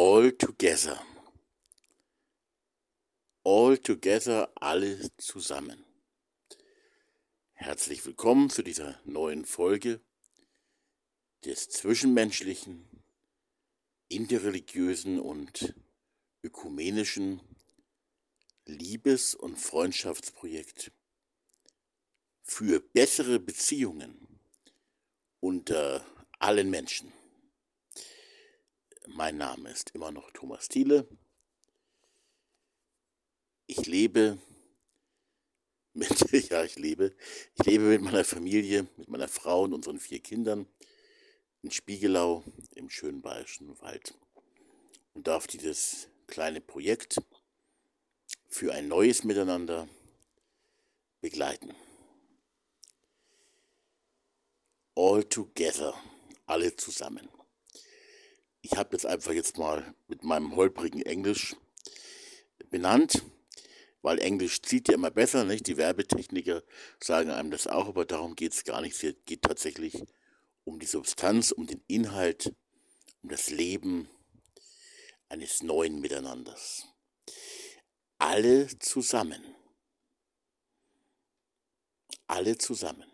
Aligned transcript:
All 0.00 0.30
together. 0.30 0.96
All 3.42 3.76
together, 3.78 4.48
alle 4.54 5.10
zusammen. 5.16 5.84
Herzlich 7.54 8.06
willkommen 8.06 8.48
zu 8.48 8.62
dieser 8.62 9.00
neuen 9.04 9.44
Folge 9.44 10.00
des 11.44 11.68
zwischenmenschlichen, 11.70 12.88
interreligiösen 14.06 15.18
und 15.18 15.74
ökumenischen 16.44 17.40
Liebes- 18.66 19.34
und 19.34 19.56
Freundschaftsprojekt 19.56 20.92
für 22.44 22.78
bessere 22.78 23.40
Beziehungen 23.40 24.28
unter 25.40 26.06
allen 26.38 26.70
Menschen. 26.70 27.17
Mein 29.14 29.38
Name 29.38 29.70
ist 29.70 29.90
immer 29.94 30.10
noch 30.12 30.30
Thomas 30.32 30.68
Thiele. 30.68 31.08
Ich 33.66 33.86
lebe 33.86 34.38
mit, 35.94 36.50
ja, 36.50 36.62
ich 36.62 36.76
lebe, 36.76 37.16
ich 37.54 37.66
lebe 37.66 37.84
mit 37.84 38.02
meiner 38.02 38.24
Familie, 38.24 38.86
mit 38.96 39.08
meiner 39.08 39.26
Frau 39.26 39.62
und 39.62 39.72
unseren 39.72 39.98
vier 39.98 40.20
Kindern 40.20 40.66
in 41.62 41.70
Spiegelau 41.70 42.44
im 42.72 42.90
schönen 42.90 43.22
Bayerischen 43.22 43.80
Wald 43.80 44.14
und 45.14 45.26
darf 45.26 45.46
dieses 45.46 46.08
kleine 46.26 46.60
Projekt 46.60 47.16
für 48.48 48.72
ein 48.72 48.88
neues 48.88 49.24
Miteinander 49.24 49.88
begleiten. 51.20 51.74
All 54.94 55.24
together, 55.24 55.94
alle 56.46 56.76
zusammen 56.76 57.28
ich 58.62 58.72
habe 58.76 58.90
das 58.90 59.06
einfach 59.06 59.32
jetzt 59.32 59.58
mal 59.58 59.94
mit 60.08 60.24
meinem 60.24 60.56
holprigen 60.56 61.02
Englisch 61.02 61.56
benannt, 62.70 63.22
weil 64.02 64.18
Englisch 64.18 64.62
zieht 64.62 64.88
ja 64.88 64.94
immer 64.94 65.10
besser, 65.10 65.44
nicht? 65.44 65.66
Die 65.66 65.76
Werbetechniker 65.76 66.62
sagen 67.02 67.30
einem 67.30 67.50
das 67.50 67.66
auch, 67.66 67.88
aber 67.88 68.04
darum 68.04 68.34
geht 68.34 68.52
es 68.52 68.64
gar 68.64 68.80
nicht. 68.80 69.02
Es 69.02 69.14
geht 69.26 69.42
tatsächlich 69.42 70.02
um 70.64 70.78
die 70.78 70.86
Substanz, 70.86 71.52
um 71.52 71.66
den 71.66 71.82
Inhalt, 71.86 72.54
um 73.22 73.30
das 73.30 73.50
Leben 73.50 74.08
eines 75.28 75.62
neuen 75.62 76.00
Miteinanders. 76.00 76.86
Alle 78.18 78.68
zusammen. 78.78 79.42
Alle 82.26 82.58
zusammen. 82.58 83.10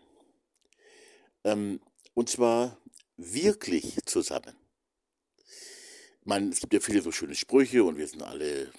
Ähm, 1.43 1.79
und 2.13 2.29
zwar 2.29 2.77
wirklich 3.17 3.97
zusammen 4.05 4.55
man, 6.25 6.51
es 6.51 6.59
gibt 6.59 6.73
ja 6.73 6.79
viele 6.79 7.01
so 7.01 7.11
schöne 7.11 7.35
Sprüche 7.35 7.83
und 7.83 7.97
wir 7.97 8.07
sind 8.07 8.23
alle, 8.23 8.71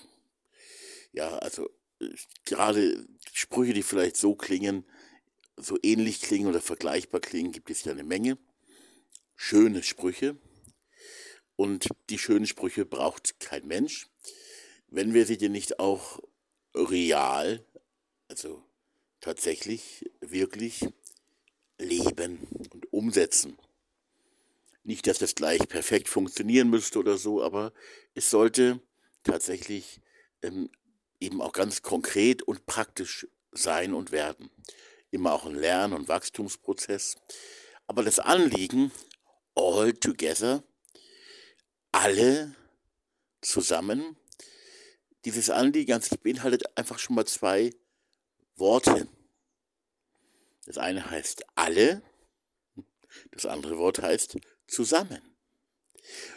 ja, 1.13 1.39
also 1.39 1.71
gerade 2.45 3.07
Sprüche, 3.33 3.73
die 3.73 3.83
vielleicht 3.83 4.17
so 4.17 4.35
klingen, 4.35 4.85
so 5.57 5.79
ähnlich 5.83 6.21
klingen 6.21 6.49
oder 6.49 6.61
vergleichbar 6.61 7.21
klingen, 7.21 7.53
gibt 7.53 7.71
es 7.71 7.85
ja 7.85 7.93
eine 7.93 8.05
Menge. 8.05 8.37
Schöne 9.37 9.83
Sprüche. 9.83 10.37
Und 11.55 11.89
die 12.11 12.19
schönen 12.19 12.47
Sprüche 12.47 12.85
braucht 12.85 13.41
kein 13.41 13.67
Mensch, 13.67 14.09
wenn 14.89 15.15
wir 15.15 15.25
sie 15.25 15.39
denn 15.39 15.53
nicht 15.53 15.79
auch 15.79 16.21
real, 16.75 17.65
also 18.29 18.63
tatsächlich, 19.21 20.05
wirklich 20.21 20.87
leben 21.79 22.47
und 22.51 22.93
umsetzen. 22.93 23.57
Nicht, 24.87 25.09
dass 25.09 25.19
das 25.19 25.35
gleich 25.35 25.67
perfekt 25.67 26.09
funktionieren 26.09 26.71
müsste 26.71 27.01
oder 27.01 27.19
so, 27.19 27.43
aber 27.43 27.73
es 28.15 28.31
sollte 28.31 28.81
tatsächlich 29.25 30.01
ähm, 30.43 30.71
eben 31.19 31.43
auch 31.43 31.51
ganz 31.51 31.83
konkret 31.83 32.45
und 32.45 32.67
praktisch 32.67 33.27
sein 33.51 33.95
und 33.95 34.13
werden. 34.13 34.49
Immer 35.11 35.33
auch 35.33 35.45
ein 35.45 35.57
Lern- 35.57 35.93
und 35.93 36.07
Wachstumsprozess. 36.07 37.17
Aber 37.89 38.05
das 38.05 38.21
Anliegen, 38.21 38.93
all 39.57 39.93
together, 39.93 40.63
alle 41.91 42.55
zusammen, 43.41 44.17
dieses 45.25 45.51
Anliegen 45.51 46.01
beinhaltet 46.23 46.79
einfach 46.79 47.01
schon 47.01 47.17
mal 47.17 47.27
zwei 47.27 47.73
Worte. 48.55 49.09
Das 50.65 50.79
eine 50.79 51.11
heißt 51.11 51.45
alle, 51.57 52.03
das 53.33 53.47
andere 53.47 53.79
Wort 53.79 54.01
heißt 54.01 54.37
zusammen. 54.67 55.21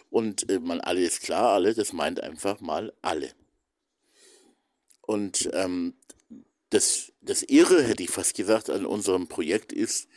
Und 0.09 0.49
äh, 0.49 0.59
man 0.59 0.81
alle 0.81 1.01
ist 1.01 1.21
klar, 1.21 1.53
alle, 1.53 1.73
das 1.73 1.93
meint 1.93 2.21
einfach 2.21 2.59
mal 2.61 2.93
alle. 3.01 3.31
Und 5.01 5.49
ähm, 5.53 5.93
das, 6.69 7.11
das 7.21 7.43
Irre, 7.43 7.83
hätte 7.83 8.03
ich 8.03 8.09
fast 8.09 8.35
gesagt, 8.35 8.69
an 8.69 8.85
unserem 8.85 9.27
Projekt 9.27 9.73
ist, 9.73 10.07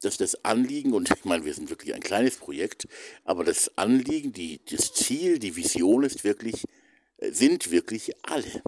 dass 0.00 0.16
das 0.16 0.44
Anliegen, 0.44 0.92
und 0.92 1.10
ich 1.10 1.24
meine, 1.24 1.44
wir 1.44 1.54
sind 1.54 1.70
wirklich 1.70 1.94
ein 1.94 2.02
kleines 2.02 2.36
Projekt, 2.36 2.88
aber 3.24 3.44
das 3.44 3.76
Anliegen, 3.78 4.32
die, 4.32 4.60
das 4.64 4.92
Ziel, 4.92 5.38
die 5.38 5.54
Vision 5.56 6.02
ist 6.02 6.24
wirklich, 6.24 6.64
äh, 7.18 7.30
sind 7.30 7.70
wirklich 7.70 8.12
alle. 8.22 8.62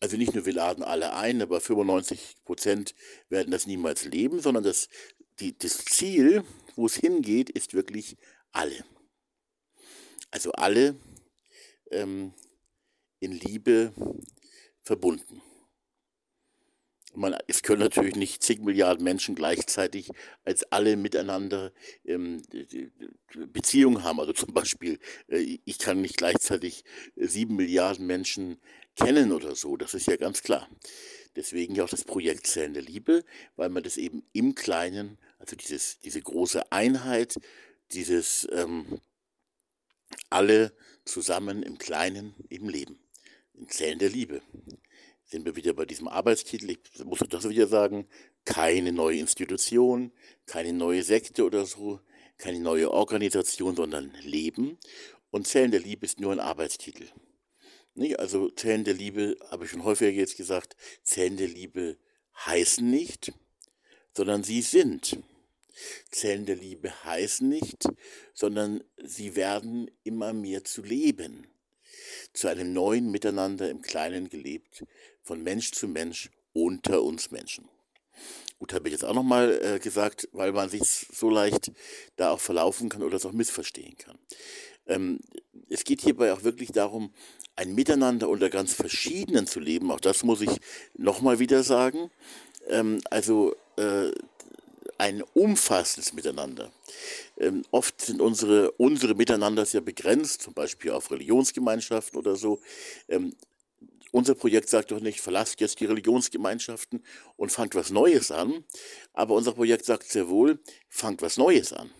Also 0.00 0.16
nicht 0.16 0.34
nur 0.34 0.46
wir 0.46 0.52
laden 0.52 0.84
alle 0.84 1.14
ein, 1.14 1.40
aber 1.42 1.60
95 1.60 2.36
Prozent 2.44 2.94
werden 3.28 3.50
das 3.50 3.66
niemals 3.66 4.04
leben, 4.04 4.40
sondern 4.40 4.62
das, 4.62 4.88
die, 5.40 5.56
das 5.56 5.84
Ziel, 5.84 6.44
wo 6.76 6.86
es 6.86 6.96
hingeht, 6.96 7.50
ist 7.50 7.74
wirklich 7.74 8.16
alle. 8.52 8.84
Also 10.30 10.52
alle 10.52 10.96
ähm, 11.90 12.32
in 13.20 13.32
Liebe 13.32 13.92
verbunden. 14.82 15.42
Man, 17.16 17.36
es 17.46 17.62
können 17.62 17.80
natürlich 17.80 18.16
nicht 18.16 18.42
zig 18.42 18.60
Milliarden 18.60 19.04
Menschen 19.04 19.36
gleichzeitig 19.36 20.10
als 20.42 20.64
alle 20.72 20.96
miteinander 20.96 21.72
ähm, 22.04 22.42
Beziehungen 23.52 24.02
haben. 24.02 24.18
Also 24.18 24.32
zum 24.32 24.52
Beispiel, 24.52 24.98
äh, 25.28 25.58
ich 25.64 25.78
kann 25.78 26.00
nicht 26.00 26.16
gleichzeitig 26.16 26.84
sieben 27.14 27.54
Milliarden 27.54 28.06
Menschen 28.06 28.60
kennen 28.96 29.32
oder 29.32 29.54
so. 29.54 29.76
Das 29.76 29.94
ist 29.94 30.06
ja 30.06 30.16
ganz 30.16 30.42
klar. 30.42 30.68
Deswegen 31.36 31.74
ja 31.74 31.84
auch 31.84 31.88
das 31.88 32.04
Projekt 32.04 32.46
Zellen 32.46 32.74
der 32.74 32.82
Liebe, 32.82 33.24
weil 33.56 33.68
man 33.68 33.82
das 33.82 33.96
eben 33.96 34.24
im 34.32 34.54
Kleinen, 34.54 35.18
also 35.38 35.56
dieses, 35.56 35.98
diese 36.00 36.20
große 36.20 36.70
Einheit, 36.70 37.40
dieses 37.92 38.46
ähm, 38.52 39.00
alle 40.30 40.72
zusammen 41.04 41.62
im 41.62 41.78
Kleinen 41.78 42.34
im 42.48 42.68
Leben, 42.68 42.98
in 43.54 43.68
Zellen 43.68 43.98
der 43.98 44.10
Liebe. 44.10 44.42
Sind 45.24 45.44
wir 45.44 45.56
wieder 45.56 45.72
bei 45.72 45.86
diesem 45.86 46.06
Arbeitstitel, 46.06 46.70
ich 46.70 47.04
muss 47.04 47.18
das 47.28 47.48
wieder 47.48 47.66
sagen, 47.66 48.06
keine 48.44 48.92
neue 48.92 49.18
Institution, 49.18 50.12
keine 50.46 50.72
neue 50.72 51.02
Sekte 51.02 51.44
oder 51.44 51.66
so, 51.66 52.00
keine 52.38 52.60
neue 52.60 52.90
Organisation, 52.90 53.74
sondern 53.74 54.12
Leben. 54.22 54.78
Und 55.30 55.48
Zellen 55.48 55.70
der 55.70 55.80
Liebe 55.80 56.04
ist 56.04 56.20
nur 56.20 56.32
ein 56.32 56.40
Arbeitstitel. 56.40 57.08
Nee, 57.94 58.16
also 58.16 58.50
Zellen 58.50 58.82
der 58.82 58.94
Liebe, 58.94 59.36
habe 59.50 59.64
ich 59.64 59.70
schon 59.70 59.84
häufiger 59.84 60.10
jetzt 60.10 60.36
gesagt, 60.36 60.76
Zellen 61.04 61.36
der 61.36 61.46
Liebe 61.46 61.96
heißen 62.44 62.88
nicht, 62.88 63.32
sondern 64.12 64.42
sie 64.42 64.62
sind. 64.62 65.18
Zellen 66.10 66.44
der 66.44 66.56
Liebe 66.56 67.04
heißen 67.04 67.48
nicht, 67.48 67.88
sondern 68.32 68.82
sie 69.02 69.36
werden 69.36 69.90
immer 70.02 70.32
mehr 70.32 70.64
zu 70.64 70.82
leben, 70.82 71.46
zu 72.32 72.48
einem 72.48 72.72
neuen 72.72 73.12
Miteinander 73.12 73.70
im 73.70 73.80
Kleinen 73.80 74.28
gelebt, 74.28 74.84
von 75.22 75.42
Mensch 75.42 75.70
zu 75.70 75.86
Mensch 75.86 76.30
unter 76.52 77.02
uns 77.02 77.30
Menschen. 77.30 77.68
Gut, 78.58 78.72
habe 78.72 78.88
ich 78.88 78.92
jetzt 78.92 79.04
auch 79.04 79.14
nochmal 79.14 79.60
äh, 79.62 79.78
gesagt, 79.78 80.28
weil 80.32 80.52
man 80.52 80.68
sich 80.68 80.82
so 80.82 81.30
leicht 81.30 81.72
da 82.16 82.30
auch 82.30 82.40
verlaufen 82.40 82.88
kann 82.88 83.02
oder 83.02 83.16
es 83.16 83.26
auch 83.26 83.32
missverstehen 83.32 83.96
kann. 83.98 84.18
Ähm, 84.86 85.20
es 85.68 85.84
geht 85.84 86.02
hierbei 86.02 86.32
auch 86.32 86.44
wirklich 86.44 86.70
darum, 86.72 87.12
ein 87.56 87.74
Miteinander 87.74 88.28
unter 88.28 88.50
ganz 88.50 88.74
verschiedenen 88.74 89.46
zu 89.46 89.60
leben. 89.60 89.90
Auch 89.90 90.00
das 90.00 90.24
muss 90.24 90.40
ich 90.40 90.60
nochmal 90.96 91.38
wieder 91.38 91.62
sagen. 91.62 92.10
Ähm, 92.68 93.00
also 93.10 93.54
äh, 93.76 94.10
ein 94.98 95.22
umfassendes 95.34 96.12
Miteinander. 96.12 96.72
Ähm, 97.38 97.64
oft 97.70 98.00
sind 98.00 98.20
unsere, 98.20 98.72
unsere 98.72 99.14
Miteinander 99.14 99.66
sehr 99.66 99.80
begrenzt, 99.80 100.42
zum 100.42 100.54
Beispiel 100.54 100.92
auf 100.92 101.10
Religionsgemeinschaften 101.10 102.18
oder 102.18 102.36
so. 102.36 102.60
Ähm, 103.08 103.34
unser 104.12 104.36
Projekt 104.36 104.68
sagt 104.68 104.92
doch 104.92 105.00
nicht, 105.00 105.20
verlasst 105.20 105.60
jetzt 105.60 105.80
die 105.80 105.86
Religionsgemeinschaften 105.86 107.02
und 107.36 107.50
fangt 107.50 107.74
was 107.74 107.90
Neues 107.90 108.30
an. 108.30 108.64
Aber 109.12 109.34
unser 109.34 109.52
Projekt 109.52 109.84
sagt 109.84 110.04
sehr 110.08 110.28
wohl, 110.28 110.60
fangt 110.88 111.20
was 111.20 111.36
Neues 111.36 111.72
an. 111.72 111.90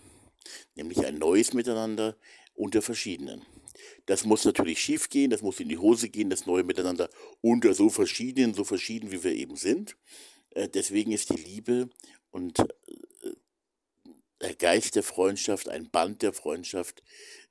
Nämlich 0.75 1.05
ein 1.05 1.17
neues 1.17 1.53
Miteinander 1.53 2.15
unter 2.55 2.81
verschiedenen. 2.81 3.45
Das 4.05 4.25
muss 4.25 4.45
natürlich 4.45 4.79
schief 4.79 5.09
gehen, 5.09 5.31
das 5.31 5.41
muss 5.41 5.59
in 5.59 5.69
die 5.69 5.77
Hose 5.77 6.09
gehen, 6.09 6.29
das 6.29 6.45
neue 6.45 6.63
Miteinander 6.63 7.09
unter 7.41 7.73
so 7.73 7.89
verschiedenen, 7.89 8.53
so 8.53 8.63
verschieden 8.63 9.11
wie 9.11 9.23
wir 9.23 9.33
eben 9.33 9.55
sind. 9.55 9.95
Äh, 10.51 10.69
deswegen 10.69 11.11
ist 11.11 11.29
die 11.29 11.41
Liebe 11.41 11.89
und 12.31 12.59
äh, 12.59 12.65
der 14.41 14.55
Geist 14.55 14.95
der 14.95 15.03
Freundschaft, 15.03 15.69
ein 15.69 15.89
Band 15.89 16.21
der 16.21 16.33
Freundschaft, 16.33 17.01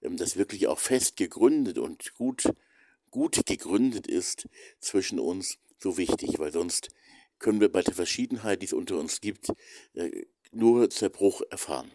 ähm, 0.03 0.17
das 0.17 0.37
wirklich 0.37 0.69
auch 0.69 0.79
fest 0.79 1.17
gegründet 1.17 1.79
und 1.79 2.15
gut, 2.15 2.45
gut 3.11 3.45
gegründet 3.47 4.07
ist 4.07 4.49
zwischen 4.81 5.19
uns, 5.19 5.59
so 5.79 5.97
wichtig, 5.97 6.39
weil 6.39 6.53
sonst 6.53 6.91
können 7.39 7.61
wir 7.61 7.71
bei 7.71 7.83
der 7.83 7.95
Verschiedenheit, 7.95 8.63
die 8.63 8.67
es 8.67 8.73
unter 8.73 8.97
uns 8.99 9.21
gibt, 9.21 9.49
äh, 9.95 10.27
nur 10.53 10.89
Zerbruch 10.89 11.43
erfahren. 11.51 11.91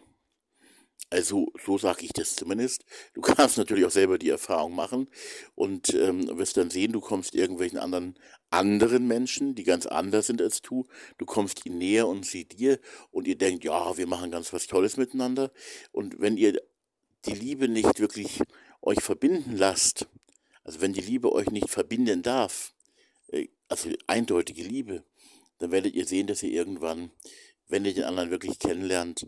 Also 1.08 1.52
so 1.64 1.78
sage 1.78 2.04
ich 2.04 2.12
das 2.12 2.36
zumindest. 2.36 2.84
Du 3.14 3.20
kannst 3.22 3.58
natürlich 3.58 3.84
auch 3.84 3.90
selber 3.90 4.18
die 4.18 4.30
Erfahrung 4.30 4.74
machen 4.74 5.08
und 5.54 5.94
ähm, 5.94 6.38
wirst 6.38 6.56
dann 6.56 6.70
sehen, 6.70 6.92
du 6.92 7.00
kommst 7.00 7.34
irgendwelchen 7.34 7.78
anderen 7.78 8.16
anderen 8.50 9.06
Menschen, 9.06 9.54
die 9.54 9.64
ganz 9.64 9.86
anders 9.86 10.26
sind 10.26 10.42
als 10.42 10.60
du. 10.60 10.86
Du 11.18 11.24
kommst 11.24 11.64
ihnen 11.66 11.78
näher 11.78 12.08
und 12.08 12.26
sie 12.26 12.44
dir 12.44 12.80
und 13.10 13.26
ihr 13.28 13.38
denkt, 13.38 13.64
ja, 13.64 13.96
wir 13.96 14.06
machen 14.06 14.30
ganz 14.30 14.52
was 14.52 14.66
Tolles 14.66 14.96
miteinander. 14.96 15.52
Und 15.92 16.20
wenn 16.20 16.36
ihr 16.36 16.60
die 17.26 17.34
Liebe 17.34 17.68
nicht 17.68 18.00
wirklich 18.00 18.40
euch 18.82 19.00
verbinden 19.00 19.56
lasst, 19.56 20.08
also 20.64 20.80
wenn 20.80 20.92
die 20.92 21.00
Liebe 21.00 21.32
euch 21.32 21.50
nicht 21.50 21.70
verbinden 21.70 22.22
darf, 22.22 22.74
äh, 23.28 23.48
also 23.68 23.90
eindeutige 24.06 24.62
Liebe, 24.62 25.04
dann 25.58 25.70
werdet 25.70 25.94
ihr 25.94 26.06
sehen, 26.06 26.26
dass 26.26 26.42
ihr 26.42 26.50
irgendwann, 26.50 27.10
wenn 27.68 27.84
ihr 27.84 27.94
den 27.94 28.04
anderen 28.04 28.30
wirklich 28.30 28.58
kennenlernt, 28.58 29.26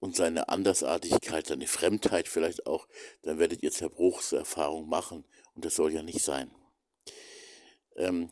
und 0.00 0.16
seine 0.16 0.48
Andersartigkeit, 0.48 1.46
seine 1.46 1.66
Fremdheit 1.66 2.26
vielleicht 2.26 2.66
auch, 2.66 2.88
dann 3.22 3.38
werdet 3.38 3.62
ihr 3.62 3.70
Zerbruchserfahrung 3.70 4.88
machen. 4.88 5.24
Und 5.54 5.64
das 5.64 5.76
soll 5.76 5.92
ja 5.92 6.02
nicht 6.02 6.22
sein. 6.22 6.50
Ähm, 7.96 8.30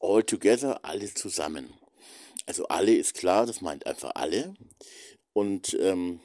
all 0.00 0.22
together, 0.24 0.84
alle 0.84 1.12
zusammen. 1.12 1.74
Also 2.46 2.66
alle 2.68 2.94
ist 2.94 3.14
klar, 3.14 3.46
das 3.46 3.60
meint 3.60 3.86
einfach 3.86 4.12
alle. 4.14 4.54
Und 5.34 5.74
ähm, 5.74 6.20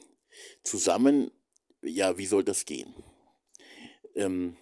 zusammen, 0.64 1.30
ja, 1.82 2.18
wie 2.18 2.26
soll 2.26 2.44
das 2.44 2.66
gehen? 2.66 2.96
Ähm, 4.16 4.56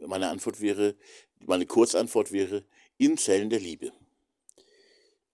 meine 0.00 0.28
Antwort 0.30 0.60
wäre, 0.60 0.96
meine 1.38 1.66
Kurzantwort 1.66 2.32
wäre, 2.32 2.64
in 2.96 3.18
Zellen 3.18 3.50
der 3.50 3.60
Liebe. 3.60 3.92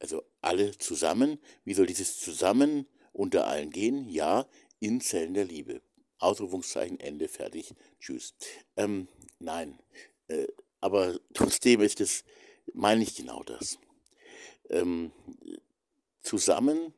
Also 0.01 0.23
alle 0.41 0.77
zusammen, 0.79 1.39
wie 1.65 1.75
soll 1.75 1.87
dieses 1.87 2.19
Zusammen 2.19 2.87
unter 3.15 3.47
allen 3.47 3.71
gehen, 3.71 4.09
ja, 4.09 4.47
in 4.81 5.01
Zellen 5.01 5.35
der 5.35 5.47
Liebe. 5.47 5.81
Ausrufungszeichen, 6.19 7.01
Ende, 7.01 7.29
fertig, 7.29 7.75
tschüss. 8.01 8.35
Ähm, 8.77 9.09
nein, 9.39 9.79
äh, 10.29 10.47
aber 10.81 11.19
trotzdem 11.33 11.81
ist 11.81 12.01
es, 12.01 12.25
meine 12.73 13.03
ich 13.03 13.15
genau 13.15 13.43
das. 13.43 13.79
Ähm, 14.71 15.13
zusammen 16.23 16.95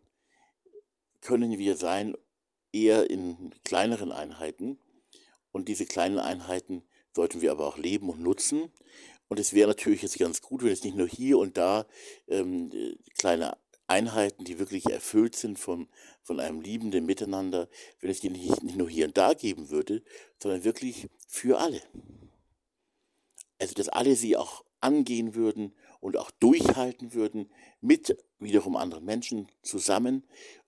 können 1.20 1.58
wir 1.58 1.76
sein 1.76 2.16
eher 2.72 3.10
in 3.10 3.54
kleineren 3.64 4.12
Einheiten 4.12 4.78
und 5.52 5.68
diese 5.68 5.86
kleinen 5.86 6.18
Einheiten 6.18 6.82
sollten 7.14 7.40
wir 7.40 7.50
aber 7.50 7.66
auch 7.66 7.78
leben 7.78 8.10
und 8.10 8.20
nutzen. 8.20 8.70
Und 9.28 9.40
es 9.40 9.54
wäre 9.54 9.68
natürlich 9.68 10.02
jetzt 10.02 10.18
ganz 10.18 10.40
gut, 10.40 10.62
wenn 10.62 10.70
es 10.70 10.84
nicht 10.84 10.96
nur 10.96 11.08
hier 11.08 11.38
und 11.38 11.56
da 11.56 11.86
ähm, 12.28 12.70
kleine 13.18 13.56
Einheiten, 13.88 14.44
die 14.44 14.58
wirklich 14.58 14.86
erfüllt 14.86 15.36
sind 15.36 15.58
von, 15.58 15.88
von 16.22 16.40
einem 16.40 16.60
liebenden 16.60 17.06
Miteinander, 17.06 17.68
wenn 18.00 18.10
es 18.10 18.20
die 18.20 18.30
nicht, 18.30 18.62
nicht 18.62 18.76
nur 18.76 18.90
hier 18.90 19.06
und 19.06 19.16
da 19.16 19.34
geben 19.34 19.70
würde, 19.70 20.02
sondern 20.42 20.64
wirklich 20.64 21.08
für 21.28 21.58
alle. 21.58 21.82
Also, 23.58 23.74
dass 23.74 23.88
alle 23.88 24.16
sie 24.16 24.36
auch 24.36 24.64
angehen 24.80 25.34
würden 25.34 25.74
und 26.00 26.16
auch 26.16 26.30
durchhalten 26.30 27.14
würden 27.14 27.50
mit 27.80 28.16
wiederum 28.38 28.76
anderen 28.76 29.04
Menschen 29.04 29.48
zusammen. 29.62 30.24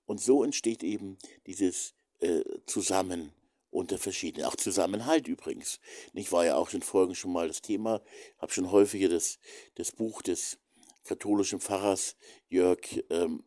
Und 0.07 0.21
so 0.21 0.43
entsteht 0.43 0.83
eben 0.83 1.19
dieses 1.47 1.95
äh, 2.21 2.43
Zusammen 2.67 3.33
unter 3.71 3.99
verschiedenen, 3.99 4.47
auch 4.47 4.57
Zusammenhalt 4.57 5.29
übrigens. 5.29 5.81
Ich 6.15 6.33
war 6.33 6.47
ja 6.47 6.57
auch 6.57 6.73
in 6.73 6.83
Folgen 6.83 7.15
schon 7.15 7.33
mal 7.33 7.49
das 7.49 7.61
Thema, 7.61 8.01
habe 8.39 8.53
schon 8.53 8.71
häufiger 8.71 9.09
das, 9.09 9.39
das 9.75 9.93
Buch 9.93 10.23
des 10.23 10.59
katholischen 11.09 11.61
Pfarrers 11.61 12.17
Jörg, 12.49 12.81
ähm, 13.11 13.45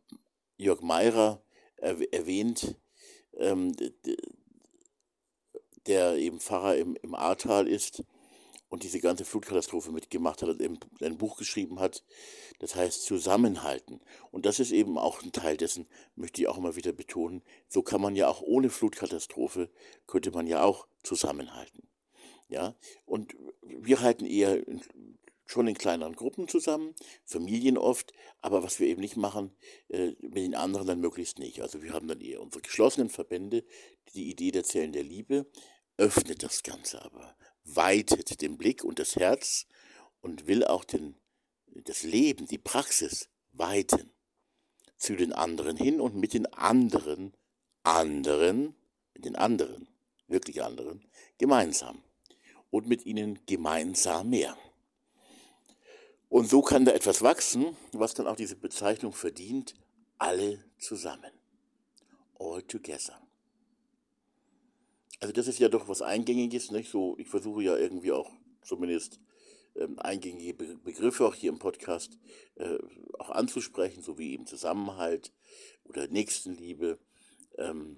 Jörg 0.58 0.82
Meirer 0.82 1.44
er, 1.78 2.14
erwähnt, 2.14 2.76
ähm, 3.38 3.76
der 5.88 6.16
eben 6.16 6.40
Pfarrer 6.40 6.78
im, 6.78 6.96
im 7.02 7.16
Ahrtal 7.16 7.68
ist 7.68 8.04
und 8.70 8.84
diese 8.84 9.00
ganze 9.00 9.26
Flutkatastrophe 9.26 9.92
mitgemacht 9.92 10.42
hat 10.42 10.50
und 10.50 10.62
eben 10.62 10.80
ein 11.02 11.18
Buch 11.18 11.38
geschrieben 11.38 11.80
hat, 11.80 12.04
das 12.60 12.76
heißt 12.76 13.04
Zusammenhalten. 13.04 14.00
Und 14.32 14.46
das 14.46 14.60
ist 14.60 14.72
eben 14.72 14.98
auch 14.98 15.22
ein 15.22 15.32
Teil 15.32 15.58
dessen, 15.58 15.88
möchte 16.16 16.42
ich 16.42 16.48
auch 16.48 16.58
immer 16.58 16.76
wieder 16.76 16.94
betonen, 16.94 17.44
so 17.68 17.82
kann 17.82 18.02
man 18.02 18.16
ja 18.16 18.28
auch 18.28 18.42
ohne 18.42 18.70
Flutkatastrophe, 18.70 19.70
könnte 20.08 20.32
man 20.32 20.48
ja 20.48 20.64
auch 20.64 20.88
zusammenhalten. 21.04 21.88
Ja, 22.48 22.76
und 23.06 23.36
wir 23.62 24.02
halten 24.02 24.26
eher 24.26 24.62
schon 25.52 25.68
in 25.68 25.78
kleineren 25.78 26.16
Gruppen 26.16 26.48
zusammen, 26.48 26.96
Familien 27.26 27.78
oft, 27.78 28.14
aber 28.40 28.64
was 28.64 28.80
wir 28.80 28.88
eben 28.88 29.02
nicht 29.02 29.18
machen, 29.18 29.52
äh, 29.90 30.14
mit 30.22 30.38
den 30.38 30.56
anderen 30.56 30.88
dann 30.88 31.02
möglichst 31.02 31.40
nicht. 31.40 31.62
Also 31.62 31.84
wir 31.84 31.94
haben 31.94 32.08
dann 32.08 32.22
eher 32.22 32.42
unsere 32.42 32.62
geschlossenen 32.62 33.10
Verbände, 33.10 33.66
die 34.14 34.30
Idee 34.30 34.52
der 34.52 34.64
Zellen 34.64 34.94
der 34.94 35.04
Liebe, 35.04 35.46
öffnet 35.98 36.42
das 36.42 36.64
Ganze 36.64 37.04
aber, 37.04 37.36
weitet 37.64 38.42
den 38.42 38.58
Blick 38.58 38.84
und 38.84 38.98
das 38.98 39.16
Herz 39.18 39.68
und 40.22 40.48
will 40.48 40.64
auch 40.64 40.86
den, 40.86 41.16
das 41.68 42.04
Leben, 42.04 42.48
die 42.48 42.58
Praxis 42.58 43.30
weiten 43.52 44.10
zu 44.98 45.16
den 45.16 45.34
anderen 45.34 45.76
hin 45.76 46.00
und 46.00 46.16
mit 46.16 46.34
den 46.34 46.46
anderen, 46.54 47.34
anderen, 47.84 48.76
mit 49.14 49.26
den 49.26 49.36
anderen, 49.36 49.90
wirklich 50.28 50.64
anderen, 50.64 51.06
gemeinsam 51.38 52.04
und 52.70 52.88
mit 52.88 53.06
ihnen 53.06 53.40
gemeinsam 53.46 54.30
mehr. 54.30 54.58
Und 56.32 56.50
so 56.50 56.62
kann 56.62 56.86
da 56.86 56.94
etwas 56.94 57.22
wachsen, 57.24 57.76
was 57.92 58.14
dann 58.14 58.26
auch 58.26 58.38
diese 58.38 58.56
Bezeichnung 58.56 59.12
verdient, 59.12 59.76
alle 60.18 60.64
zusammen. 60.80 61.30
All 62.40 62.64
together. 62.64 63.22
Also 65.20 65.34
das 65.34 65.50
ist 65.50 65.60
ja 65.60 65.68
doch 65.68 65.90
was 65.90 66.02
Eingängiges, 66.02 66.72
nicht? 66.72 66.90
So, 66.90 67.18
ich 67.18 67.28
versuche 67.28 67.64
ja 67.64 67.76
irgendwie 67.76 68.14
auch 68.14 68.32
zumindest 68.64 69.20
ähm, 69.76 70.00
eingängige 70.00 70.54
Be 70.54 70.78
Begriffe 70.78 71.26
auch 71.26 71.36
hier 71.36 71.50
im 71.50 71.60
Podcast 71.60 72.18
äh, 72.56 72.78
auch 73.20 73.32
anzusprechen, 73.32 74.02
so 74.02 74.18
wie 74.18 74.32
eben 74.32 74.48
Zusammenhalt 74.48 75.34
oder 75.84 76.08
Nächstenliebe 76.08 76.98
ähm, 77.58 77.98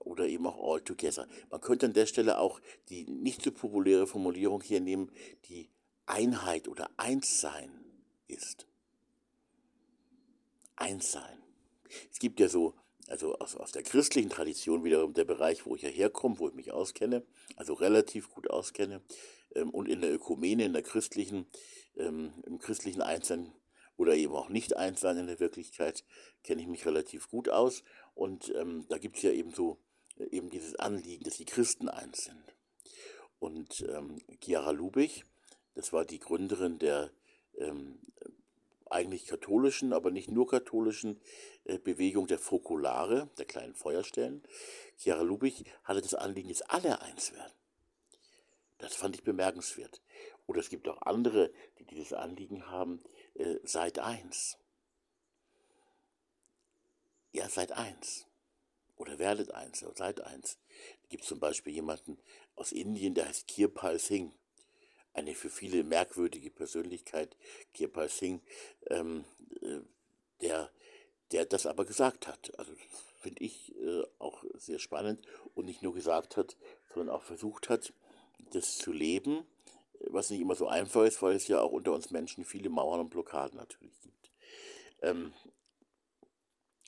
oder 0.00 0.28
eben 0.28 0.46
auch 0.46 0.62
all 0.62 0.82
together. 0.82 1.26
Man 1.48 1.62
könnte 1.62 1.86
an 1.86 1.94
der 1.94 2.04
Stelle 2.04 2.40
auch 2.40 2.60
die 2.90 3.06
nicht 3.06 3.40
so 3.40 3.50
populäre 3.52 4.06
Formulierung 4.06 4.60
hier 4.60 4.80
nehmen, 4.80 5.10
die 5.46 5.70
Einheit 6.06 6.68
oder 6.68 6.90
Einssein 6.96 7.84
ist. 8.26 8.66
Einssein. 10.76 11.42
Es 12.10 12.18
gibt 12.18 12.40
ja 12.40 12.48
so, 12.48 12.74
also 13.08 13.36
aus, 13.38 13.56
aus 13.56 13.72
der 13.72 13.82
christlichen 13.82 14.30
Tradition 14.30 14.84
wiederum 14.84 15.14
der 15.14 15.24
Bereich, 15.24 15.66
wo 15.66 15.76
ich 15.76 15.82
ja 15.82 15.88
herkomme, 15.88 16.38
wo 16.38 16.48
ich 16.48 16.54
mich 16.54 16.72
auskenne, 16.72 17.24
also 17.56 17.74
relativ 17.74 18.30
gut 18.30 18.50
auskenne, 18.50 19.02
ähm, 19.54 19.70
und 19.70 19.88
in 19.88 20.00
der 20.00 20.12
Ökumene, 20.12 20.64
in 20.64 20.72
der 20.72 20.82
christlichen, 20.82 21.46
ähm, 21.96 22.32
im 22.44 22.58
christlichen 22.58 23.02
Einssein 23.02 23.52
oder 23.96 24.14
eben 24.14 24.34
auch 24.34 24.48
nicht 24.48 24.76
Einssein 24.76 25.18
in 25.18 25.26
der 25.26 25.40
Wirklichkeit, 25.40 26.04
kenne 26.42 26.62
ich 26.62 26.68
mich 26.68 26.84
relativ 26.86 27.28
gut 27.28 27.48
aus. 27.48 27.84
Und 28.14 28.52
ähm, 28.56 28.86
da 28.88 28.98
gibt 28.98 29.16
es 29.16 29.22
ja 29.22 29.30
eben 29.30 29.52
so 29.52 29.78
äh, 30.18 30.24
eben 30.30 30.50
dieses 30.50 30.74
Anliegen, 30.76 31.24
dass 31.24 31.36
die 31.36 31.44
Christen 31.44 31.88
eins 31.88 32.24
sind. 32.24 32.56
Und 33.38 33.84
ähm, 33.88 34.20
Chiara 34.42 34.70
Lubich, 34.70 35.24
das 35.74 35.92
war 35.92 36.04
die 36.04 36.18
Gründerin 36.18 36.78
der 36.78 37.10
ähm, 37.58 37.98
eigentlich 38.90 39.26
katholischen, 39.26 39.92
aber 39.92 40.10
nicht 40.10 40.30
nur 40.30 40.46
katholischen 40.46 41.20
äh, 41.64 41.78
Bewegung 41.78 42.26
der 42.26 42.38
Fokulare, 42.38 43.28
der 43.38 43.44
kleinen 43.44 43.74
Feuerstellen. 43.74 44.42
Chiara 44.96 45.22
Lubich 45.22 45.64
hatte 45.82 46.00
das 46.00 46.14
Anliegen, 46.14 46.48
dass 46.48 46.62
alle 46.62 47.00
eins 47.02 47.32
werden. 47.32 47.52
Das 48.78 48.94
fand 48.94 49.16
ich 49.16 49.24
bemerkenswert. 49.24 50.00
Oder 50.46 50.60
es 50.60 50.68
gibt 50.68 50.88
auch 50.88 51.02
andere, 51.02 51.50
die 51.78 51.84
dieses 51.84 52.12
Anliegen 52.12 52.70
haben, 52.70 53.02
äh, 53.34 53.56
seid 53.64 53.98
eins. 53.98 54.58
Ja, 57.32 57.48
seid 57.48 57.72
eins. 57.72 58.26
Oder 58.96 59.18
werdet 59.18 59.50
eins, 59.50 59.82
oder 59.82 59.96
seid 59.96 60.20
eins. 60.20 60.58
Da 61.02 61.08
gibt 61.08 61.24
es 61.24 61.28
zum 61.28 61.40
Beispiel 61.40 61.72
jemanden 61.72 62.18
aus 62.54 62.70
Indien, 62.70 63.14
der 63.14 63.26
heißt 63.26 63.48
Kirpal 63.48 63.98
Singh 63.98 64.32
eine 65.14 65.34
für 65.34 65.48
viele 65.48 65.84
merkwürdige 65.84 66.50
Persönlichkeit, 66.50 67.36
Kirpal 67.72 68.08
Singh, 68.08 68.42
ähm, 68.90 69.24
äh, 69.62 69.80
der, 70.42 70.70
der 71.32 71.46
das 71.46 71.66
aber 71.66 71.84
gesagt 71.84 72.26
hat. 72.26 72.56
Also 72.58 72.72
finde 73.20 73.42
ich 73.42 73.74
äh, 73.76 74.02
auch 74.18 74.44
sehr 74.54 74.78
spannend 74.78 75.26
und 75.54 75.64
nicht 75.64 75.82
nur 75.82 75.94
gesagt 75.94 76.36
hat, 76.36 76.56
sondern 76.92 77.14
auch 77.14 77.22
versucht 77.22 77.70
hat, 77.70 77.92
das 78.52 78.76
zu 78.76 78.92
leben, 78.92 79.46
was 80.00 80.30
nicht 80.30 80.40
immer 80.40 80.56
so 80.56 80.66
einfach 80.66 81.04
ist, 81.04 81.22
weil 81.22 81.34
es 81.34 81.48
ja 81.48 81.60
auch 81.60 81.72
unter 81.72 81.92
uns 81.92 82.10
Menschen 82.10 82.44
viele 82.44 82.68
Mauern 82.68 83.00
und 83.00 83.10
Blockaden 83.10 83.56
natürlich 83.58 83.98
gibt. 84.02 84.30
Ähm, 85.02 85.32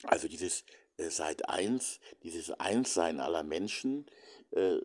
also 0.03 0.27
dieses 0.27 0.63
äh, 0.97 1.09
seid 1.09 1.49
eins, 1.49 1.99
dieses 2.23 2.51
Einssein 2.51 3.19
aller 3.19 3.43
Menschen, 3.43 4.05
äh, 4.51 4.79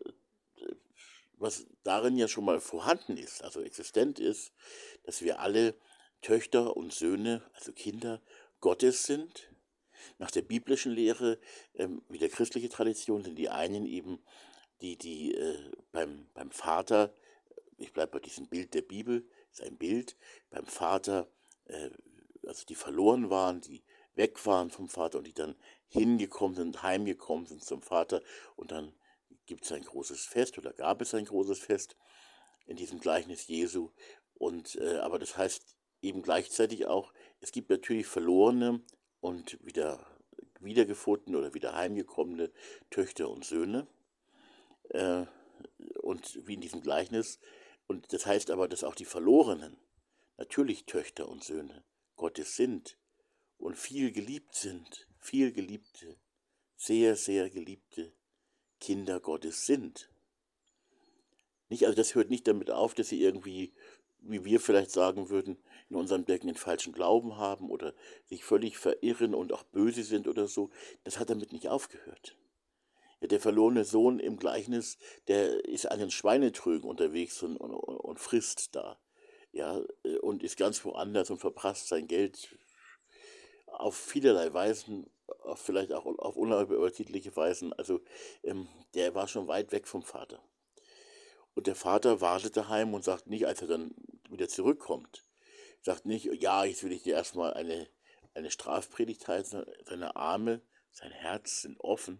was 1.42 1.66
darin 1.82 2.16
ja 2.16 2.28
schon 2.28 2.44
mal 2.44 2.60
vorhanden 2.60 3.16
ist, 3.16 3.42
also 3.42 3.60
existent 3.60 4.20
ist, 4.20 4.52
dass 5.02 5.22
wir 5.22 5.40
alle 5.40 5.74
Töchter 6.20 6.76
und 6.76 6.92
Söhne, 6.92 7.42
also 7.54 7.72
Kinder 7.72 8.22
Gottes 8.60 9.04
sind. 9.04 9.50
Nach 10.18 10.30
der 10.30 10.42
biblischen 10.42 10.92
Lehre, 10.92 11.38
ähm, 11.74 12.02
wie 12.08 12.18
der 12.18 12.28
christliche 12.28 12.68
Tradition, 12.68 13.24
sind 13.24 13.36
die 13.36 13.48
einen 13.48 13.86
eben, 13.86 14.20
die, 14.80 14.96
die 14.96 15.34
äh, 15.34 15.72
beim, 15.90 16.28
beim 16.34 16.50
Vater, 16.52 17.12
ich 17.76 17.92
bleibe 17.92 18.12
bei 18.12 18.18
diesem 18.20 18.46
Bild 18.46 18.74
der 18.74 18.82
Bibel, 18.82 19.28
ist 19.50 19.62
ein 19.62 19.76
Bild, 19.76 20.16
beim 20.50 20.66
Vater, 20.66 21.28
äh, 21.66 21.90
also 22.46 22.64
die 22.66 22.76
verloren 22.76 23.30
waren, 23.30 23.60
die 23.60 23.82
weg 24.14 24.44
waren 24.46 24.70
vom 24.70 24.88
Vater 24.88 25.18
und 25.18 25.26
die 25.26 25.34
dann 25.34 25.56
hingekommen 25.88 26.56
sind, 26.56 26.82
heimgekommen 26.82 27.46
sind 27.46 27.64
zum 27.64 27.82
Vater 27.82 28.22
und 28.56 28.70
dann 28.70 28.94
gibt 29.52 29.66
es 29.66 29.72
ein 29.72 29.82
großes 29.84 30.24
Fest 30.24 30.56
oder 30.56 30.72
gab 30.72 31.02
es 31.02 31.12
ein 31.12 31.26
großes 31.26 31.58
Fest 31.58 31.94
in 32.64 32.74
diesem 32.74 33.00
Gleichnis 33.00 33.48
Jesu. 33.48 33.90
Und 34.32 34.76
äh, 34.76 34.96
aber 34.96 35.18
das 35.18 35.36
heißt 35.36 35.76
eben 36.00 36.22
gleichzeitig 36.22 36.86
auch, 36.86 37.12
es 37.40 37.52
gibt 37.52 37.68
natürlich 37.68 38.06
verlorene 38.06 38.80
und 39.20 39.62
wieder 39.62 40.06
wiedergefundene 40.58 41.36
oder 41.36 41.52
wieder 41.52 41.74
heimgekommene 41.74 42.50
Töchter 42.88 43.28
und 43.28 43.44
Söhne. 43.44 43.86
Äh, 44.88 45.26
und 46.00 46.40
wie 46.46 46.54
in 46.54 46.62
diesem 46.62 46.80
Gleichnis. 46.80 47.38
Und 47.86 48.10
das 48.14 48.24
heißt 48.24 48.50
aber, 48.50 48.68
dass 48.68 48.84
auch 48.84 48.94
die 48.94 49.04
Verlorenen 49.04 49.76
natürlich 50.38 50.86
Töchter 50.86 51.28
und 51.28 51.44
Söhne 51.44 51.84
Gottes 52.16 52.56
sind 52.56 52.96
und 53.58 53.76
viel 53.76 54.12
geliebt 54.12 54.54
sind, 54.54 55.06
viel 55.18 55.52
geliebte, 55.52 56.18
sehr, 56.74 57.16
sehr 57.16 57.50
geliebte 57.50 58.14
Kinder 58.82 59.20
Gottes 59.20 59.64
sind. 59.64 60.10
Nicht, 61.68 61.86
also 61.86 61.96
das 61.96 62.16
hört 62.16 62.30
nicht 62.30 62.48
damit 62.48 62.68
auf, 62.72 62.94
dass 62.94 63.08
sie 63.08 63.22
irgendwie, 63.22 63.72
wie 64.18 64.44
wir 64.44 64.58
vielleicht 64.58 64.90
sagen 64.90 65.30
würden, 65.30 65.56
in 65.88 65.94
unserem 65.94 66.24
Denken 66.24 66.48
den 66.48 66.56
falschen 66.56 66.92
Glauben 66.92 67.36
haben 67.36 67.70
oder 67.70 67.94
sich 68.24 68.44
völlig 68.44 68.76
verirren 68.78 69.36
und 69.36 69.52
auch 69.52 69.62
böse 69.62 70.02
sind 70.02 70.26
oder 70.26 70.48
so. 70.48 70.70
Das 71.04 71.20
hat 71.20 71.30
damit 71.30 71.52
nicht 71.52 71.68
aufgehört. 71.68 72.36
Ja, 73.20 73.28
der 73.28 73.38
verlorene 73.38 73.84
Sohn 73.84 74.18
im 74.18 74.36
Gleichnis, 74.36 74.98
der 75.28 75.64
ist 75.64 75.88
an 75.88 76.00
den 76.00 76.10
Schweinetrögen 76.10 76.90
unterwegs 76.90 77.40
und, 77.44 77.56
und, 77.56 77.72
und 77.72 78.18
frisst 78.18 78.74
da. 78.74 78.98
Ja, 79.52 79.80
und 80.22 80.42
ist 80.42 80.56
ganz 80.56 80.84
woanders 80.84 81.30
und 81.30 81.38
verprasst 81.38 81.86
sein 81.86 82.08
Geld 82.08 82.58
auf 83.66 83.96
vielerlei 83.96 84.52
Weisen 84.52 85.08
vielleicht 85.54 85.92
auch 85.92 86.06
auf 86.06 86.36
unappetitliche 86.36 87.34
Weisen. 87.36 87.72
Also 87.72 88.00
ähm, 88.42 88.68
der 88.94 89.14
war 89.14 89.28
schon 89.28 89.48
weit 89.48 89.72
weg 89.72 89.86
vom 89.86 90.02
Vater. 90.02 90.42
Und 91.54 91.66
der 91.66 91.76
Vater 91.76 92.20
wartet 92.20 92.56
daheim 92.56 92.94
und 92.94 93.04
sagt 93.04 93.26
nicht, 93.26 93.46
als 93.46 93.60
er 93.60 93.68
dann 93.68 93.94
wieder 94.30 94.48
zurückkommt, 94.48 95.26
sagt 95.82 96.06
nicht, 96.06 96.24
ja, 96.40 96.64
jetzt 96.64 96.82
will 96.82 96.92
ich 96.92 97.02
dir 97.02 97.14
erstmal 97.14 97.54
eine, 97.54 97.88
eine 98.34 98.50
Strafpredigt 98.50 99.28
halten. 99.28 99.64
Seine 99.84 100.16
Arme, 100.16 100.62
sein 100.90 101.10
Herz 101.10 101.62
sind 101.62 101.78
offen 101.80 102.18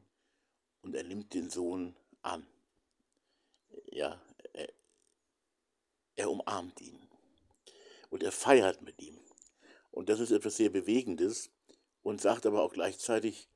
und 0.83 0.95
er 0.95 1.05
nimmt 1.05 1.33
den 1.35 1.49
Sohn 1.49 1.97
an. 2.23 2.47
Ja, 3.87 4.21
er, 4.53 4.69
er 6.17 6.31
umarmt 6.31 6.81
ihn 6.81 7.09
und 8.11 8.23
er 8.23 8.33
feiert 8.33 8.83
mit 8.83 9.01
ihm. 9.01 9.19
Und 9.91 10.09
das 10.09 10.21
ist 10.21 10.31
etwas 10.31 10.57
sehr 10.57 10.71
Bewegendes, 10.71 11.51
und 12.03 12.21
sagt 12.21 12.47
aber 12.47 12.63
auch 12.63 12.73
gleichzeitig, 12.73 13.49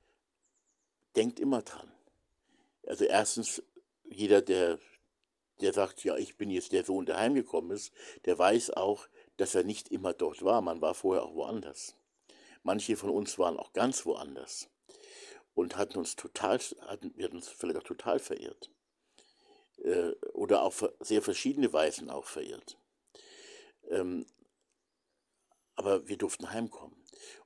denkt 1.16 1.40
immer 1.40 1.62
dran. 1.62 1.90
Also 2.86 3.04
erstens, 3.04 3.62
jeder, 4.04 4.42
der, 4.42 4.78
der 5.60 5.72
sagt, 5.72 6.04
ja, 6.04 6.16
ich 6.16 6.36
bin 6.36 6.50
jetzt 6.50 6.72
der 6.72 6.84
Sohn, 6.84 7.06
der 7.06 7.18
heimgekommen 7.18 7.70
ist, 7.72 7.92
der 8.24 8.38
weiß 8.38 8.70
auch, 8.70 9.08
dass 9.36 9.54
er 9.54 9.64
nicht 9.64 9.88
immer 9.88 10.12
dort 10.12 10.42
war. 10.42 10.60
Man 10.60 10.80
war 10.80 10.94
vorher 10.94 11.24
auch 11.24 11.34
woanders. 11.34 11.96
Manche 12.62 12.96
von 12.96 13.10
uns 13.10 13.38
waren 13.38 13.58
auch 13.58 13.72
ganz 13.72 14.06
woanders 14.06 14.68
und 15.54 15.76
hatten 15.76 15.98
uns 15.98 16.16
total, 16.16 16.58
hatten, 16.58 17.12
wir 17.16 17.32
uns 17.32 17.48
vielleicht 17.48 17.78
auch 17.78 17.82
total 17.82 18.18
verirrt. 18.18 18.70
Äh, 19.82 20.12
oder 20.32 20.62
auf 20.62 20.88
sehr 21.00 21.22
verschiedene 21.22 21.72
Weisen 21.72 22.10
auch 22.10 22.26
verirrt. 22.26 22.78
Ähm, 23.88 24.26
aber 25.74 26.08
wir 26.08 26.16
durften 26.16 26.50
heimkommen. 26.50 26.96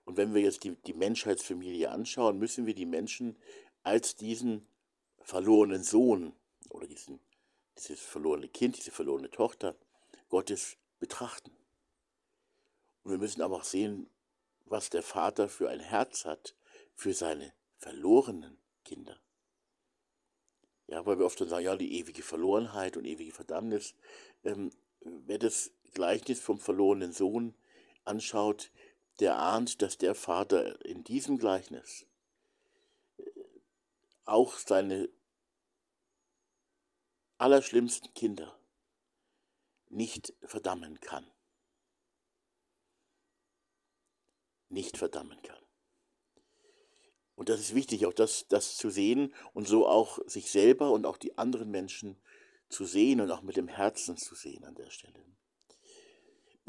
Und 0.04 0.16
wenn 0.16 0.34
wir 0.34 0.42
jetzt 0.42 0.64
die, 0.64 0.76
die 0.86 0.94
Menschheitsfamilie 0.94 1.90
anschauen, 1.90 2.38
müssen 2.38 2.66
wir 2.66 2.74
die 2.74 2.86
Menschen 2.86 3.36
als 3.82 4.16
diesen 4.16 4.66
verlorenen 5.22 5.82
Sohn 5.82 6.34
oder 6.70 6.86
diesen, 6.86 7.20
dieses 7.78 8.00
verlorene 8.00 8.48
Kind, 8.48 8.76
diese 8.76 8.90
verlorene 8.90 9.30
Tochter 9.30 9.76
Gottes 10.28 10.76
betrachten. 10.98 11.52
Und 13.02 13.12
wir 13.12 13.18
müssen 13.18 13.42
aber 13.42 13.56
auch 13.56 13.64
sehen, 13.64 14.08
was 14.66 14.90
der 14.90 15.02
Vater 15.02 15.48
für 15.48 15.68
ein 15.68 15.80
Herz 15.80 16.24
hat 16.24 16.54
für 16.94 17.14
seine 17.14 17.52
verlorenen 17.78 18.58
Kinder. 18.84 19.18
Ja, 20.86 21.06
weil 21.06 21.18
wir 21.18 21.26
oft 21.26 21.40
dann 21.40 21.48
sagen, 21.48 21.64
ja, 21.64 21.76
die 21.76 21.98
ewige 21.98 22.22
Verlorenheit 22.22 22.96
und 22.96 23.04
ewige 23.04 23.32
Verdammnis. 23.32 23.94
Ähm, 24.44 24.70
wer 25.00 25.38
das 25.38 25.72
Gleichnis 25.94 26.40
vom 26.40 26.58
verlorenen 26.58 27.12
Sohn 27.12 27.54
anschaut, 28.04 28.70
der 29.20 29.38
ahnt, 29.38 29.82
dass 29.82 29.98
der 29.98 30.14
Vater 30.14 30.84
in 30.84 31.04
diesem 31.04 31.38
Gleichnis 31.38 32.06
äh, 33.18 33.22
auch 34.24 34.56
seine 34.56 35.08
allerschlimmsten 37.38 38.12
Kinder 38.14 38.58
nicht 39.88 40.34
verdammen 40.42 41.00
kann. 41.00 41.30
Nicht 44.68 44.96
verdammen 44.98 45.40
kann. 45.42 45.60
Und 47.34 47.48
das 47.48 47.60
ist 47.60 47.74
wichtig, 47.74 48.06
auch 48.06 48.12
das, 48.12 48.46
das 48.48 48.76
zu 48.76 48.90
sehen 48.90 49.34
und 49.54 49.66
so 49.66 49.88
auch 49.88 50.18
sich 50.26 50.50
selber 50.50 50.90
und 50.90 51.06
auch 51.06 51.16
die 51.16 51.38
anderen 51.38 51.70
Menschen 51.70 52.20
zu 52.68 52.84
sehen 52.84 53.20
und 53.20 53.30
auch 53.30 53.42
mit 53.42 53.56
dem 53.56 53.66
Herzen 53.66 54.16
zu 54.16 54.34
sehen 54.34 54.64
an 54.64 54.74
der 54.74 54.90
Stelle. 54.90 55.24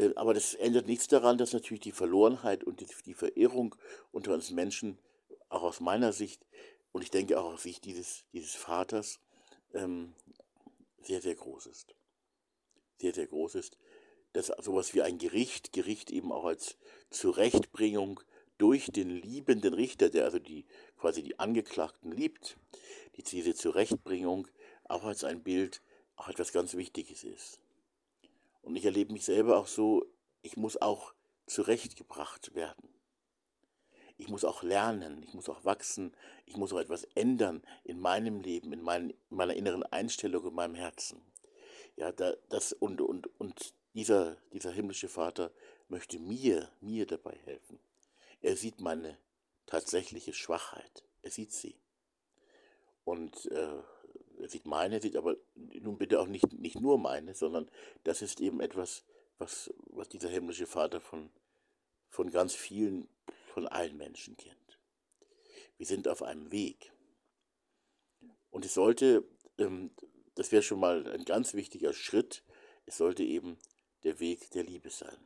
Äh, 0.01 0.13
aber 0.15 0.33
das 0.33 0.53
ändert 0.55 0.87
nichts 0.87 1.07
daran, 1.07 1.37
dass 1.37 1.53
natürlich 1.53 1.81
die 1.81 1.91
Verlorenheit 1.91 2.63
und 2.63 2.83
die 3.05 3.13
Verirrung 3.13 3.75
unter 4.11 4.33
uns 4.33 4.51
Menschen, 4.51 4.97
auch 5.49 5.63
aus 5.63 5.79
meiner 5.79 6.13
Sicht 6.13 6.45
und 6.91 7.01
ich 7.03 7.11
denke 7.11 7.39
auch 7.39 7.53
aus 7.53 7.63
Sicht 7.63 7.85
dieses, 7.85 8.23
dieses 8.33 8.55
Vaters, 8.55 9.19
ähm, 9.73 10.13
sehr, 11.01 11.21
sehr 11.21 11.35
groß 11.35 11.67
ist. 11.67 11.95
Sehr, 12.99 13.13
sehr 13.13 13.27
groß 13.27 13.55
ist. 13.55 13.77
Dass 14.33 14.47
sowas 14.59 14.93
wie 14.93 15.01
ein 15.01 15.17
Gericht, 15.17 15.73
Gericht 15.73 16.09
eben 16.09 16.31
auch 16.31 16.45
als 16.45 16.77
Zurechtbringung 17.09 18.21
durch 18.57 18.91
den 18.91 19.09
liebenden 19.09 19.73
Richter, 19.73 20.09
der 20.09 20.23
also 20.23 20.39
die 20.39 20.65
quasi 20.97 21.23
die 21.23 21.39
Angeklagten 21.39 22.11
liebt, 22.11 22.57
die 23.17 23.23
diese 23.23 23.55
Zurechtbringung 23.55 24.47
auch 24.85 25.03
als 25.03 25.23
ein 25.23 25.43
Bild, 25.43 25.81
auch 26.15 26.29
etwas 26.29 26.53
ganz 26.53 26.75
Wichtiges 26.75 27.23
ist. 27.23 27.59
Und 28.61 28.75
ich 28.75 28.85
erlebe 28.85 29.13
mich 29.13 29.25
selber 29.25 29.57
auch 29.57 29.67
so, 29.67 30.05
ich 30.41 30.57
muss 30.57 30.81
auch 30.81 31.13
zurechtgebracht 31.45 32.55
werden. 32.55 32.89
Ich 34.17 34.27
muss 34.27 34.45
auch 34.45 34.61
lernen, 34.61 35.23
ich 35.23 35.33
muss 35.33 35.49
auch 35.49 35.65
wachsen, 35.65 36.15
ich 36.45 36.55
muss 36.55 36.71
auch 36.73 36.79
etwas 36.79 37.05
ändern 37.15 37.63
in 37.83 37.99
meinem 37.99 38.39
Leben, 38.39 38.71
in, 38.71 38.81
mein, 38.81 39.09
in 39.09 39.37
meiner 39.37 39.55
inneren 39.55 39.83
Einstellung, 39.83 40.45
in 40.45 40.53
meinem 40.53 40.75
Herzen. 40.75 41.21
Ja, 41.95 42.11
da, 42.11 42.35
das 42.49 42.71
und, 42.73 43.01
und, 43.01 43.27
und 43.39 43.73
dieser, 43.93 44.37
dieser 44.53 44.71
himmlische 44.71 45.09
Vater 45.09 45.51
möchte 45.87 46.19
mir, 46.19 46.69
mir 46.81 47.05
dabei 47.07 47.35
helfen. 47.45 47.79
Er 48.41 48.55
sieht 48.55 48.79
meine 48.79 49.17
tatsächliche 49.65 50.33
Schwachheit. 50.33 51.03
Er 51.21 51.31
sieht 51.31 51.51
sie. 51.51 51.75
Und 53.03 53.45
äh, 53.47 53.81
er 54.41 54.49
sieht 54.49 54.65
meine, 54.65 55.01
sieht 55.01 55.15
aber 55.15 55.37
nun 55.55 55.97
bitte 55.97 56.19
auch 56.19 56.27
nicht, 56.27 56.51
nicht 56.53 56.79
nur 56.79 56.97
meine, 56.97 57.33
sondern 57.35 57.69
das 58.03 58.21
ist 58.21 58.41
eben 58.41 58.59
etwas, 58.59 59.03
was, 59.37 59.73
was 59.87 60.09
dieser 60.09 60.29
himmlische 60.29 60.67
Vater 60.67 60.99
von, 60.99 61.31
von 62.09 62.31
ganz 62.31 62.53
vielen, 62.53 63.07
von 63.53 63.67
allen 63.67 63.97
Menschen 63.97 64.37
kennt. 64.37 64.79
Wir 65.77 65.85
sind 65.85 66.07
auf 66.07 66.21
einem 66.21 66.51
Weg. 66.51 66.91
Und 68.51 68.65
es 68.65 68.73
sollte, 68.73 69.23
ähm, 69.57 69.91
das 70.35 70.51
wäre 70.51 70.61
schon 70.61 70.79
mal 70.79 71.07
ein 71.07 71.25
ganz 71.25 71.53
wichtiger 71.53 71.93
Schritt, 71.93 72.43
es 72.85 72.97
sollte 72.97 73.23
eben 73.23 73.57
der 74.03 74.19
Weg 74.19 74.51
der 74.51 74.63
Liebe 74.63 74.89
sein. 74.89 75.17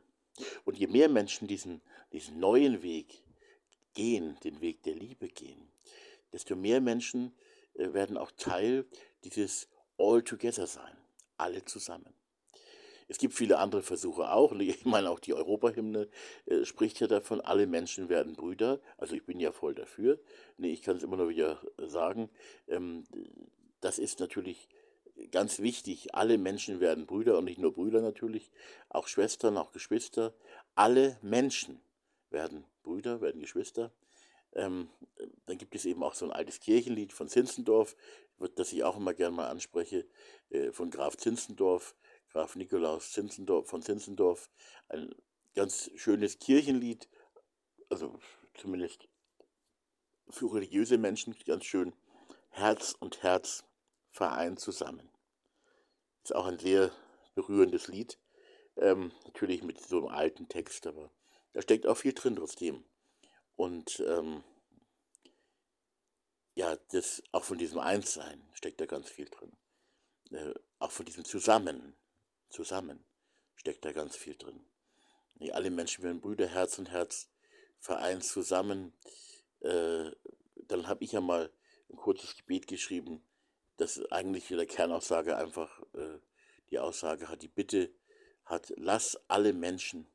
Und 0.64 0.78
je 0.78 0.86
mehr 0.86 1.08
Menschen 1.08 1.48
diesen, 1.48 1.82
diesen 2.12 2.38
neuen 2.38 2.82
Weg 2.82 3.22
gehen, 3.94 4.38
den 4.44 4.60
Weg 4.60 4.82
der 4.82 4.94
Liebe 4.94 5.28
gehen, 5.28 5.70
desto 6.32 6.54
mehr 6.54 6.80
Menschen 6.80 7.34
werden 7.76 8.16
auch 8.16 8.30
Teil 8.32 8.86
dieses 9.24 9.68
All-Together 9.98 10.66
sein, 10.66 10.96
alle 11.36 11.64
zusammen. 11.64 12.14
Es 13.08 13.18
gibt 13.18 13.34
viele 13.34 13.58
andere 13.58 13.82
Versuche 13.82 14.32
auch. 14.32 14.52
Ich 14.58 14.84
meine, 14.84 15.10
auch 15.10 15.20
die 15.20 15.34
Europahymne 15.34 16.08
äh, 16.46 16.64
spricht 16.64 17.00
ja 17.00 17.06
davon, 17.06 17.40
alle 17.40 17.66
Menschen 17.66 18.08
werden 18.08 18.34
Brüder. 18.34 18.80
Also 18.98 19.14
ich 19.14 19.24
bin 19.24 19.38
ja 19.38 19.52
voll 19.52 19.74
dafür. 19.74 20.18
Nee, 20.56 20.72
ich 20.72 20.82
kann 20.82 20.96
es 20.96 21.02
immer 21.02 21.16
nur 21.16 21.28
wieder 21.28 21.60
sagen. 21.78 22.30
Ähm, 22.66 23.04
das 23.80 23.98
ist 23.98 24.18
natürlich 24.18 24.68
ganz 25.30 25.60
wichtig. 25.60 26.14
Alle 26.14 26.38
Menschen 26.38 26.80
werden 26.80 27.06
Brüder 27.06 27.38
und 27.38 27.44
nicht 27.44 27.58
nur 27.58 27.72
Brüder 27.72 28.00
natürlich, 28.00 28.50
auch 28.88 29.06
Schwestern, 29.06 29.56
auch 29.56 29.72
Geschwister. 29.72 30.34
Alle 30.74 31.18
Menschen 31.22 31.80
werden 32.30 32.64
Brüder, 32.82 33.20
werden 33.20 33.40
Geschwister. 33.40 33.92
Ähm, 34.54 34.88
dann 35.46 35.58
gibt 35.58 35.74
es 35.74 35.84
eben 35.84 36.02
auch 36.02 36.14
so 36.14 36.24
ein 36.24 36.32
altes 36.32 36.60
Kirchenlied 36.60 37.12
von 37.12 37.28
Zinzendorf, 37.28 37.96
das 38.54 38.72
ich 38.72 38.84
auch 38.84 38.96
immer 38.96 39.14
gerne 39.14 39.36
mal 39.36 39.48
anspreche, 39.48 40.06
äh, 40.50 40.72
von 40.72 40.90
Graf 40.90 41.16
Zinzendorf, 41.16 41.94
Graf 42.32 42.56
Nikolaus 42.56 43.12
Zinzendorf, 43.12 43.68
von 43.68 43.82
Zinzendorf. 43.82 44.50
Ein 44.88 45.14
ganz 45.54 45.90
schönes 45.96 46.38
Kirchenlied, 46.38 47.08
also 47.88 48.18
zumindest 48.54 49.08
für 50.28 50.52
religiöse 50.52 50.98
Menschen 50.98 51.34
ganz 51.46 51.64
schön. 51.64 51.92
Herz 52.50 52.96
und 52.98 53.22
Herz 53.22 53.64
vereint 54.10 54.60
zusammen. 54.60 55.08
Ist 56.24 56.34
auch 56.34 56.46
ein 56.46 56.58
sehr 56.58 56.90
berührendes 57.34 57.88
Lied. 57.88 58.18
Ähm, 58.76 59.12
natürlich 59.24 59.62
mit 59.62 59.80
so 59.80 59.98
einem 59.98 60.08
alten 60.08 60.48
Text, 60.48 60.86
aber 60.86 61.10
da 61.52 61.62
steckt 61.62 61.86
auch 61.86 61.96
viel 61.96 62.12
drin 62.12 62.36
trotzdem. 62.36 62.84
Und 63.56 64.00
ähm, 64.00 64.44
ja, 66.54 66.76
das, 66.90 67.22
auch 67.32 67.44
von 67.44 67.58
diesem 67.58 67.78
Einssein 67.78 68.42
steckt 68.52 68.80
da 68.80 68.86
ganz 68.86 69.08
viel 69.08 69.26
drin. 69.26 69.52
Äh, 70.30 70.54
auch 70.78 70.90
von 70.90 71.06
diesem 71.06 71.24
Zusammen, 71.24 71.96
zusammen 72.50 73.04
steckt 73.56 73.84
da 73.84 73.92
ganz 73.92 74.16
viel 74.16 74.36
drin. 74.36 74.64
Nee, 75.34 75.52
alle 75.52 75.70
Menschen 75.70 76.04
werden 76.04 76.20
Brüder, 76.20 76.46
Herz 76.46 76.78
und 76.78 76.90
Herz 76.90 77.28
vereint 77.78 78.24
zusammen. 78.24 78.92
Äh, 79.60 80.10
dann 80.54 80.86
habe 80.88 81.04
ich 81.04 81.12
ja 81.12 81.20
mal 81.20 81.50
ein 81.90 81.96
kurzes 81.96 82.36
Gebet 82.36 82.66
geschrieben, 82.66 83.22
das 83.76 84.00
eigentlich 84.10 84.50
in 84.50 84.56
der 84.56 84.66
Kernaussage 84.66 85.36
einfach 85.36 85.82
äh, 85.94 86.18
die 86.70 86.78
Aussage 86.78 87.28
hat, 87.28 87.42
die 87.42 87.48
Bitte 87.48 87.92
hat, 88.44 88.72
lass 88.76 89.18
alle 89.28 89.52
Menschen, 89.52 90.06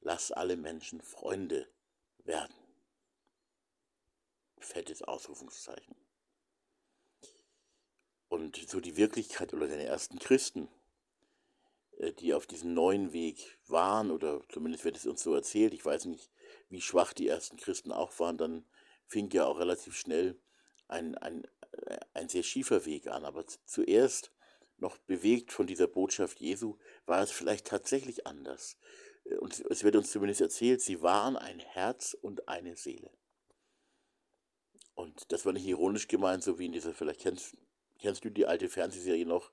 lass 0.00 0.32
alle 0.32 0.56
Menschen 0.56 1.02
Freunde 1.02 1.68
werden. 2.24 2.54
Fettes 4.58 5.02
Ausrufungszeichen. 5.02 5.94
Und 8.28 8.56
so 8.68 8.80
die 8.80 8.96
Wirklichkeit 8.96 9.54
oder 9.54 9.68
den 9.68 9.80
ersten 9.80 10.18
Christen, 10.18 10.68
äh, 11.98 12.12
die 12.12 12.34
auf 12.34 12.46
diesem 12.46 12.74
neuen 12.74 13.12
Weg 13.12 13.58
waren, 13.66 14.10
oder 14.10 14.40
zumindest 14.48 14.84
wird 14.84 14.96
es 14.96 15.06
uns 15.06 15.22
so 15.22 15.34
erzählt, 15.34 15.74
ich 15.74 15.84
weiß 15.84 16.06
nicht, 16.06 16.30
wie 16.68 16.80
schwach 16.80 17.12
die 17.12 17.28
ersten 17.28 17.56
Christen 17.56 17.92
auch 17.92 18.18
waren, 18.18 18.38
dann 18.38 18.64
fing 19.06 19.30
ja 19.30 19.46
auch 19.46 19.58
relativ 19.58 19.96
schnell 19.96 20.40
ein, 20.88 21.16
ein, 21.16 21.44
äh, 21.72 21.98
ein 22.14 22.28
sehr 22.28 22.42
schiefer 22.42 22.84
Weg 22.86 23.06
an. 23.06 23.24
Aber 23.24 23.46
zuerst, 23.46 24.32
noch 24.78 24.98
bewegt 24.98 25.52
von 25.52 25.66
dieser 25.66 25.86
Botschaft 25.86 26.40
Jesu, 26.40 26.76
war 27.06 27.22
es 27.22 27.30
vielleicht 27.30 27.66
tatsächlich 27.66 28.26
anders. 28.26 28.76
Und 29.40 29.64
es 29.70 29.84
wird 29.84 29.96
uns 29.96 30.10
zumindest 30.10 30.40
erzählt, 30.40 30.82
sie 30.82 31.02
waren 31.02 31.36
ein 31.36 31.58
Herz 31.58 32.14
und 32.20 32.48
eine 32.48 32.76
Seele. 32.76 33.10
Und 34.94 35.32
das 35.32 35.44
war 35.44 35.52
nicht 35.52 35.66
ironisch 35.66 36.08
gemeint, 36.08 36.42
so 36.42 36.58
wie 36.58 36.66
in 36.66 36.72
dieser, 36.72 36.92
vielleicht 36.92 37.20
kennst, 37.20 37.56
kennst 37.98 38.24
du 38.24 38.30
die 38.30 38.46
alte 38.46 38.68
Fernsehserie 38.68 39.26
noch, 39.26 39.50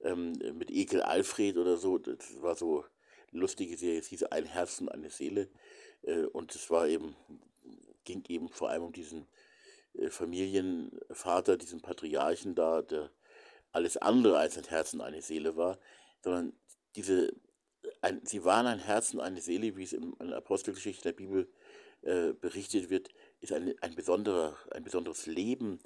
ähm, 0.00 0.32
mit 0.54 0.70
Ekel 0.70 1.02
Alfred 1.02 1.56
oder 1.56 1.76
so, 1.76 1.98
das 1.98 2.42
war 2.42 2.56
so 2.56 2.84
eine 3.32 3.40
lustige 3.40 3.76
Serie, 3.76 4.00
es 4.00 4.08
hieß 4.08 4.24
Ein 4.24 4.46
Herz 4.46 4.80
und 4.80 4.90
eine 4.90 5.10
Seele. 5.10 5.48
Äh, 6.02 6.24
und 6.26 6.54
es 6.54 6.70
war 6.70 6.86
eben, 6.88 7.16
ging 8.04 8.24
eben 8.28 8.48
vor 8.48 8.70
allem 8.70 8.82
um 8.82 8.92
diesen 8.92 9.26
äh, 9.94 10.10
Familienvater, 10.10 11.56
diesen 11.56 11.80
Patriarchen 11.80 12.54
da, 12.54 12.82
der 12.82 13.10
alles 13.72 13.96
andere 13.96 14.38
als 14.38 14.58
ein 14.58 14.64
Herz 14.64 14.92
und 14.92 15.00
eine 15.00 15.22
Seele 15.22 15.56
war, 15.56 15.78
sondern 16.22 16.52
diese 16.96 17.32
ein, 18.02 18.24
sie 18.24 18.44
waren 18.44 18.66
ein 18.66 18.78
Herz 18.78 19.14
und 19.14 19.20
eine 19.20 19.40
Seele, 19.40 19.76
wie 19.76 19.82
es 19.82 19.92
in 19.92 20.14
der 20.20 20.38
Apostelgeschichte 20.38 21.02
der 21.04 21.12
Bibel 21.12 21.48
äh, 22.02 22.32
berichtet 22.32 22.90
wird, 22.90 23.08
ist 23.40 23.52
ein, 23.52 23.74
ein, 23.80 23.94
besonderer, 23.94 24.56
ein 24.72 24.84
besonderes 24.84 25.26
Leben, 25.26 25.80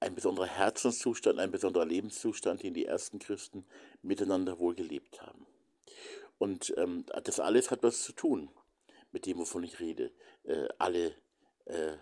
ein 0.00 0.14
besonderer 0.14 0.46
Herzenszustand, 0.46 1.38
ein 1.38 1.50
besonderer 1.50 1.86
Lebenszustand, 1.86 2.62
den 2.62 2.74
die 2.74 2.86
ersten 2.86 3.18
Christen 3.18 3.66
miteinander 4.02 4.58
wohl 4.58 4.74
gelebt 4.74 5.22
haben. 5.22 5.46
Und 6.38 6.74
ähm, 6.76 7.06
das 7.24 7.40
alles 7.40 7.70
hat 7.70 7.82
was 7.82 8.02
zu 8.02 8.12
tun 8.12 8.50
mit 9.12 9.26
dem, 9.26 9.38
wovon 9.38 9.64
ich 9.64 9.80
rede. 9.80 10.12
Äh, 10.42 10.68
alle 10.78 11.14
äh, 11.66 11.92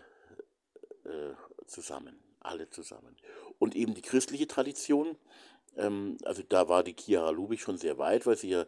äh 1.05 1.35
zusammen, 1.65 2.19
alle 2.41 2.69
zusammen. 2.69 3.15
Und 3.59 3.75
eben 3.75 3.93
die 3.93 4.01
christliche 4.01 4.47
Tradition, 4.47 5.17
ähm, 5.77 6.17
also 6.23 6.43
da 6.47 6.67
war 6.69 6.83
die 6.83 6.95
Chiara 6.97 7.29
Lubich 7.29 7.61
schon 7.61 7.77
sehr 7.77 7.97
weit, 7.97 8.25
weil 8.25 8.37
sie 8.37 8.49
ja 8.49 8.65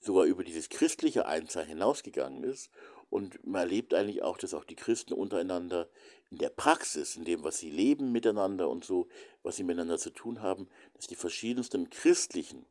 sogar 0.00 0.24
über 0.24 0.44
dieses 0.44 0.68
christliche 0.68 1.26
Einzahlen 1.26 1.68
hinausgegangen 1.68 2.44
ist. 2.44 2.70
Und 3.08 3.44
man 3.46 3.62
erlebt 3.62 3.94
eigentlich 3.94 4.22
auch, 4.22 4.36
dass 4.36 4.54
auch 4.54 4.64
die 4.64 4.74
Christen 4.74 5.12
untereinander 5.12 5.88
in 6.30 6.38
der 6.38 6.50
Praxis, 6.50 7.16
in 7.16 7.24
dem, 7.24 7.44
was 7.44 7.58
sie 7.58 7.70
leben 7.70 8.10
miteinander 8.10 8.68
und 8.68 8.84
so, 8.84 9.08
was 9.42 9.56
sie 9.56 9.62
miteinander 9.62 9.98
zu 9.98 10.10
tun 10.10 10.42
haben, 10.42 10.68
dass 10.94 11.06
die 11.06 11.14
verschiedensten 11.14 11.88
christlichen 11.88 12.66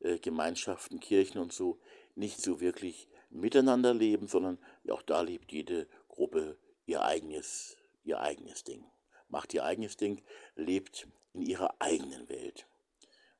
äh, 0.00 0.18
Gemeinschaften, 0.18 0.98
Kirchen 1.00 1.38
und 1.38 1.52
so 1.52 1.78
nicht 2.16 2.40
so 2.40 2.60
wirklich 2.60 3.08
miteinander 3.30 3.94
leben, 3.94 4.26
sondern 4.26 4.58
auch 4.90 5.02
da 5.02 5.20
lebt 5.20 5.52
jede 5.52 5.86
Gruppe 6.08 6.58
ihr 6.86 7.02
eigenes, 7.02 7.76
ihr 8.02 8.20
eigenes 8.20 8.64
Ding. 8.64 8.84
Macht 9.28 9.54
ihr 9.54 9.64
eigenes 9.64 9.96
Ding, 9.96 10.22
lebt 10.56 11.06
in 11.34 11.42
ihrer 11.42 11.74
eigenen 11.78 12.28
Welt 12.28 12.66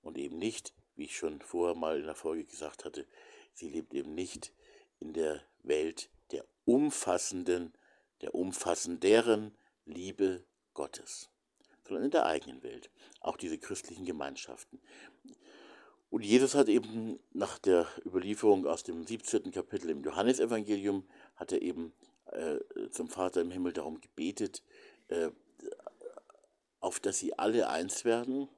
und 0.03 0.19
eben 0.19 0.39
nicht, 0.39 0.75
wie 0.97 1.05
ich 1.05 1.17
schon 1.17 1.41
vorher 1.41 1.75
mal 1.75 1.99
in 1.99 2.07
der 2.07 2.15
Folge 2.15 2.45
gesagt 2.45 2.85
hatte, 2.85 3.07
sie 3.55 3.69
lebt 3.69 3.95
eben 3.95 4.15
nicht 4.15 4.53
in 5.01 5.13
der 5.13 5.43
Welt 5.63 6.11
der 6.33 6.45
umfassenden, 6.65 7.73
der 8.21 8.35
umfassenderen 8.35 9.57
Liebe 9.85 10.45
Gottes, 10.75 11.31
sondern 11.85 12.05
in 12.05 12.11
der 12.11 12.27
eigenen 12.27 12.63
Welt, 12.63 12.91
auch 13.21 13.37
diese 13.37 13.59
christlichen 13.59 14.05
Gemeinschaften. 14.05 14.81
Und 16.11 16.25
Jesus 16.25 16.55
hat 16.55 16.69
eben 16.69 17.19
nach 17.33 17.59
der 17.59 17.87
Überlieferung 18.05 18.67
aus 18.67 18.83
dem 18.83 19.05
17. 19.05 19.51
Kapitel 19.51 19.91
im 19.91 20.03
Johannesevangelium, 20.03 21.07
hat 21.37 21.53
er 21.53 21.61
eben 21.61 21.93
äh, 22.27 22.59
zum 22.91 23.09
Vater 23.09 23.41
im 23.43 23.51
Himmel 23.51 23.73
darum 23.73 24.01
gebetet, 24.01 24.63
äh, 25.09 25.31
auf 26.81 27.01
dass 27.01 27.19
sie 27.19 27.39
alle 27.39 27.69
eins 27.69 28.05
werden, 28.05 28.49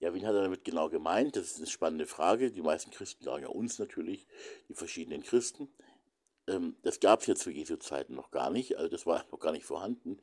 ja, 0.00 0.14
wen 0.14 0.26
hat 0.26 0.34
er 0.34 0.42
damit 0.42 0.64
genau 0.64 0.88
gemeint? 0.88 1.34
Das 1.34 1.44
ist 1.44 1.56
eine 1.56 1.66
spannende 1.66 2.06
Frage. 2.06 2.52
Die 2.52 2.62
meisten 2.62 2.92
Christen 2.92 3.24
sagen 3.24 3.42
ja 3.42 3.48
uns 3.48 3.78
natürlich, 3.78 4.28
die 4.68 4.74
verschiedenen 4.74 5.24
Christen. 5.24 5.68
Ähm, 6.46 6.76
das 6.82 7.00
gab 7.00 7.20
es 7.20 7.26
ja 7.26 7.34
zu 7.34 7.50
Jesu 7.50 7.76
Zeiten 7.76 8.14
noch 8.14 8.30
gar 8.30 8.50
nicht, 8.50 8.76
also 8.76 8.88
das 8.88 9.06
war 9.06 9.24
noch 9.32 9.40
gar 9.40 9.52
nicht 9.52 9.64
vorhanden. 9.64 10.20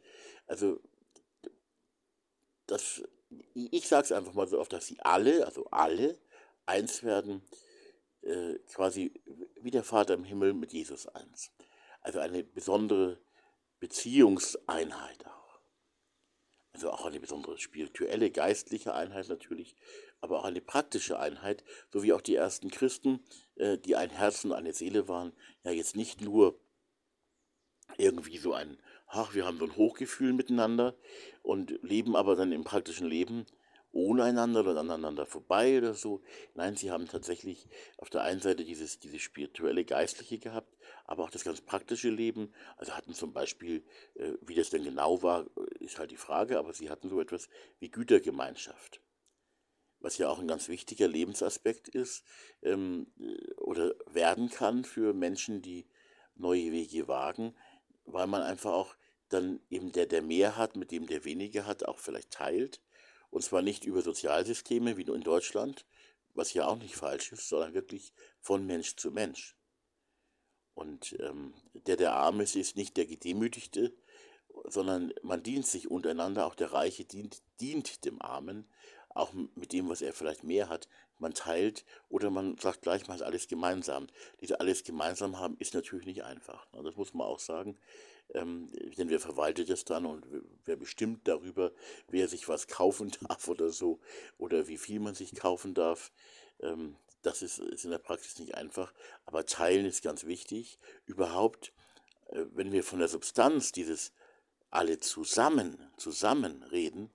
Also 0.48 0.82
das, 2.68 3.04
ich 3.54 3.88
sage 3.88 4.06
es 4.06 4.12
einfach 4.12 4.34
mal 4.34 4.48
so 4.48 4.60
oft, 4.60 4.72
dass 4.72 4.88
sie 4.88 5.00
alle, 5.02 5.46
also 5.46 5.66
alle, 5.72 6.18
eins 6.66 7.04
werden, 7.04 7.44
äh, 8.22 8.56
quasi 8.74 9.14
wie 9.62 9.72
der 9.72 9.84
Vater 9.84 10.16
im 10.16 10.24
Himmel 10.24 10.54
mit 10.54 10.74
Jesus 10.74 11.08
eins. 11.08 11.52
Also 12.02 12.20
eine 12.20 12.44
besondere 12.44 13.20
Beziehungseinheit 13.80 15.28
auch. 15.28 15.45
Also 16.76 16.92
auch 16.92 17.06
eine 17.06 17.22
besondere 17.22 17.58
spirituelle, 17.58 18.30
geistliche 18.32 18.94
Einheit 18.94 19.30
natürlich, 19.30 19.78
aber 20.20 20.40
auch 20.40 20.44
eine 20.44 20.60
praktische 20.60 21.18
Einheit, 21.18 21.64
so 21.90 22.04
wie 22.04 22.12
auch 22.12 22.20
die 22.20 22.36
ersten 22.36 22.70
Christen, 22.70 23.24
äh, 23.56 23.78
die 23.78 23.96
ein 23.96 24.10
Herz 24.10 24.44
und 24.44 24.52
eine 24.52 24.74
Seele 24.74 25.08
waren, 25.08 25.32
ja 25.64 25.72
jetzt 25.72 25.96
nicht 25.96 26.20
nur 26.20 26.60
irgendwie 27.98 28.38
so 28.38 28.52
ein, 28.52 28.78
ach, 29.08 29.34
wir 29.34 29.46
haben 29.46 29.58
so 29.58 29.64
ein 29.64 29.78
Hochgefühl 29.78 30.34
miteinander 30.34 30.98
und 31.44 31.80
leben 31.82 32.14
aber 32.18 32.36
dann 32.36 32.52
im 32.52 32.66
praktischen 32.66 33.08
Leben 33.08 33.46
ohne 33.94 34.26
einander 34.26 34.60
oder 34.60 34.78
aneinander 34.78 35.26
vorbei 35.26 35.78
oder 35.78 35.94
so. 35.94 36.22
Nein, 36.56 36.76
sie 36.76 36.92
haben 36.92 37.08
tatsächlich 37.08 37.70
auf 37.98 38.10
der 38.10 38.24
einen 38.24 38.42
Seite 38.42 38.66
dieses, 38.66 39.00
dieses 39.00 39.22
spirituelle, 39.22 39.86
geistliche 39.86 40.40
gehabt, 40.40 40.75
aber 41.06 41.24
auch 41.24 41.30
das 41.30 41.44
ganz 41.44 41.62
praktische 41.62 42.10
Leben. 42.10 42.54
Also 42.78 42.94
hatten 42.94 43.14
zum 43.14 43.34
Beispiel, 43.34 43.86
äh, 44.16 44.34
wie 44.42 44.56
das 44.56 44.70
denn 44.70 44.84
genau 44.84 45.22
war, 45.24 45.46
ist 45.80 46.00
halt 46.00 46.12
die 46.12 46.18
Frage, 46.18 46.60
aber 46.60 46.74
sie 46.74 46.90
hatten 46.90 47.10
so 47.10 47.22
etwas 47.22 47.50
wie 47.80 47.90
Gütergemeinschaft. 47.90 49.02
Was 50.00 50.18
ja 50.18 50.30
auch 50.30 50.40
ein 50.40 50.48
ganz 50.48 50.68
wichtiger 50.68 51.08
Lebensaspekt 51.08 51.88
ist 51.88 52.24
ähm, 52.62 53.08
oder 53.58 53.96
werden 54.08 54.50
kann 54.50 54.84
für 54.84 55.14
Menschen, 55.14 55.62
die 55.62 55.88
neue 56.36 56.72
Wege 56.72 57.08
wagen, 57.08 57.56
weil 58.04 58.28
man 58.28 58.42
einfach 58.42 58.74
auch 58.74 58.96
dann 59.30 59.62
eben 59.70 59.92
der, 59.92 60.06
der 60.06 60.22
mehr 60.22 60.58
hat, 60.58 60.76
mit 60.76 60.92
dem 60.92 61.08
der 61.08 61.24
weniger 61.24 61.66
hat, 61.66 61.86
auch 61.86 61.98
vielleicht 61.98 62.32
teilt 62.32 62.82
und 63.36 63.42
zwar 63.42 63.62
nicht 63.62 63.84
über 63.84 64.02
Sozialsysteme 64.02 64.96
wie 64.96 65.04
nur 65.04 65.16
in 65.16 65.22
Deutschland, 65.22 65.86
was 66.34 66.54
ja 66.54 66.68
auch 66.68 66.78
nicht 66.78 66.96
falsch 66.96 67.34
ist, 67.34 67.50
sondern 67.50 67.74
wirklich 67.74 68.14
von 68.40 68.66
Mensch 68.66 68.96
zu 68.96 69.12
Mensch. 69.12 69.58
Und 70.76 71.16
ähm, 71.20 71.54
der, 71.88 71.96
der 71.96 72.14
arm 72.14 72.42
ist, 72.42 72.56
ist 72.56 72.76
nicht 72.76 72.98
der 72.98 73.06
Gedemütigte, 73.06 73.94
sondern 74.66 75.14
man 75.24 75.42
dient 75.42 75.66
sich 75.66 75.90
untereinander, 75.90 76.46
auch 76.46 76.56
der 76.56 76.74
Reiche 76.74 77.06
dient, 77.06 77.42
dient 77.60 78.06
dem 78.06 78.22
Armen, 78.22 78.68
auch 79.10 79.32
mit 79.56 79.72
dem, 79.72 79.90
was 79.90 80.02
er 80.02 80.14
vielleicht 80.14 80.44
mehr 80.44 80.70
hat. 80.70 80.88
Man 81.18 81.34
teilt 81.34 81.86
oder 82.10 82.30
man 82.30 82.58
sagt 82.58 82.82
gleich, 82.82 83.08
hat 83.08 83.22
alles 83.22 83.48
gemeinsam. 83.48 84.08
Diese 84.42 84.60
alles 84.60 84.84
gemeinsam 84.84 85.40
haben 85.40 85.56
ist 85.60 85.74
natürlich 85.74 86.06
nicht 86.06 86.24
einfach. 86.24 86.70
Ne? 86.74 86.84
Das 86.84 86.98
muss 86.98 87.14
man 87.14 87.26
auch 87.26 87.40
sagen. 87.40 87.78
Ähm, 88.34 88.68
denn 88.98 89.10
wer 89.10 89.20
verwaltet 89.20 89.70
es 89.70 89.86
dann 89.86 90.06
und 90.06 90.26
wer 90.66 90.76
bestimmt 90.76 91.28
darüber, 91.28 91.72
wer 92.10 92.28
sich 92.28 92.50
was 92.50 92.68
kaufen 92.68 93.12
darf 93.28 93.48
oder 93.48 93.70
so 93.70 94.00
oder 94.38 94.68
wie 94.68 94.78
viel 94.78 95.00
man 95.00 95.16
sich 95.16 95.34
kaufen 95.36 95.74
darf. 95.74 96.12
Ähm, 96.60 96.98
das 97.26 97.42
ist, 97.42 97.60
ist 97.60 97.86
in 97.86 97.92
der 97.92 97.98
Praxis 97.98 98.40
nicht 98.40 98.56
einfach, 98.56 98.94
aber 99.26 99.46
teilen 99.46 99.86
ist 99.86 100.04
ganz 100.04 100.26
wichtig. 100.26 100.80
Überhaupt, 101.06 101.74
äh, 102.28 102.46
wenn 102.54 102.72
wir 102.72 102.84
von 102.84 103.00
der 103.00 103.08
Substanz 103.08 103.72
dieses 103.72 104.14
alle 104.70 105.00
zusammen, 105.00 105.92
zusammen 105.98 106.64
reden, 106.64 107.12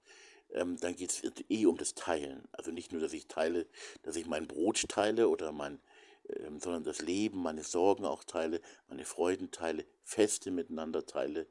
ähm, 0.52 0.78
dann 0.80 0.96
geht 0.96 1.10
es 1.10 1.22
eh 1.48 1.66
um 1.66 1.76
das 1.76 1.94
Teilen. 1.94 2.48
Also 2.52 2.70
nicht 2.70 2.92
nur, 2.92 3.00
dass 3.00 3.12
ich 3.12 3.28
teile, 3.28 3.66
dass 4.02 4.16
ich 4.16 4.26
mein 4.26 4.46
Brot 4.46 4.88
teile 4.88 5.28
oder 5.28 5.52
mein, 5.52 5.80
ähm, 6.28 6.58
sondern 6.58 6.84
das 6.84 7.02
Leben, 7.02 7.42
meine 7.42 7.62
Sorgen 7.62 8.04
auch 8.04 8.24
teile, 8.24 8.60
meine 8.88 9.04
Freuden 9.04 9.50
teile, 9.50 9.84
Feste 10.02 10.50
miteinander 10.50 11.06
teile, 11.06 11.46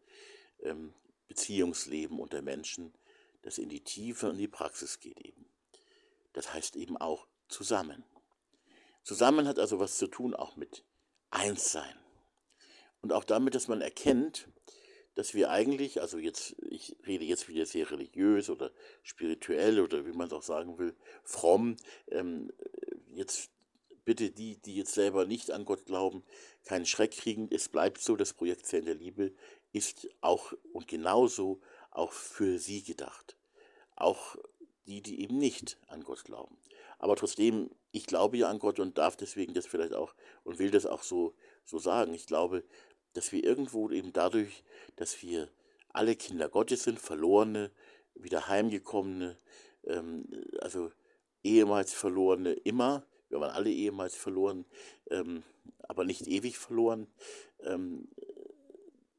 ähm, 0.63 0.93
Beziehungsleben 1.27 2.19
unter 2.19 2.41
Menschen, 2.41 2.93
das 3.43 3.57
in 3.57 3.69
die 3.69 3.83
Tiefe 3.83 4.29
und 4.29 4.37
die 4.37 4.47
Praxis 4.47 4.99
geht 4.99 5.19
eben. 5.21 5.45
Das 6.33 6.53
heißt 6.53 6.75
eben 6.75 6.97
auch 6.97 7.27
zusammen. 7.47 8.03
Zusammen 9.09 9.47
hat 9.47 9.57
also 9.57 9.79
was 9.79 9.97
zu 9.97 10.05
tun 10.05 10.35
auch 10.35 10.55
mit 10.55 10.83
Einssein. 11.31 11.95
Und 13.01 13.11
auch 13.11 13.23
damit, 13.23 13.55
dass 13.55 13.67
man 13.67 13.81
erkennt, 13.81 14.47
dass 15.15 15.33
wir 15.33 15.49
eigentlich, 15.49 15.99
also 15.99 16.19
jetzt, 16.19 16.55
ich 16.69 16.95
rede 17.07 17.25
jetzt 17.25 17.49
wieder 17.49 17.65
sehr 17.65 17.89
religiös 17.89 18.51
oder 18.51 18.69
spirituell 19.01 19.79
oder 19.79 20.05
wie 20.05 20.11
man 20.11 20.27
es 20.27 20.33
auch 20.33 20.43
sagen 20.43 20.77
will, 20.77 20.95
fromm, 21.23 21.77
ähm, 22.09 22.53
jetzt 23.07 23.49
bitte 24.05 24.29
die, 24.29 24.57
die 24.57 24.75
jetzt 24.75 24.93
selber 24.93 25.25
nicht 25.25 25.49
an 25.49 25.65
Gott 25.65 25.87
glauben, 25.87 26.23
keinen 26.65 26.85
Schreck 26.85 27.13
kriegen. 27.13 27.47
Es 27.51 27.67
bleibt 27.67 28.01
so, 28.01 28.15
das 28.15 28.33
Projekt 28.33 28.67
Zellen 28.67 28.85
der 28.85 28.93
Liebe 28.93 29.33
ist 29.71 30.07
auch 30.21 30.53
und 30.71 30.87
genauso 30.87 31.61
auch 31.89 32.11
für 32.11 32.59
sie 32.59 32.83
gedacht. 32.83 33.37
Auch 33.95 34.35
die, 34.85 35.01
die 35.01 35.23
eben 35.23 35.39
nicht 35.39 35.79
an 35.87 36.03
Gott 36.03 36.25
glauben. 36.25 36.59
Aber 36.99 37.15
trotzdem, 37.15 37.71
ich 37.91 38.05
glaube 38.05 38.37
ja 38.37 38.49
an 38.49 38.59
Gott 38.59 38.79
und 38.79 38.97
darf 38.97 39.15
deswegen 39.15 39.53
das 39.53 39.65
vielleicht 39.65 39.93
auch 39.93 40.13
und 40.43 40.59
will 40.59 40.69
das 40.69 40.85
auch 40.85 41.01
so, 41.01 41.33
so 41.65 41.79
sagen. 41.79 42.13
Ich 42.13 42.27
glaube, 42.27 42.63
dass 43.13 43.31
wir 43.31 43.43
irgendwo 43.43 43.89
eben 43.89 44.13
dadurch, 44.13 44.63
dass 44.95 45.23
wir 45.23 45.49
alle 45.89 46.15
Kinder 46.15 46.49
Gottes 46.49 46.83
sind, 46.83 46.99
verlorene, 46.99 47.71
wieder 48.13 48.47
heimgekommene, 48.47 49.37
ähm, 49.85 50.25
also 50.59 50.91
ehemals 51.43 51.93
verlorene, 51.93 52.53
immer, 52.53 53.05
wir 53.29 53.39
waren 53.39 53.51
alle 53.51 53.71
ehemals 53.71 54.15
verloren, 54.15 54.65
ähm, 55.09 55.43
aber 55.87 56.03
nicht 56.03 56.27
ewig 56.27 56.57
verloren, 56.57 57.07
ähm, 57.63 58.09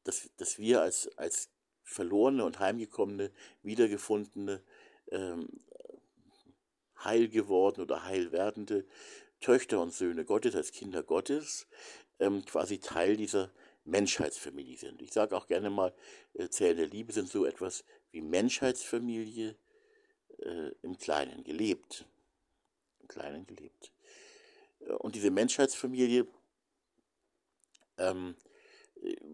dass, 0.05 0.31
dass 0.37 0.59
wir 0.59 0.83
als, 0.83 1.09
als 1.17 1.51
verlorene 1.83 2.45
und 2.45 2.59
heimgekommene, 2.59 3.33
wiedergefundene, 3.63 4.63
ähm, 5.11 5.49
heil 7.05 7.29
geworden 7.29 7.81
oder 7.81 8.05
heil 8.05 8.33
werdende 8.33 8.87
Töchter 9.41 9.81
und 9.81 9.93
Söhne 9.93 10.25
Gottes, 10.25 10.55
als 10.55 10.73
Kinder 10.73 11.03
Gottes, 11.03 11.67
ähm, 12.19 12.45
quasi 12.45 12.79
Teil 12.79 13.17
dieser 13.17 13.51
Menschheitsfamilie 13.85 14.77
sind. 14.77 15.01
Ich 15.03 15.13
sage 15.13 15.37
auch 15.37 15.47
gerne 15.47 15.71
mal, 15.71 15.95
äh, 16.35 16.49
der 16.49 16.87
Liebe 16.87 17.13
sind 17.13 17.29
so 17.29 17.47
etwas 17.47 17.85
wie 18.11 18.21
Menschheitsfamilie 18.21 19.57
äh, 20.39 20.71
im 20.83 20.99
Kleinen 20.99 21.45
gelebt. 21.45 22.07
Im 23.01 23.09
Kleinen 23.09 23.47
gelebt. 23.47 23.93
Äh, 24.81 24.93
und 24.93 25.15
diese 25.15 25.31
Menschheitsfamilie 25.31 26.27
ähm, 27.99 28.37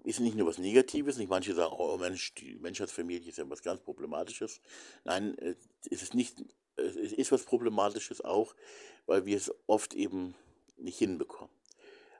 ist 0.04 0.20
nicht 0.20 0.36
nur 0.36 0.46
was 0.46 0.58
Negatives, 0.58 1.16
nicht 1.16 1.28
manche 1.28 1.54
sagen, 1.54 1.74
oh 1.76 1.96
Mensch, 1.96 2.34
die 2.34 2.56
Menschheitsfamilie 2.56 3.28
ist 3.28 3.38
ja 3.38 3.50
was 3.50 3.62
ganz 3.62 3.80
Problematisches. 3.80 4.60
Nein, 5.04 5.36
äh, 5.38 5.56
es 5.90 6.02
ist 6.02 6.14
nicht, 6.14 6.42
ist 7.26 7.32
was 7.32 7.44
Problematisches 7.44 8.20
auch, 8.20 8.54
weil 9.06 9.26
wir 9.26 9.36
es 9.36 9.52
oft 9.66 9.94
eben 9.94 10.34
nicht 10.76 10.98
hinbekommen. 10.98 11.54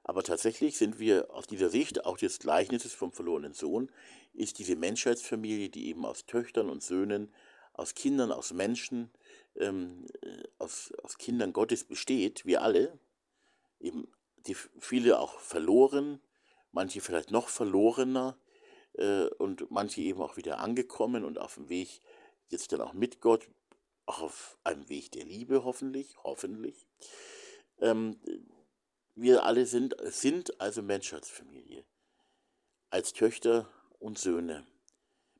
Aber 0.05 0.23
tatsächlich 0.23 0.79
sind 0.79 0.99
wir 0.99 1.33
aus 1.35 1.47
dieser 1.47 1.69
Sicht 1.69 2.05
auch 2.05 2.17
des 2.17 2.39
Gleichnisses 2.39 2.93
vom 2.93 3.13
verlorenen 3.13 3.55
Sohn, 3.55 3.91
ist 4.35 4.59
diese 4.59 4.77
Menschheitsfamilie, 4.77 5.69
die 5.69 5.89
eben 5.89 6.05
aus 6.07 6.27
Töchtern 6.27 6.71
und 6.71 6.83
Söhnen, 6.83 7.33
aus 7.73 7.95
Kindern, 7.95 8.31
aus 8.31 8.53
Menschen, 8.53 9.11
ähm, 9.57 10.07
äh, 10.23 10.45
aus, 10.59 10.93
aus 11.03 11.19
Kindern 11.19 11.53
Gottes 11.53 11.85
besteht, 11.85 12.47
wir 12.47 12.63
alle, 12.63 12.99
eben 13.81 14.09
die 14.47 14.55
viele 14.55 15.19
auch 15.19 15.41
verloren, 15.41 16.21
manche 16.71 17.01
vielleicht 17.01 17.31
noch 17.31 17.49
verlorener 17.49 18.39
äh, 18.95 19.27
und 19.39 19.71
manche 19.71 20.03
eben 20.03 20.23
auch 20.23 20.37
wieder 20.37 20.59
angekommen 20.59 21.25
und 21.25 21.39
auf 21.39 21.55
dem 21.55 21.69
Weg 21.69 22.01
jetzt 22.49 22.73
dann 22.73 22.81
auch 22.81 22.93
mit 22.93 23.21
Gott, 23.21 23.49
auf 24.07 24.57
einem 24.65 24.89
Weg 24.89 25.13
der 25.13 25.25
Liebe 25.25 25.65
hoffentlich, 25.65 26.17
hoffentlich. 26.23 26.87
Ähm, 27.81 28.19
wir 29.15 29.45
alle 29.45 29.67
sind, 29.67 29.97
sind 30.05 30.61
also 30.61 30.83
Menschheitsfamilie, 30.83 31.85
als 32.91 33.13
Töchter 33.13 33.69
und 33.99 34.19
Söhne, 34.19 34.67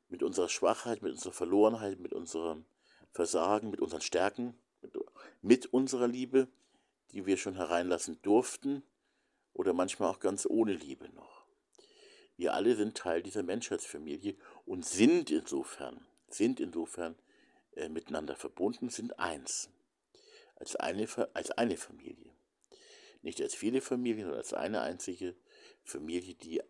mit 0.09 0.23
unserer 0.23 0.49
Schwachheit, 0.49 1.01
mit 1.01 1.13
unserer 1.13 1.33
Verlorenheit, 1.33 1.99
mit 1.99 2.13
unserem 2.13 2.65
Versagen, 3.11 3.69
mit 3.69 3.81
unseren 3.81 4.01
Stärken, 4.01 4.57
mit, 4.81 4.93
mit 5.41 5.65
unserer 5.67 6.07
Liebe, 6.07 6.47
die 7.11 7.25
wir 7.25 7.37
schon 7.37 7.55
hereinlassen 7.55 8.21
durften 8.21 8.83
oder 9.53 9.73
manchmal 9.73 10.09
auch 10.09 10.19
ganz 10.19 10.45
ohne 10.45 10.73
Liebe 10.73 11.09
noch. 11.09 11.45
Wir 12.35 12.53
alle 12.53 12.75
sind 12.75 12.95
Teil 12.95 13.23
dieser 13.23 13.43
Menschheitsfamilie 13.43 14.35
und 14.65 14.85
sind 14.85 15.31
insofern, 15.31 16.05
sind 16.29 16.59
insofern 16.59 17.15
äh, 17.77 17.89
miteinander 17.89 18.35
verbunden, 18.35 18.89
sind 18.89 19.19
eins, 19.19 19.69
als 20.55 20.75
eine, 20.75 21.07
als 21.33 21.51
eine 21.51 21.77
Familie. 21.77 22.33
Nicht 23.21 23.41
als 23.41 23.55
viele 23.55 23.81
Familien, 23.81 24.23
sondern 24.23 24.39
als 24.39 24.53
eine 24.53 24.81
einzige 24.81 25.35
Familie, 25.83 26.35
die 26.35 26.61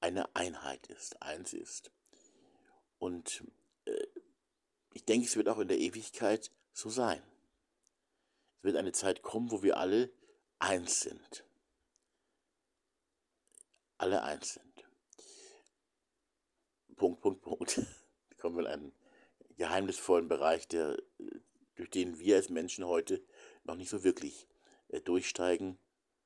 eine 0.00 0.34
Einheit 0.34 0.86
ist, 0.88 1.20
eins 1.22 1.52
ist. 1.52 1.90
Und 2.98 3.44
äh, 3.84 4.06
ich 4.92 5.04
denke, 5.04 5.26
es 5.26 5.36
wird 5.36 5.48
auch 5.48 5.58
in 5.58 5.68
der 5.68 5.78
Ewigkeit 5.78 6.50
so 6.72 6.88
sein. 6.88 7.22
Es 8.58 8.64
wird 8.64 8.76
eine 8.76 8.92
Zeit 8.92 9.22
kommen, 9.22 9.50
wo 9.50 9.62
wir 9.62 9.76
alle 9.76 10.10
eins 10.58 11.00
sind. 11.00 11.44
Alle 13.98 14.22
eins 14.22 14.54
sind. 14.54 14.84
Punkt, 16.96 17.20
Punkt, 17.20 17.42
Punkt. 17.42 17.76
Wir 18.28 18.36
kommen 18.38 18.58
in 18.60 18.66
einen 18.66 18.92
geheimnisvollen 19.56 20.28
Bereich, 20.28 20.68
der, 20.68 20.96
durch 21.76 21.90
den 21.90 22.18
wir 22.18 22.36
als 22.36 22.50
Menschen 22.50 22.86
heute 22.86 23.22
noch 23.64 23.76
nicht 23.76 23.90
so 23.90 24.04
wirklich 24.04 24.46
äh, 24.88 25.00
durchsteigen 25.00 25.78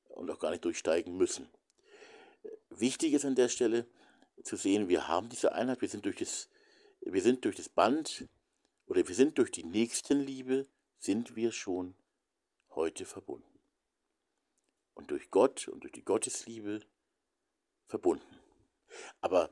und 0.09 0.29
auch 0.29 0.39
gar 0.39 0.51
nicht 0.51 0.65
durchsteigen 0.65 1.17
müssen. 1.17 1.49
Wichtig 2.69 3.13
ist 3.13 3.25
an 3.25 3.35
der 3.35 3.49
Stelle 3.49 3.85
zu 4.43 4.55
sehen, 4.55 4.89
wir 4.89 5.07
haben 5.07 5.29
diese 5.29 5.53
Einheit, 5.53 5.81
wir 5.81 5.89
sind 5.89 6.05
durch 6.05 6.17
das, 6.17 6.49
wir 7.01 7.21
sind 7.21 7.45
durch 7.45 7.55
das 7.55 7.69
Band 7.69 8.27
oder 8.87 9.07
wir 9.07 9.15
sind 9.15 9.37
durch 9.37 9.51
die 9.51 9.63
Nächstenliebe, 9.63 10.67
sind 10.97 11.35
wir 11.35 11.51
schon 11.51 11.95
heute 12.69 13.05
verbunden. 13.05 13.59
Und 14.93 15.11
durch 15.11 15.31
Gott 15.31 15.67
und 15.67 15.83
durch 15.83 15.93
die 15.93 16.03
Gottesliebe 16.03 16.81
verbunden. 17.87 18.39
Aber 19.21 19.49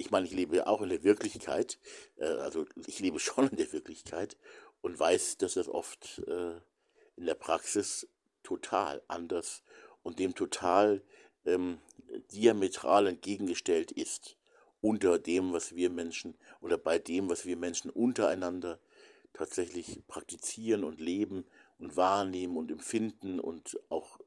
ich 0.00 0.10
meine, 0.10 0.26
ich 0.26 0.32
lebe 0.32 0.66
auch 0.66 0.80
in 0.80 0.88
der 0.88 1.04
Wirklichkeit, 1.04 1.78
äh, 2.16 2.24
also 2.24 2.66
ich 2.86 3.00
lebe 3.00 3.18
schon 3.18 3.48
in 3.48 3.56
der 3.56 3.72
Wirklichkeit 3.72 4.36
und 4.80 4.98
weiß, 4.98 5.36
dass 5.36 5.54
das 5.54 5.68
oft 5.68 6.22
äh, 6.26 6.56
in 7.16 7.26
der 7.26 7.34
Praxis 7.34 8.08
total 8.42 9.02
anders 9.08 9.62
und 10.02 10.18
dem 10.18 10.34
total 10.34 11.02
ähm, 11.44 11.78
diametral 12.32 13.06
entgegengestellt 13.06 13.92
ist 13.92 14.36
unter 14.80 15.18
dem, 15.18 15.52
was 15.52 15.74
wir 15.74 15.90
Menschen 15.90 16.34
oder 16.62 16.78
bei 16.78 16.98
dem, 16.98 17.28
was 17.28 17.44
wir 17.44 17.58
Menschen 17.58 17.90
untereinander 17.90 18.80
tatsächlich 19.34 20.00
praktizieren 20.08 20.82
und 20.82 20.98
leben 20.98 21.44
und 21.78 21.96
wahrnehmen 21.96 22.56
und 22.56 22.70
empfinden 22.70 23.38
und 23.38 23.78
auch 23.90 24.18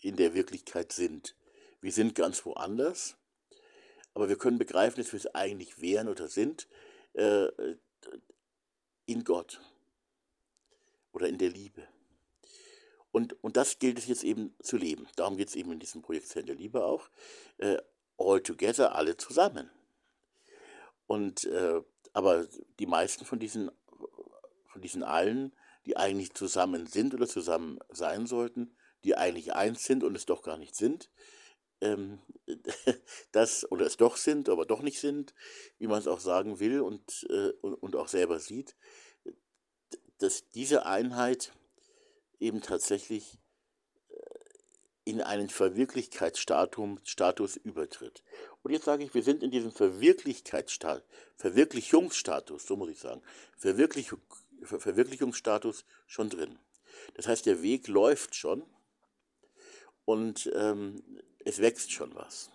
in 0.00 0.16
der 0.16 0.34
Wirklichkeit 0.34 0.92
sind. 0.92 1.36
Wir 1.80 1.92
sind 1.92 2.16
ganz 2.16 2.44
woanders, 2.44 3.16
aber 4.14 4.28
wir 4.28 4.36
können 4.36 4.58
begreifen, 4.58 5.02
dass 5.02 5.12
wir 5.12 5.18
es 5.18 5.34
eigentlich 5.34 5.80
wären 5.80 6.08
oder 6.08 6.28
sind 6.28 6.68
äh, 7.14 7.48
in 9.06 9.24
Gott 9.24 9.60
oder 11.12 11.28
in 11.28 11.38
der 11.38 11.50
Liebe. 11.50 11.86
Und, 13.10 13.42
und 13.44 13.56
das 13.56 13.78
gilt 13.78 13.98
es 13.98 14.06
jetzt 14.06 14.24
eben 14.24 14.54
zu 14.62 14.76
leben. 14.76 15.06
Darum 15.16 15.36
geht 15.36 15.48
es 15.48 15.56
eben 15.56 15.72
in 15.72 15.78
diesem 15.78 16.00
Projekt 16.00 16.28
Zellen 16.28 16.46
der 16.46 16.54
Liebe 16.54 16.84
auch. 16.84 17.10
Äh, 17.58 17.76
all 18.16 18.40
together, 18.40 18.94
alle 18.94 19.16
zusammen. 19.16 19.70
Und, 21.06 21.44
äh, 21.44 21.82
aber 22.14 22.46
die 22.78 22.86
meisten 22.86 23.26
von 23.26 23.38
diesen, 23.38 23.70
von 24.66 24.80
diesen 24.80 25.02
allen, 25.02 25.52
die 25.84 25.96
eigentlich 25.96 26.32
zusammen 26.32 26.86
sind 26.86 27.12
oder 27.12 27.26
zusammen 27.26 27.78
sein 27.90 28.26
sollten, 28.26 28.74
die 29.04 29.16
eigentlich 29.16 29.52
eins 29.52 29.84
sind 29.84 30.04
und 30.04 30.16
es 30.16 30.26
doch 30.26 30.42
gar 30.42 30.56
nicht 30.56 30.74
sind, 30.74 31.10
ähm, 31.82 32.20
das 33.32 33.70
oder 33.70 33.84
es 33.86 33.98
doch 33.98 34.16
sind, 34.16 34.48
aber 34.48 34.64
doch 34.64 34.80
nicht 34.80 34.98
sind, 35.00 35.34
wie 35.78 35.86
man 35.86 35.98
es 35.98 36.06
auch 36.06 36.20
sagen 36.20 36.60
will 36.60 36.80
und, 36.80 37.26
äh, 37.28 37.50
und, 37.60 37.94
auch 37.96 38.08
selber 38.08 38.38
sieht, 38.38 38.74
dass 40.18 40.48
diese 40.50 40.86
Einheit 40.86 41.52
eben 42.38 42.62
tatsächlich 42.62 43.38
äh, 44.08 44.14
in 45.04 45.20
einen 45.20 45.50
Verwirklichkeitsstatus 45.50 47.56
übertritt. 47.56 48.22
Und 48.62 48.72
jetzt 48.72 48.84
sage 48.84 49.04
ich, 49.04 49.12
wir 49.14 49.22
sind 49.22 49.42
in 49.42 49.50
diesem 49.50 49.72
Verwirklichkeitsstatus, 49.72 51.02
Verwirklichungsstatus, 51.36 52.66
so 52.66 52.76
muss 52.76 52.90
ich 52.90 53.00
sagen, 53.00 53.22
Verwirklich, 53.56 54.12
Verwirklichungsstatus 54.62 55.84
schon 56.06 56.30
drin. 56.30 56.58
Das 57.14 57.26
heißt, 57.26 57.46
der 57.46 57.62
Weg 57.62 57.88
läuft 57.88 58.36
schon 58.36 58.62
und 60.04 60.50
ähm, 60.54 61.02
es 61.44 61.60
wächst 61.60 61.92
schon 61.92 62.14
was. 62.14 62.50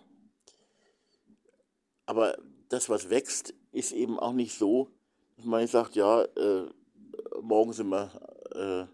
Aber 2.06 2.36
das, 2.68 2.88
was 2.88 3.10
wächst, 3.10 3.54
ist 3.72 3.92
eben 3.92 4.18
auch 4.18 4.32
nicht 4.32 4.56
so, 4.56 4.88
dass 5.36 5.46
man 5.46 5.66
sagt, 5.66 5.94
ja, 5.94 6.22
äh, 6.22 6.68
morgen 7.40 7.72
sind 7.72 7.88
wir, 7.88 8.10
äh, 8.54 8.86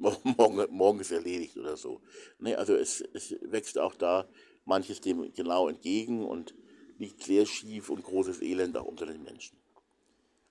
morgen, 0.36 0.66
morgen 0.70 1.00
ist 1.00 1.10
erledigt 1.10 1.56
oder 1.56 1.76
so. 1.76 2.00
Nee, 2.38 2.54
also 2.54 2.74
es, 2.74 3.00
es 3.00 3.34
wächst 3.42 3.78
auch 3.78 3.94
da 3.94 4.28
manches 4.64 5.00
dem 5.00 5.32
genau 5.32 5.68
entgegen 5.68 6.24
und 6.24 6.54
liegt 6.98 7.22
sehr 7.22 7.46
schief 7.46 7.90
und 7.90 8.02
großes 8.02 8.42
Elend 8.42 8.76
auch 8.76 8.84
unter 8.84 9.06
den 9.06 9.22
Menschen. 9.22 9.56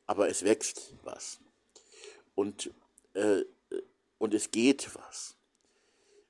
Aber 0.05 0.29
es 0.29 0.43
wächst 0.43 0.95
was. 1.03 1.39
Und, 2.35 2.71
äh, 3.13 3.43
und 4.17 4.33
es 4.33 4.51
geht 4.51 4.95
was. 4.95 5.36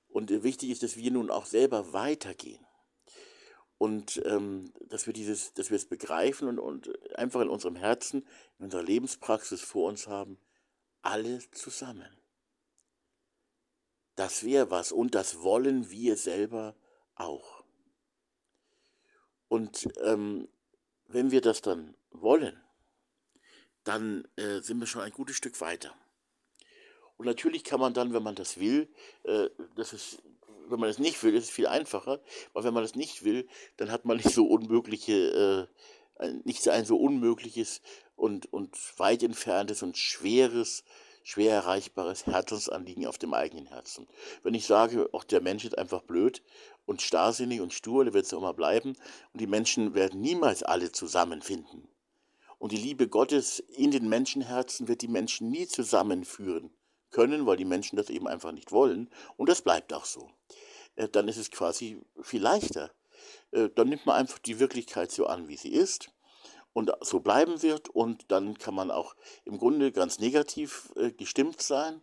Und 0.10 0.30
wichtig 0.44 0.70
ist, 0.70 0.84
dass 0.84 0.98
wir 0.98 1.12
nun 1.12 1.30
auch 1.30 1.46
selber 1.46 1.94
weitergehen. 1.94 2.66
Und 3.78 4.22
ähm, 4.26 4.74
dass 4.88 5.06
wir 5.06 5.14
dieses, 5.14 5.54
dass 5.54 5.70
wir 5.70 5.78
es 5.78 5.86
begreifen 5.86 6.48
und, 6.48 6.60
und 6.60 7.16
einfach 7.16 7.42
in 7.42 7.50
unserem 7.50 7.76
Herzen, 7.76 8.26
in 8.58 8.66
unserer 8.66 8.84
Lebenspraxis 8.84 9.62
vor 9.62 9.90
uns 9.90 10.08
haben, 10.08 10.40
alle 11.04 11.40
zusammen. 11.52 12.10
Das 14.16 14.44
wäre 14.44 14.72
was 14.72 14.92
und 14.92 15.14
das 15.14 15.44
wollen 15.44 15.92
wir 15.92 16.18
selber 16.18 16.76
auch. 17.14 17.64
Und 19.48 19.88
ähm, 20.02 20.48
wenn 21.06 21.30
wir 21.32 21.42
das 21.42 21.62
dann 21.62 21.96
wollen, 22.10 22.60
dann 23.84 24.28
äh, 24.36 24.60
sind 24.62 24.80
wir 24.80 24.88
schon 24.88 25.04
ein 25.04 25.12
gutes 25.12 25.38
Stück 25.38 25.62
weiter. 25.62 25.96
Und 27.18 27.26
natürlich 27.26 27.64
kann 27.64 27.80
man 27.80 27.94
dann, 27.94 28.14
wenn 28.14 28.24
man 28.24 28.36
das 28.36 28.60
will, 28.60 28.88
äh, 29.24 29.50
das 29.76 29.94
ist, 29.94 30.22
wenn 30.70 30.80
man 30.80 30.90
es 30.90 31.00
nicht 31.00 31.22
will, 31.24 31.36
ist 31.36 31.46
es 31.46 31.50
viel 31.50 31.68
einfacher, 31.68 32.22
weil 32.54 32.64
wenn 32.64 32.74
man 32.74 32.84
das 32.84 32.96
nicht 32.96 33.24
will, 33.24 33.48
dann 33.78 33.92
hat 33.92 34.06
man 34.06 34.18
nicht 34.18 34.30
so 34.30 34.46
unmögliche, 34.46 35.68
äh, 36.20 36.34
nicht 36.44 36.68
ein 36.70 36.86
so 36.86 36.98
unmögliches 36.98 37.82
und, 38.16 38.52
und 38.54 38.76
weit 39.00 39.24
entferntes 39.24 39.84
und 39.84 39.98
schweres, 39.98 40.84
schwer 41.24 41.54
erreichbares 41.54 42.26
Herzensanliegen 42.26 43.06
auf 43.06 43.18
dem 43.18 43.34
eigenen 43.34 43.68
Herzen. 43.68 44.08
Wenn 44.44 44.54
ich 44.54 44.66
sage, 44.66 45.10
auch 45.12 45.24
der 45.24 45.42
Mensch 45.42 45.66
ist 45.66 45.78
einfach 45.78 46.02
blöd 46.04 46.44
und 46.86 47.02
starrsinnig 47.02 47.62
und 47.62 47.74
stur, 47.74 48.04
der 48.04 48.14
wird 48.14 48.26
es 48.26 48.34
auch 48.34 48.42
mal 48.42 48.54
bleiben 48.54 48.96
und 49.34 49.42
die 49.42 49.48
Menschen 49.48 49.94
werden 49.94 50.22
niemals 50.22 50.64
alle 50.64 50.92
zusammenfinden. 50.92 51.88
Und 52.60 52.72
die 52.72 52.78
Liebe 52.78 53.08
Gottes 53.08 53.60
in 53.60 53.92
den 53.92 54.10
Menschenherzen 54.10 54.88
wird 54.88 55.02
die 55.02 55.08
Menschen 55.08 55.50
nie 55.50 55.68
zusammenführen 55.68 56.72
können, 57.12 57.46
weil 57.46 57.58
die 57.58 57.66
Menschen 57.66 57.98
das 57.98 58.10
eben 58.10 58.28
einfach 58.28 58.52
nicht 58.52 58.72
wollen. 58.72 59.10
Und 59.38 59.50
das 59.50 59.62
bleibt 59.62 59.94
auch 59.94 60.06
so. 60.06 60.30
Äh, 60.96 61.10
dann 61.10 61.28
ist 61.28 61.38
es 61.38 61.52
quasi 61.52 62.02
viel 62.22 62.42
leichter. 62.42 62.92
Äh, 63.52 63.70
dann 63.76 63.90
nimmt 63.90 64.06
man 64.06 64.16
einfach 64.16 64.40
die 64.40 64.60
Wirklichkeit 64.60 65.12
so 65.12 65.26
an, 65.28 65.48
wie 65.48 65.58
sie 65.58 65.72
ist 65.72 66.10
und 66.74 66.92
so 67.02 67.20
bleiben 67.20 67.62
wird. 67.62 67.90
Und 67.90 68.32
dann 68.32 68.58
kann 68.58 68.76
man 68.76 68.92
auch 68.92 69.16
im 69.46 69.58
Grunde 69.58 69.92
ganz 69.92 70.20
negativ 70.20 70.92
äh, 70.96 71.12
gestimmt 71.12 71.62
sein. 71.62 72.02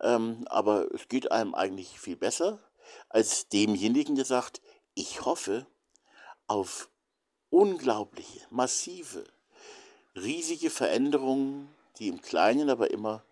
Ähm, 0.00 0.44
aber 0.48 0.92
es 0.94 1.08
geht 1.08 1.32
einem 1.32 1.54
eigentlich 1.54 1.98
viel 1.98 2.16
besser 2.16 2.60
als 3.08 3.48
demjenigen, 3.48 4.16
der 4.16 4.24
sagt, 4.24 4.60
ich 4.94 5.24
hoffe 5.24 5.66
auf 6.46 6.90
unglaubliche, 7.50 8.40
massive, 8.50 9.24
riesige 10.14 10.70
Veränderungen, 10.70 11.68
die 11.98 12.08
im 12.08 12.20
Kleinen 12.20 12.70
aber 12.70 12.90
immer 12.90 13.24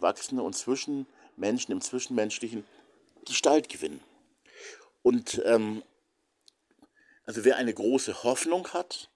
wachsende 0.00 0.42
und 0.42 0.54
zwischen 0.54 1.06
Menschen 1.36 1.72
im 1.72 1.80
Zwischenmenschlichen 1.80 2.64
Gestalt 3.24 3.68
gewinnen. 3.68 4.02
Und 5.02 5.40
ähm, 5.44 5.82
also 7.24 7.44
wer 7.44 7.56
eine 7.56 7.72
große 7.72 8.22
Hoffnung 8.24 8.68
hat, 8.68 9.10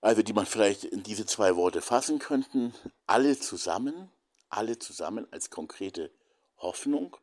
also 0.00 0.22
die 0.22 0.32
man 0.32 0.46
vielleicht 0.46 0.84
in 0.84 1.02
diese 1.02 1.26
zwei 1.26 1.56
Worte 1.56 1.82
fassen 1.82 2.18
könnten, 2.18 2.74
alle 3.06 3.38
zusammen, 3.38 4.10
alle 4.48 4.78
zusammen 4.78 5.28
als 5.30 5.50
konkrete 5.50 6.10
Hoffnung, 6.58 7.16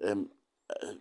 ähm, 0.00 0.30
äh, 0.68 0.94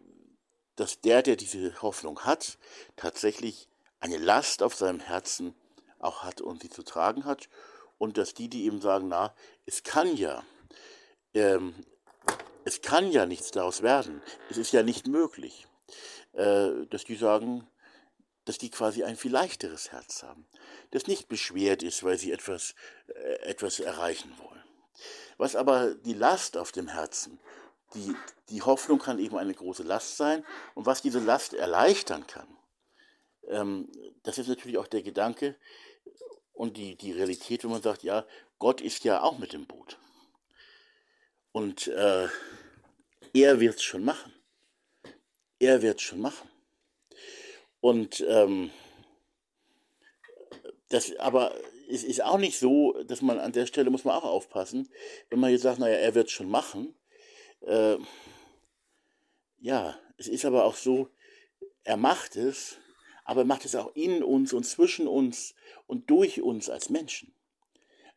dass 0.75 0.99
der, 1.01 1.23
der 1.23 1.37
diese 1.37 1.81
Hoffnung 1.81 2.25
hat, 2.25 2.57
tatsächlich 2.97 3.69
eine 3.99 4.17
Last 4.17 4.61
auf 4.61 4.75
seinem 4.75 4.99
Herzen 4.99 5.55
auch 5.99 6.23
hat 6.23 6.41
und 6.41 6.61
sie 6.61 6.69
zu 6.69 6.83
tragen 6.83 7.25
hat 7.25 7.49
und 7.97 8.17
dass 8.17 8.33
die, 8.33 8.49
die 8.49 8.65
eben 8.65 8.81
sagen, 8.81 9.07
na, 9.07 9.33
es 9.65 9.83
kann 9.83 10.15
ja, 10.17 10.43
ähm, 11.33 11.73
es 12.63 12.81
kann 12.81 13.11
ja 13.11 13.25
nichts 13.25 13.51
daraus 13.51 13.81
werden, 13.81 14.21
es 14.49 14.57
ist 14.57 14.73
ja 14.73 14.83
nicht 14.83 15.07
möglich, 15.07 15.67
äh, 16.33 16.85
dass 16.89 17.05
die 17.05 17.15
sagen, 17.15 17.67
dass 18.45 18.57
die 18.57 18.69
quasi 18.69 19.03
ein 19.03 19.15
viel 19.15 19.31
leichteres 19.31 19.91
Herz 19.91 20.23
haben, 20.23 20.47
das 20.91 21.07
nicht 21.07 21.27
beschwert 21.27 21.83
ist, 21.83 22.03
weil 22.03 22.17
sie 22.17 22.31
etwas, 22.31 22.75
äh, 23.07 23.41
etwas 23.43 23.79
erreichen 23.79 24.31
wollen. 24.37 24.63
Was 25.37 25.55
aber 25.55 25.95
die 25.95 26.13
Last 26.13 26.57
auf 26.57 26.71
dem 26.71 26.87
Herzen, 26.87 27.39
die, 27.93 28.15
die 28.49 28.61
Hoffnung 28.61 28.99
kann 28.99 29.19
eben 29.19 29.37
eine 29.37 29.53
große 29.53 29.83
Last 29.83 30.17
sein 30.17 30.45
und 30.73 30.85
was 30.85 31.01
diese 31.01 31.19
Last 31.19 31.53
erleichtern 31.53 32.25
kann, 32.27 32.47
ähm, 33.47 33.91
das 34.23 34.37
ist 34.37 34.47
natürlich 34.47 34.77
auch 34.77 34.87
der 34.87 35.03
Gedanke, 35.03 35.55
und 36.55 36.77
die, 36.77 36.95
die 36.95 37.11
Realität, 37.11 37.63
wenn 37.63 37.71
man 37.71 37.81
sagt, 37.81 38.03
ja, 38.03 38.25
Gott 38.57 38.81
ist 38.81 39.03
ja 39.03 39.21
auch 39.21 39.37
mit 39.37 39.53
dem 39.53 39.67
Boot. 39.67 39.99
Und 41.51 41.87
äh, 41.87 42.27
er 43.33 43.59
wird 43.59 43.75
es 43.75 43.83
schon 43.83 44.03
machen. 44.03 44.33
Er 45.59 45.81
wird 45.81 45.99
es 45.99 46.03
schon 46.03 46.21
machen. 46.21 46.49
Und 47.81 48.21
ähm, 48.27 48.71
das, 50.89 51.15
aber 51.17 51.55
es 51.89 52.03
ist 52.03 52.23
auch 52.23 52.37
nicht 52.37 52.57
so, 52.57 52.93
dass 53.03 53.21
man 53.21 53.39
an 53.39 53.51
der 53.51 53.65
Stelle 53.65 53.89
muss 53.89 54.05
man 54.05 54.15
auch 54.15 54.23
aufpassen, 54.23 54.89
wenn 55.29 55.39
man 55.39 55.51
jetzt 55.51 55.61
sagt, 55.61 55.79
naja, 55.79 55.97
er 55.97 56.15
wird 56.15 56.27
es 56.27 56.33
schon 56.33 56.49
machen. 56.49 56.95
Äh, 57.61 57.97
ja, 59.59 59.99
es 60.17 60.27
ist 60.27 60.45
aber 60.45 60.65
auch 60.65 60.75
so, 60.75 61.09
er 61.83 61.97
macht 61.97 62.35
es, 62.35 62.77
aber 63.25 63.41
er 63.41 63.45
macht 63.45 63.65
es 63.65 63.75
auch 63.75 63.93
in 63.95 64.23
uns 64.23 64.53
und 64.53 64.63
zwischen 64.63 65.07
uns 65.07 65.55
und 65.87 66.09
durch 66.09 66.41
uns 66.41 66.69
als 66.69 66.89
Menschen. 66.89 67.33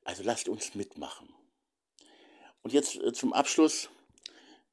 Also 0.05 0.23
lasst 0.23 0.49
uns 0.49 0.75
mitmachen. 0.75 1.29
Und 2.62 2.73
jetzt 2.73 2.97
äh, 2.97 3.12
zum 3.12 3.33
Abschluss 3.33 3.88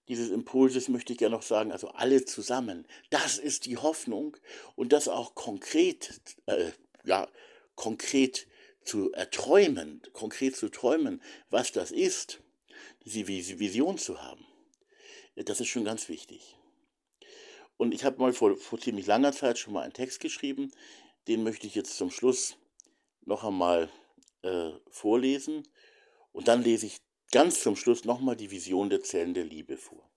dieses 0.08 0.30
Impulses 0.30 0.88
möchte 0.88 1.14
ich 1.14 1.20
gerne 1.20 1.36
noch 1.36 1.42
sagen, 1.42 1.72
also 1.72 1.88
alle 1.90 2.26
zusammen, 2.26 2.86
das 3.10 3.40
ist 3.40 3.66
die 3.66 3.78
Hoffnung 3.78 4.38
und 4.76 4.94
das 4.94 5.08
auch 5.08 5.34
konkret, 5.34 6.22
äh, 6.46 6.72
ja, 7.04 7.28
konkret 7.76 8.48
zu 8.84 9.12
erträumen, 9.14 10.02
konkret 10.14 10.56
zu 10.56 10.70
träumen, 10.70 11.22
was 11.50 11.72
das 11.72 11.92
ist, 11.92 12.40
diese 13.04 13.60
Vision 13.60 13.98
zu 13.98 14.22
haben. 14.22 14.46
Das 15.36 15.60
ist 15.60 15.68
schon 15.68 15.86
ganz 15.86 16.08
wichtig. 16.08 16.56
Und 17.78 17.94
ich 17.94 18.04
habe 18.06 18.20
mal 18.20 18.34
vor, 18.34 18.58
vor 18.58 18.80
ziemlich 18.80 19.06
langer 19.06 19.34
Zeit 19.34 19.60
schon 19.60 19.74
mal 19.74 19.82
einen 19.82 19.94
Text 19.94 20.20
geschrieben, 20.20 20.72
den 21.28 21.44
möchte 21.44 21.68
ich 21.68 21.76
jetzt 21.76 21.98
zum 21.98 22.12
Schluss 22.12 22.58
noch 23.22 23.44
einmal 23.44 23.90
äh, 24.44 24.72
vorlesen. 24.90 25.68
Und 26.32 26.48
dann 26.48 26.64
lese 26.64 26.86
ich 26.86 27.02
ganz 27.32 27.62
zum 27.62 27.76
Schluss 27.76 28.06
nochmal 28.06 28.36
die 28.36 28.52
Vision 28.52 28.90
der 28.90 29.02
Zellen 29.02 29.34
der 29.34 29.46
Liebe 29.46 29.78
vor. 29.78 30.10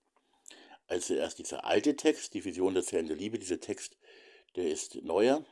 Also 0.87 1.15
erst 1.15 1.39
dieser 1.39 1.65
alte 1.65 1.95
Text, 1.95 2.33
die 2.33 2.45
Vision 2.45 2.73
der 2.73 2.83
Zellen 2.83 3.07
der 3.07 3.17
Liebe, 3.17 3.39
dieser 3.39 3.59
Text, 3.59 3.97
der 4.55 4.69
ist 4.69 4.95
neuer. 5.03 5.45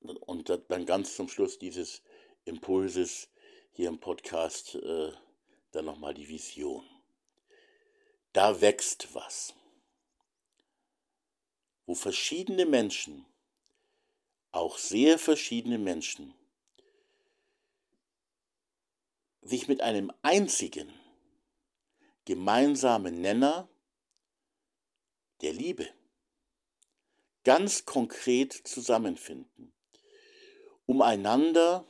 Und 0.00 0.48
dann 0.68 0.86
ganz 0.86 1.14
zum 1.14 1.28
Schluss 1.28 1.58
dieses 1.58 2.02
Impulses 2.44 3.28
hier 3.72 3.88
im 3.88 4.00
Podcast, 4.00 4.76
äh, 4.76 5.12
dann 5.72 5.84
nochmal 5.84 6.14
die 6.14 6.28
Vision. 6.28 6.84
da 8.32 8.60
wächst 8.60 9.08
was. 9.14 9.54
Wo 11.90 11.96
verschiedene 11.96 12.66
Menschen, 12.66 13.26
auch 14.52 14.78
sehr 14.78 15.18
verschiedene 15.18 15.76
Menschen, 15.76 16.32
sich 19.42 19.66
mit 19.66 19.80
einem 19.80 20.12
einzigen 20.22 20.92
gemeinsamen 22.26 23.20
Nenner 23.20 23.68
der 25.40 25.52
Liebe 25.52 25.88
ganz 27.42 27.86
konkret 27.86 28.52
zusammenfinden, 28.52 29.72
um 30.86 31.02
einander 31.02 31.84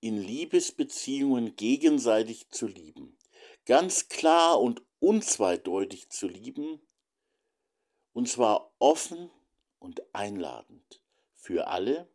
in 0.00 0.20
Liebesbeziehungen 0.20 1.54
gegenseitig 1.54 2.48
zu 2.48 2.66
lieben, 2.66 3.16
ganz 3.64 4.08
klar 4.08 4.60
und 4.60 4.82
unzweideutig 4.98 6.08
zu 6.08 6.26
lieben, 6.26 6.84
und 8.12 8.28
zwar 8.28 8.72
offen 8.78 9.30
und 9.78 10.02
einladend 10.14 11.00
für 11.34 11.68
alle, 11.68 12.08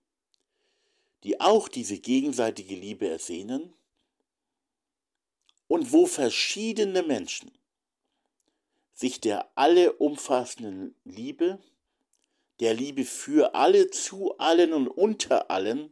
die 1.24 1.42
auch 1.42 1.68
diese 1.68 2.00
gegenseitige 2.00 2.76
Liebe 2.76 3.08
ersehnen 3.08 3.74
und 5.68 5.92
wo 5.92 6.06
verschiedene 6.06 7.04
Menschen 7.04 7.52
sich 8.94 9.20
der 9.20 9.52
alle 9.56 9.94
umfassenden 9.94 10.96
Liebe, 11.04 11.60
der 12.60 12.74
Liebe 12.74 13.04
für 13.04 13.56
alle, 13.56 13.90
zu 13.90 14.38
allen 14.38 14.72
und 14.72 14.88
unter 14.88 15.52
allen 15.52 15.92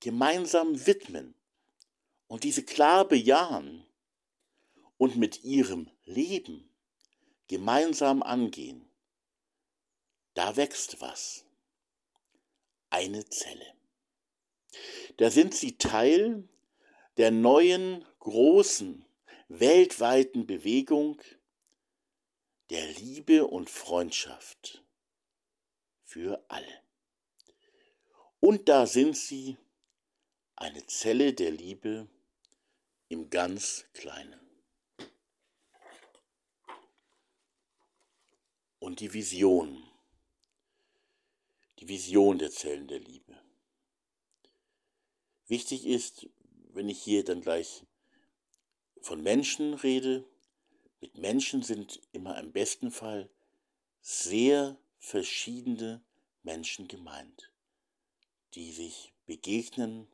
gemeinsam 0.00 0.86
widmen 0.86 1.34
und 2.28 2.44
diese 2.44 2.62
klar 2.62 3.06
bejahen 3.06 3.84
und 4.96 5.16
mit 5.16 5.44
ihrem 5.44 5.90
Leben 6.04 6.70
gemeinsam 7.48 8.22
angehen, 8.22 8.87
da 10.38 10.54
wächst 10.54 11.00
was. 11.00 11.44
Eine 12.90 13.28
Zelle. 13.28 13.74
Da 15.16 15.32
sind 15.32 15.52
sie 15.52 15.78
Teil 15.78 16.48
der 17.16 17.32
neuen 17.32 18.04
großen 18.20 19.04
weltweiten 19.48 20.46
Bewegung 20.46 21.20
der 22.70 22.86
Liebe 22.86 23.48
und 23.48 23.68
Freundschaft 23.68 24.84
für 26.04 26.44
alle. 26.46 26.82
Und 28.38 28.68
da 28.68 28.86
sind 28.86 29.16
sie, 29.16 29.56
eine 30.54 30.86
Zelle 30.86 31.34
der 31.34 31.50
Liebe 31.50 32.06
im 33.08 33.28
ganz 33.28 33.86
Kleinen. 33.92 34.38
Und 38.78 39.00
die 39.00 39.12
Vision, 39.12 39.87
die 41.78 41.88
Vision 41.88 42.38
der 42.38 42.50
Zellen 42.50 42.88
der 42.88 42.98
Liebe. 42.98 43.40
Wichtig 45.46 45.86
ist, 45.86 46.28
wenn 46.72 46.88
ich 46.88 47.00
hier 47.00 47.24
dann 47.24 47.40
gleich 47.40 47.84
von 49.00 49.22
Menschen 49.22 49.74
rede, 49.74 50.28
mit 51.00 51.16
Menschen 51.16 51.62
sind 51.62 52.00
immer 52.12 52.38
im 52.38 52.52
besten 52.52 52.90
Fall 52.90 53.30
sehr 54.00 54.76
verschiedene 54.98 56.02
Menschen 56.42 56.88
gemeint, 56.88 57.52
die 58.54 58.72
sich 58.72 59.12
begegnen 59.26 60.08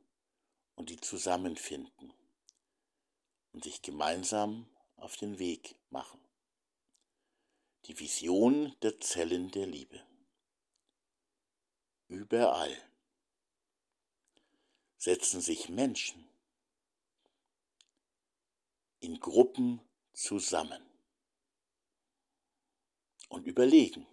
und 0.74 0.90
die 0.90 1.00
zusammenfinden 1.00 2.12
und 3.52 3.64
sich 3.64 3.80
gemeinsam 3.80 4.68
auf 4.96 5.16
den 5.16 5.38
Weg 5.38 5.76
machen. 5.90 6.20
Die 7.86 7.98
Vision 7.98 8.74
der 8.82 9.00
Zellen 9.00 9.50
der 9.50 9.66
Liebe. 9.66 10.02
Überall 12.08 12.76
setzen 14.96 15.40
sich 15.40 15.68
Menschen 15.68 16.28
in 19.00 19.20
Gruppen 19.20 19.80
zusammen 20.12 20.82
und 23.28 23.46
überlegen, 23.46 24.06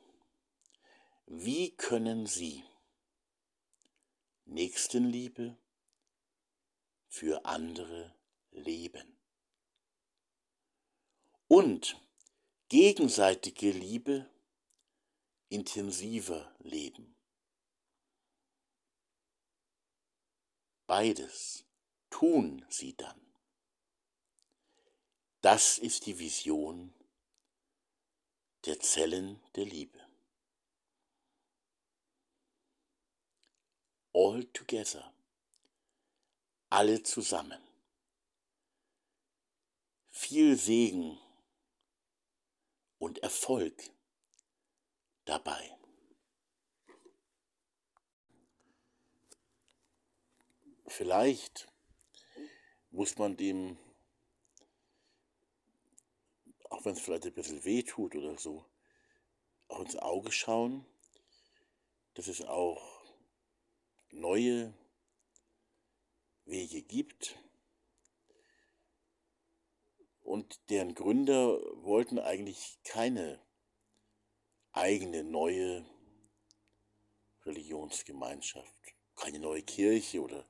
wie 1.28 1.72
können 1.78 2.26
sie 2.26 2.64
Nächstenliebe 4.46 5.58
für 7.08 7.46
andere 7.46 8.14
leben 8.52 9.18
und 11.48 12.02
gegenseitige 12.68 13.72
Liebe 13.72 14.30
intensiver 15.50 16.54
leben. 16.60 17.16
Beides 20.92 21.64
tun 22.10 22.66
sie 22.68 22.98
dann. 22.98 23.22
Das 25.40 25.78
ist 25.78 26.06
die 26.06 26.20
Vision 26.20 26.94
der 28.66 28.78
Zellen 28.82 29.42
der 29.56 29.64
Liebe. 29.64 30.06
All 34.12 34.44
together. 34.52 35.14
Alle 36.70 37.02
zusammen. 37.04 37.64
Viel 40.10 40.58
Segen 40.58 41.18
und 43.00 43.20
Erfolg 43.20 43.82
dabei. 45.24 45.81
Vielleicht 50.92 51.72
muss 52.90 53.18
man 53.18 53.38
dem 53.38 53.78
auch 56.70 56.86
wenn 56.86 56.94
es 56.94 57.02
vielleicht 57.02 57.26
ein 57.26 57.34
bisschen 57.34 57.64
weh 57.64 57.84
tut 57.84 58.16
oder 58.16 58.38
so, 58.38 58.66
auch 59.68 59.82
ins 59.82 59.96
Auge 59.96 60.32
schauen, 60.32 60.86
dass 62.16 62.28
es 62.28 62.42
auch 62.44 63.06
neue 64.10 64.74
Wege 66.46 66.82
gibt. 66.82 67.38
Und 70.22 70.60
deren 70.70 70.96
Gründer 70.96 71.60
wollten 71.84 72.20
eigentlich 72.20 72.80
keine 72.84 73.42
eigene 74.72 75.24
neue 75.24 75.86
Religionsgemeinschaft, 77.46 78.76
keine 79.16 79.40
neue 79.40 79.64
Kirche 79.64 80.22
oder 80.22 80.48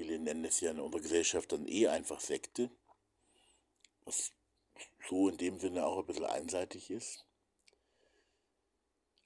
viele 0.00 0.18
nennen 0.18 0.46
es 0.46 0.60
ja 0.60 0.70
in 0.70 0.80
unserer 0.80 1.02
Gesellschaft 1.02 1.52
dann 1.52 1.68
eh 1.68 1.86
einfach 1.88 2.20
Sekte, 2.20 2.70
was 4.06 4.32
so 5.06 5.28
in 5.28 5.36
dem 5.36 5.60
Sinne 5.60 5.84
auch 5.84 5.98
ein 5.98 6.06
bisschen 6.06 6.24
einseitig 6.24 6.90
ist. 6.90 7.26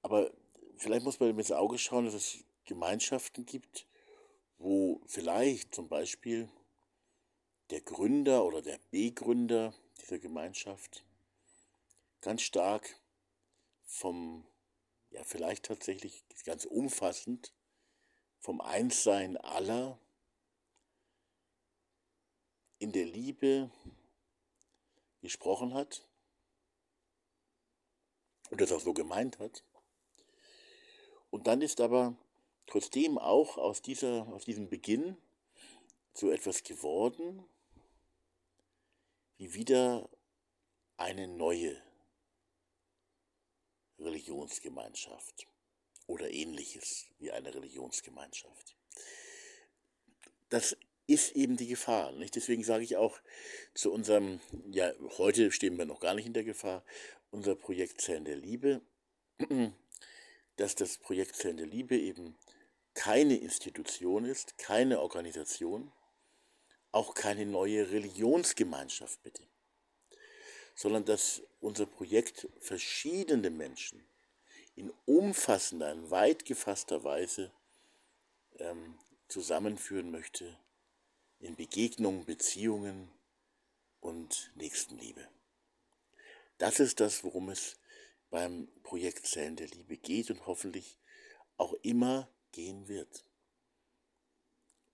Aber 0.02 0.32
vielleicht 0.76 1.04
muss 1.04 1.20
man 1.20 1.38
ins 1.38 1.52
Auge 1.52 1.78
schauen, 1.78 2.06
dass 2.06 2.14
es 2.14 2.38
Gemeinschaften 2.64 3.46
gibt, 3.46 3.86
wo 4.58 5.00
vielleicht 5.06 5.72
zum 5.72 5.88
Beispiel 5.88 6.48
der 7.70 7.80
Gründer 7.80 8.44
oder 8.44 8.60
der 8.60 8.80
Begründer 8.90 9.72
dieser 10.02 10.18
Gemeinschaft 10.18 11.04
ganz 12.20 12.42
stark 12.42 12.98
vom, 13.84 14.44
ja 15.10 15.22
vielleicht 15.22 15.66
tatsächlich 15.66 16.24
ganz 16.44 16.64
umfassend 16.64 17.52
vom 18.40 18.60
Einssein 18.60 19.36
aller 19.36 20.00
in 22.84 22.92
der 22.92 23.06
Liebe 23.06 23.70
gesprochen 25.22 25.72
hat 25.72 26.06
und 28.50 28.60
das 28.60 28.72
auch 28.72 28.80
so 28.80 28.92
gemeint 28.92 29.38
hat. 29.38 29.64
Und 31.30 31.46
dann 31.46 31.62
ist 31.62 31.80
aber 31.80 32.14
trotzdem 32.66 33.16
auch 33.16 33.56
aus, 33.56 33.80
dieser, 33.80 34.28
aus 34.28 34.44
diesem 34.44 34.68
Beginn 34.68 35.16
so 36.12 36.30
etwas 36.30 36.62
geworden, 36.62 37.42
wie 39.38 39.54
wieder 39.54 40.10
eine 40.98 41.26
neue 41.26 41.82
Religionsgemeinschaft 43.98 45.46
oder 46.06 46.30
ähnliches 46.30 47.06
wie 47.18 47.32
eine 47.32 47.54
Religionsgemeinschaft. 47.54 48.76
Das 50.50 50.76
ist 51.06 51.32
eben 51.36 51.56
die 51.56 51.66
Gefahr. 51.66 52.12
Nicht? 52.12 52.36
Deswegen 52.36 52.64
sage 52.64 52.84
ich 52.84 52.96
auch 52.96 53.18
zu 53.74 53.92
unserem, 53.92 54.40
ja, 54.70 54.92
heute 55.18 55.52
stehen 55.52 55.76
wir 55.76 55.84
noch 55.84 56.00
gar 56.00 56.14
nicht 56.14 56.26
in 56.26 56.32
der 56.32 56.44
Gefahr, 56.44 56.84
unser 57.30 57.54
Projekt 57.54 58.00
Zellen 58.00 58.24
der 58.24 58.36
Liebe, 58.36 58.80
dass 60.56 60.74
das 60.74 60.98
Projekt 60.98 61.36
Zellen 61.36 61.56
der 61.56 61.66
Liebe 61.66 61.96
eben 61.98 62.36
keine 62.94 63.36
Institution 63.36 64.24
ist, 64.24 64.56
keine 64.56 65.00
Organisation, 65.00 65.92
auch 66.92 67.14
keine 67.14 67.44
neue 67.44 67.90
Religionsgemeinschaft 67.90 69.20
bitte, 69.24 69.42
sondern 70.76 71.04
dass 71.04 71.42
unser 71.60 71.86
Projekt 71.86 72.48
verschiedene 72.60 73.50
Menschen 73.50 74.04
in 74.76 74.92
umfassender, 75.04 75.90
in 75.90 76.10
weit 76.10 76.44
gefasster 76.44 77.02
Weise 77.02 77.52
ähm, 78.58 78.96
zusammenführen 79.26 80.12
möchte 80.12 80.56
in 81.40 81.56
Begegnungen, 81.56 82.24
Beziehungen 82.24 83.10
und 84.00 84.52
Nächstenliebe. 84.54 85.28
Das 86.58 86.80
ist 86.80 87.00
das, 87.00 87.24
worum 87.24 87.48
es 87.48 87.76
beim 88.30 88.68
Projekt 88.82 89.26
Zellen 89.26 89.56
der 89.56 89.68
Liebe 89.68 89.96
geht 89.96 90.30
und 90.30 90.46
hoffentlich 90.46 90.98
auch 91.56 91.74
immer 91.82 92.28
gehen 92.52 92.88
wird. 92.88 93.24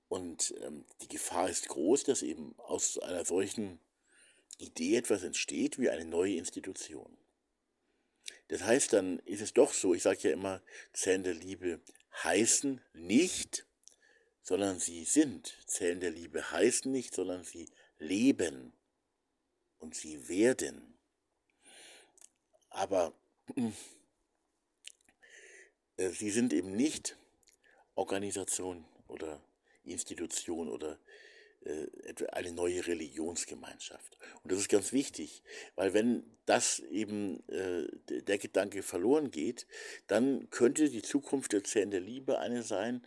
Und 0.09 0.55
ähm, 0.63 0.85
die 1.03 1.09
Gefahr 1.09 1.49
ist 1.49 1.69
groß, 1.69 2.05
dass 2.05 2.23
eben 2.23 2.59
aus 2.59 2.99
einer 2.99 3.25
solchen 3.25 3.79
Idee 4.59 4.97
etwas 4.97 5.23
entsteht 5.23 5.79
wie 5.79 5.89
eine 5.89 6.05
neue 6.05 6.35
Institution. 6.35 7.17
Das 8.49 8.63
heißt, 8.63 8.93
dann 8.93 9.21
ist 9.21 9.41
es 9.41 9.55
doch 9.55 9.73
so, 9.73 9.95
ich 9.95 10.03
sage 10.03 10.29
ja 10.29 10.33
immer, 10.33 10.61
Zellen 10.93 11.23
der 11.23 11.35
Liebe 11.35 11.81
heißen 12.25 12.81
nicht, 12.93 13.67
sondern 14.43 14.79
sie 14.79 15.05
sind. 15.05 15.55
Zellen 15.67 16.01
der 16.01 16.11
Liebe 16.11 16.51
heißen 16.51 16.91
nicht, 16.91 17.15
sondern 17.15 17.45
sie 17.45 17.69
leben 17.99 18.73
und 19.79 19.95
sie 19.95 20.29
werden. 20.29 20.99
Aber 22.71 23.13
äh, 25.97 26.11
sie 26.11 26.31
sind 26.31 26.53
eben 26.53 26.75
nicht 26.77 27.17
Organisation 27.95 28.85
oder 29.09 29.43
Institution 29.85 30.69
oder 30.69 30.99
äh, 31.65 31.87
eine 32.33 32.53
neue 32.53 32.87
Religionsgemeinschaft. 32.87 34.17
Und 34.43 34.53
das 34.53 34.61
ist 34.61 34.69
ganz 34.69 34.93
wichtig, 34.93 35.43
weil 35.75 35.93
wenn 35.93 36.25
das 36.47 36.79
eben 36.79 37.47
äh, 37.49 37.87
der 38.09 38.39
Gedanke 38.39 38.83
verloren 38.83 39.31
geht, 39.31 39.67
dann 40.07 40.49
könnte 40.51 40.89
die 40.89 41.03
Zukunft 41.03 41.53
der 41.53 41.65
Zellen 41.65 41.91
der 41.91 42.01
Liebe 42.01 42.39
eine 42.39 42.63
sein, 42.63 43.05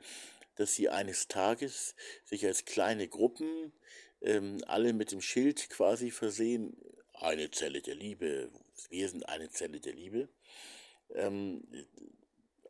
dass 0.55 0.75
sie 0.75 0.89
eines 0.89 1.27
Tages 1.27 1.95
sich 2.23 2.45
als 2.45 2.65
kleine 2.65 3.07
Gruppen 3.07 3.73
ähm, 4.21 4.59
alle 4.67 4.93
mit 4.93 5.11
dem 5.11 5.21
Schild 5.21 5.69
quasi 5.69 6.11
versehen, 6.11 6.77
eine 7.13 7.51
Zelle 7.51 7.81
der 7.81 7.95
Liebe, 7.95 8.51
wir 8.89 9.09
sind 9.09 9.27
eine 9.29 9.49
Zelle 9.49 9.79
der 9.79 9.93
Liebe. 9.93 10.29
Ähm, 11.13 11.63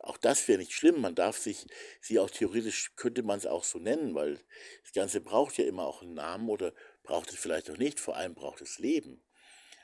auch 0.00 0.18
das 0.18 0.46
wäre 0.48 0.58
nicht 0.58 0.72
schlimm, 0.72 1.00
man 1.00 1.14
darf 1.14 1.38
sich, 1.38 1.66
sie 2.00 2.18
auch 2.18 2.30
theoretisch 2.30 2.94
könnte 2.96 3.22
man 3.22 3.38
es 3.38 3.46
auch 3.46 3.64
so 3.64 3.78
nennen, 3.78 4.14
weil 4.14 4.38
das 4.82 4.92
Ganze 4.92 5.20
braucht 5.20 5.56
ja 5.56 5.64
immer 5.64 5.86
auch 5.86 6.02
einen 6.02 6.14
Namen 6.14 6.50
oder 6.50 6.74
braucht 7.02 7.32
es 7.32 7.38
vielleicht 7.38 7.70
auch 7.70 7.78
nicht, 7.78 8.00
vor 8.00 8.16
allem 8.16 8.34
braucht 8.34 8.60
es 8.60 8.78
Leben. 8.78 9.22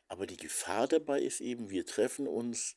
Aber 0.09 0.26
die 0.26 0.36
Gefahr 0.36 0.88
dabei 0.88 1.22
ist 1.22 1.40
eben, 1.40 1.70
wir 1.70 1.86
treffen 1.86 2.26
uns, 2.26 2.76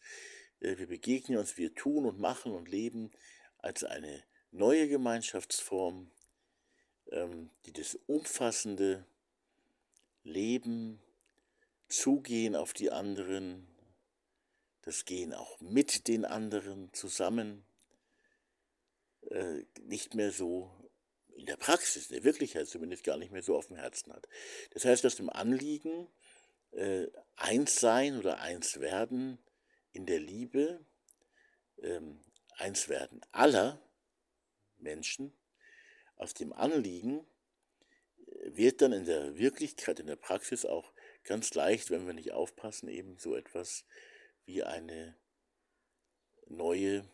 äh, 0.61 0.77
wir 0.77 0.87
begegnen 0.87 1.37
uns, 1.37 1.57
wir 1.57 1.73
tun 1.73 2.05
und 2.05 2.19
machen 2.19 2.53
und 2.53 2.69
leben 2.69 3.11
als 3.57 3.83
eine 3.83 4.23
neue 4.53 4.87
Gemeinschaftsform, 4.87 6.09
ähm, 7.11 7.49
die 7.65 7.73
das 7.73 7.95
umfassende 8.07 9.05
Leben, 10.23 11.01
Zugehen 11.89 12.55
auf 12.55 12.73
die 12.73 12.89
anderen, 12.89 13.67
das 14.81 15.05
Gehen 15.05 15.33
auch 15.33 15.59
mit 15.59 16.07
den 16.07 16.25
anderen 16.25 16.91
zusammen, 16.93 17.65
äh, 19.29 19.63
nicht 19.81 20.15
mehr 20.15 20.31
so 20.31 20.71
in 21.35 21.45
der 21.45 21.57
Praxis, 21.57 22.09
in 22.09 22.15
der 22.15 22.23
Wirklichkeit 22.23 22.67
zumindest 22.67 23.03
gar 23.03 23.17
nicht 23.17 23.31
mehr 23.31 23.43
so 23.43 23.55
auf 23.55 23.67
dem 23.67 23.77
Herzen 23.77 24.11
hat. 24.11 24.27
Das 24.71 24.85
heißt, 24.85 25.03
dass 25.03 25.17
dem 25.17 25.29
Anliegen 25.29 26.07
äh, 26.71 27.07
eins 27.35 27.79
sein 27.79 28.17
oder 28.17 28.39
eins 28.39 28.79
werden 28.79 29.37
in 29.91 30.07
der 30.07 30.19
Liebe, 30.19 30.83
ähm, 31.81 32.19
eins 32.57 32.89
werden 32.89 33.21
aller 33.31 33.82
Menschen, 34.83 35.33
aus 36.15 36.33
dem 36.33 36.53
Anliegen 36.53 37.25
äh, 38.27 38.55
wird 38.55 38.81
dann 38.81 38.93
in 38.93 39.05
der 39.05 39.37
Wirklichkeit, 39.37 39.99
in 39.99 40.07
der 40.07 40.15
Praxis 40.15 40.65
auch 40.65 40.93
ganz 41.23 41.53
leicht, 41.53 41.89
wenn 41.89 42.05
wir 42.05 42.13
nicht 42.13 42.33
aufpassen, 42.33 42.89
eben 42.89 43.17
so 43.17 43.35
etwas 43.35 43.85
wie 44.45 44.63
eine 44.63 45.15
neue 46.47 47.05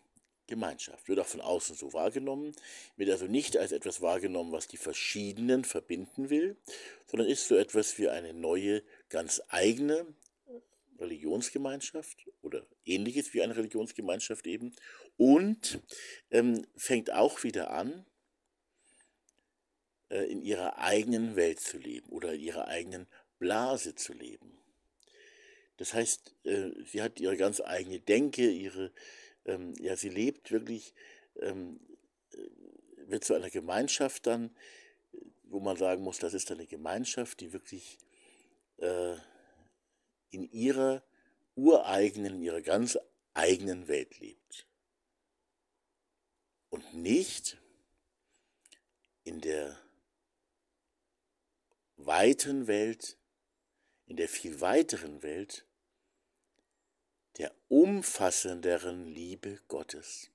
Gemeinschaft. 0.48 1.08
Wird 1.08 1.20
auch 1.20 1.28
von 1.28 1.42
außen 1.42 1.76
so 1.76 1.94
wahrgenommen, 1.94 2.56
wird 2.98 3.10
also 3.12 3.26
nicht 3.26 3.56
als 3.56 3.72
etwas 3.72 4.02
wahrgenommen, 4.02 4.52
was 4.52 4.68
die 4.68 4.78
Verschiedenen 4.78 5.64
verbinden 5.64 6.30
will, 6.30 6.58
sondern 7.06 7.30
ist 7.30 7.48
so 7.48 7.56
etwas 7.56 7.98
wie 8.00 8.10
eine 8.10 8.34
neue, 8.34 8.84
ganz 9.10 9.42
eigene 9.48 10.06
Religionsgemeinschaft 11.00 12.28
oder 12.42 12.66
ähnliches 12.86 13.34
wie 13.34 13.42
eine 13.42 13.56
Religionsgemeinschaft 13.56 14.48
eben 14.48 14.74
und 15.18 15.80
ähm, 16.32 16.66
fängt 16.76 17.12
auch 17.12 17.44
wieder 17.44 17.72
an, 17.72 18.06
äh, 20.10 20.24
in 20.32 20.42
ihrer 20.42 20.78
eigenen 20.80 21.36
Welt 21.36 21.60
zu 21.60 21.78
leben 21.78 22.10
oder 22.10 22.34
in 22.34 22.42
ihrer 22.42 22.68
eigenen 22.68 23.08
Blase 23.38 23.96
zu 23.96 24.14
leben. 24.14 24.58
Das 25.78 25.94
heißt, 25.94 26.36
äh, 26.44 26.72
sie 26.86 27.02
hat 27.02 27.20
ihre 27.20 27.38
ganz 27.38 27.62
eigene 27.62 28.00
Denke, 28.00 28.50
ihre, 28.50 28.92
ähm, 29.46 29.74
ja, 29.80 29.96
sie 29.96 30.10
lebt 30.10 30.52
wirklich, 30.52 30.94
ähm, 31.38 31.80
äh, 32.34 33.10
wird 33.10 33.24
zu 33.24 33.34
einer 33.34 33.50
Gemeinschaft 33.50 34.28
dann, 34.28 34.56
wo 35.44 35.60
man 35.60 35.78
sagen 35.78 36.04
muss, 36.04 36.20
das 36.20 36.34
ist 36.34 36.52
eine 36.52 36.68
Gemeinschaft, 36.68 37.40
die 37.40 37.54
wirklich 37.54 37.98
äh, 38.78 39.16
in 40.32 40.50
ihrer 40.52 41.04
ureigenen, 41.56 42.36
in 42.36 42.44
ihrer 42.44 42.62
ganz 42.62 42.98
eigenen 43.34 43.88
Welt 43.88 44.20
lebt. 44.20 44.68
Und 46.70 46.94
nicht 46.94 47.58
in 49.24 49.42
der 49.42 49.78
weiten 51.98 52.68
Welt, 52.68 53.18
in 54.06 54.18
der 54.18 54.30
viel 54.30 54.62
weiteren 54.62 55.22
Welt 55.22 55.66
der 57.38 57.54
umfassenderen 57.68 59.08
Liebe 59.08 59.62
Gottes. 59.68 60.32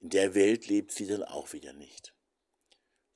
In 0.00 0.10
der 0.10 0.34
Welt 0.34 0.66
lebt 0.66 0.92
sie 0.92 1.06
dann 1.06 1.22
auch 1.22 1.52
wieder 1.52 1.72
nicht, 1.72 2.14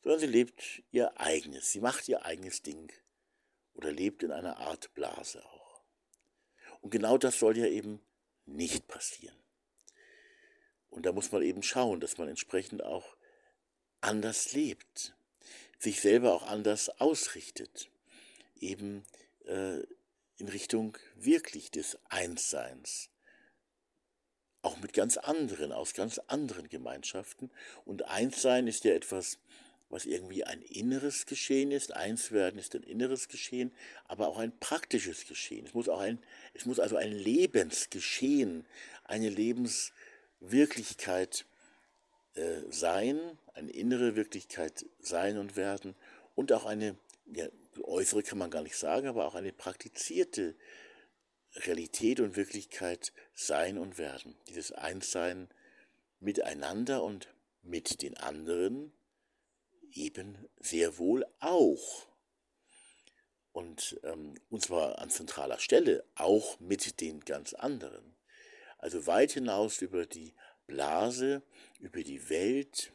sondern 0.02 0.20
sie 0.20 0.26
lebt 0.26 0.82
ihr 0.90 1.18
eigenes, 1.20 1.72
sie 1.72 1.80
macht 1.80 2.08
ihr 2.08 2.24
eigenes 2.24 2.62
Ding 2.62 2.92
oder 3.80 3.92
lebt 3.92 4.22
in 4.22 4.30
einer 4.30 4.58
Art 4.58 4.92
Blase 4.92 5.42
auch. 5.42 5.80
Und 6.82 6.90
genau 6.90 7.16
das 7.16 7.38
soll 7.38 7.56
ja 7.56 7.64
eben 7.64 8.02
nicht 8.44 8.88
passieren. 8.88 9.36
Und 10.90 11.06
da 11.06 11.12
muss 11.12 11.32
man 11.32 11.40
eben 11.40 11.62
schauen, 11.62 11.98
dass 11.98 12.18
man 12.18 12.28
entsprechend 12.28 12.82
auch 12.84 13.16
anders 14.02 14.52
lebt, 14.52 15.14
sich 15.78 16.02
selber 16.02 16.34
auch 16.34 16.42
anders 16.42 16.90
ausrichtet, 17.00 17.90
eben 18.58 19.06
äh, 19.46 19.78
in 20.36 20.48
Richtung 20.48 20.98
wirklich 21.14 21.70
des 21.70 21.98
Einsseins. 22.10 23.08
Auch 24.60 24.76
mit 24.76 24.92
ganz 24.92 25.16
anderen, 25.16 25.72
aus 25.72 25.94
ganz 25.94 26.18
anderen 26.26 26.68
Gemeinschaften. 26.68 27.50
Und 27.86 28.08
Einssein 28.08 28.66
ist 28.66 28.84
ja 28.84 28.92
etwas, 28.92 29.38
was 29.90 30.06
irgendwie 30.06 30.44
ein 30.44 30.62
inneres 30.62 31.26
Geschehen 31.26 31.72
ist. 31.72 31.94
Einswerden 31.94 32.58
ist 32.58 32.74
ein 32.74 32.84
inneres 32.84 33.28
Geschehen, 33.28 33.72
aber 34.06 34.28
auch 34.28 34.38
ein 34.38 34.58
praktisches 34.58 35.26
Geschehen. 35.26 35.66
Es 35.66 35.74
muss, 35.74 35.86
auch 35.88 36.00
ein, 36.00 36.18
es 36.54 36.64
muss 36.64 36.80
also 36.80 36.96
ein 36.96 37.12
Lebensgeschehen, 37.12 38.64
eine 39.04 39.28
Lebenswirklichkeit 39.28 41.44
äh, 42.34 42.62
sein, 42.70 43.20
eine 43.54 43.72
innere 43.72 44.16
Wirklichkeit 44.16 44.86
sein 45.00 45.36
und 45.36 45.56
werden 45.56 45.94
und 46.36 46.52
auch 46.52 46.64
eine 46.64 46.96
ja, 47.26 47.48
äußere 47.82 48.22
kann 48.22 48.38
man 48.38 48.50
gar 48.50 48.62
nicht 48.62 48.76
sagen, 48.76 49.08
aber 49.08 49.26
auch 49.26 49.34
eine 49.34 49.52
praktizierte 49.52 50.54
Realität 51.56 52.20
und 52.20 52.36
Wirklichkeit 52.36 53.12
sein 53.34 53.76
und 53.76 53.98
werden. 53.98 54.36
Dieses 54.48 54.70
Einssein 54.70 55.48
miteinander 56.20 57.02
und 57.02 57.26
mit 57.62 58.02
den 58.02 58.16
anderen 58.16 58.92
eben 59.92 60.48
sehr 60.58 60.98
wohl 60.98 61.24
auch. 61.40 62.06
Und, 63.52 63.98
ähm, 64.04 64.34
und 64.48 64.62
zwar 64.62 64.98
an 64.98 65.10
zentraler 65.10 65.58
Stelle, 65.58 66.04
auch 66.14 66.60
mit 66.60 67.00
den 67.00 67.20
ganz 67.20 67.52
anderen. 67.52 68.14
Also 68.78 69.06
weit 69.06 69.32
hinaus 69.32 69.82
über 69.82 70.06
die 70.06 70.34
Blase, 70.66 71.42
über 71.80 72.02
die 72.02 72.28
Welt 72.30 72.92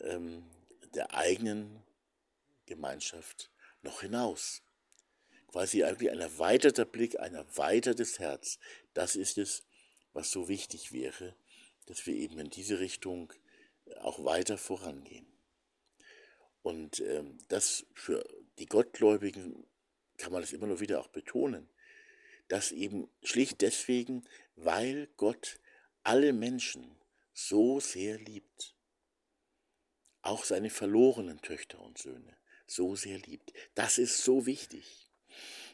ähm, 0.00 0.44
der 0.94 1.14
eigenen 1.14 1.82
Gemeinschaft 2.66 3.50
noch 3.82 4.00
hinaus. 4.00 4.62
Quasi 5.46 5.80
irgendwie 5.80 6.10
ein 6.10 6.20
erweiterter 6.20 6.84
Blick, 6.84 7.20
ein 7.20 7.34
erweitertes 7.34 8.18
Herz. 8.18 8.58
Das 8.94 9.16
ist 9.16 9.38
es, 9.38 9.64
was 10.12 10.30
so 10.30 10.48
wichtig 10.48 10.92
wäre, 10.92 11.36
dass 11.86 12.06
wir 12.06 12.14
eben 12.14 12.38
in 12.38 12.50
diese 12.50 12.80
Richtung 12.80 13.32
auch 14.00 14.24
weiter 14.24 14.58
vorangehen. 14.58 15.31
Und 16.62 17.00
ähm, 17.00 17.38
das 17.48 17.86
für 17.92 18.24
die 18.58 18.66
Gottgläubigen 18.66 19.66
kann 20.18 20.32
man 20.32 20.42
es 20.42 20.52
immer 20.52 20.66
nur 20.66 20.80
wieder 20.80 21.00
auch 21.00 21.08
betonen, 21.08 21.68
dass 22.48 22.70
eben 22.70 23.08
schlicht 23.22 23.60
deswegen, 23.60 24.24
weil 24.56 25.08
Gott 25.16 25.58
alle 26.02 26.32
Menschen 26.32 26.96
so 27.32 27.80
sehr 27.80 28.18
liebt, 28.18 28.76
auch 30.20 30.44
seine 30.44 30.70
verlorenen 30.70 31.40
Töchter 31.40 31.80
und 31.80 31.98
Söhne 31.98 32.36
so 32.66 32.94
sehr 32.94 33.18
liebt. 33.18 33.52
Das 33.74 33.98
ist 33.98 34.22
so 34.22 34.46
wichtig, 34.46 35.10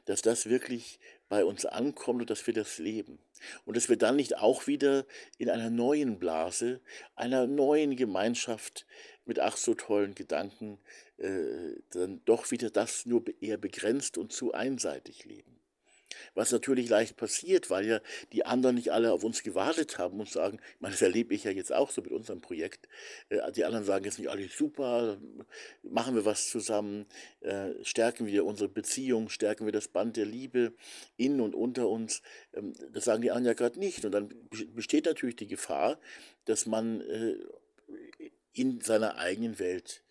dass 0.07 0.23
das 0.23 0.47
wirklich 0.47 0.99
bei 1.29 1.45
uns 1.45 1.67
ankommt 1.67 2.21
und 2.21 2.31
dass 2.31 2.47
wir 2.47 2.55
das 2.55 2.79
leben. 2.79 3.19
Und 3.65 3.77
dass 3.77 3.89
wir 3.89 3.97
dann 3.97 4.17
nicht 4.17 4.39
auch 4.39 4.67
wieder 4.67 5.07
in 5.37 5.51
einer 5.51 5.71
neuen 5.71 6.19
Blase, 6.19 6.81
einer 7.15 7.47
neuen 7.47 7.97
Gemeinschaft 7.97 8.87
mit 9.25 9.39
ach 9.39 9.57
so 9.57 9.75
tollen 9.75 10.15
Gedanken, 10.15 10.79
äh, 11.19 11.77
dann 11.91 12.23
doch 12.25 12.51
wieder 12.51 12.71
das 12.71 13.07
nur 13.07 13.25
eher 13.41 13.59
begrenzt 13.59 14.17
und 14.19 14.33
zu 14.33 14.53
einseitig 14.53 15.25
leben. 15.25 15.58
Was 16.35 16.53
natürlich 16.53 16.89
leicht 16.89 17.17
passiert, 17.17 17.71
weil 17.71 17.87
ja 17.87 18.01
die 18.33 18.45
anderen 18.45 18.77
nicht 18.77 18.93
alle 18.93 19.13
auf 19.13 19.25
uns 19.25 19.43
gewartet 19.43 19.99
haben 19.99 20.19
und 20.21 20.29
sagen, 20.29 20.59
ich 20.75 20.81
meine, 20.81 20.93
das 20.93 21.03
erlebe 21.03 21.35
ich 21.35 21.45
ja 21.45 21.51
jetzt 21.51 21.73
auch 21.73 21.91
so 21.91 22.01
mit 22.03 22.13
unserem 22.13 22.41
Projekt. 22.41 22.89
Äh, 23.29 23.53
die 23.53 23.65
anderen 23.65 23.85
sagen 23.85 24.05
jetzt 24.05 24.19
nicht 24.19 24.31
alle 24.31 24.49
super, 24.49 25.19
machen 25.83 26.15
wir 26.15 26.25
was 26.25 26.49
zusammen, 26.49 27.07
äh, 27.41 27.73
stärken 27.83 28.27
wir 28.27 28.45
unsere 28.45 28.69
Beziehung, 28.69 29.29
stärken 29.29 29.67
wir 29.67 29.73
das 29.73 29.89
Band 29.89 30.17
der 30.17 30.27
Liebe 30.27 30.73
in 31.17 31.41
und 31.41 31.55
unter 31.55 31.89
uns. 31.89 32.23
Ähm, 32.55 32.75
das 32.93 33.05
sagen 33.05 33.23
die 33.23 33.31
anderen 33.31 33.47
ja 33.47 33.55
gerade 33.55 33.79
nicht. 33.79 34.05
Und 34.05 34.13
dann 34.13 34.33
besteht 34.75 35.07
natürlich 35.07 35.37
die 35.37 35.49
Gefahr, 35.49 35.99
dass 36.47 36.67
man 36.67 37.01
äh, 37.03 37.37
in 38.53 38.81
seiner 38.81 39.19
eigenen 39.19 39.59
Welt 39.59 40.03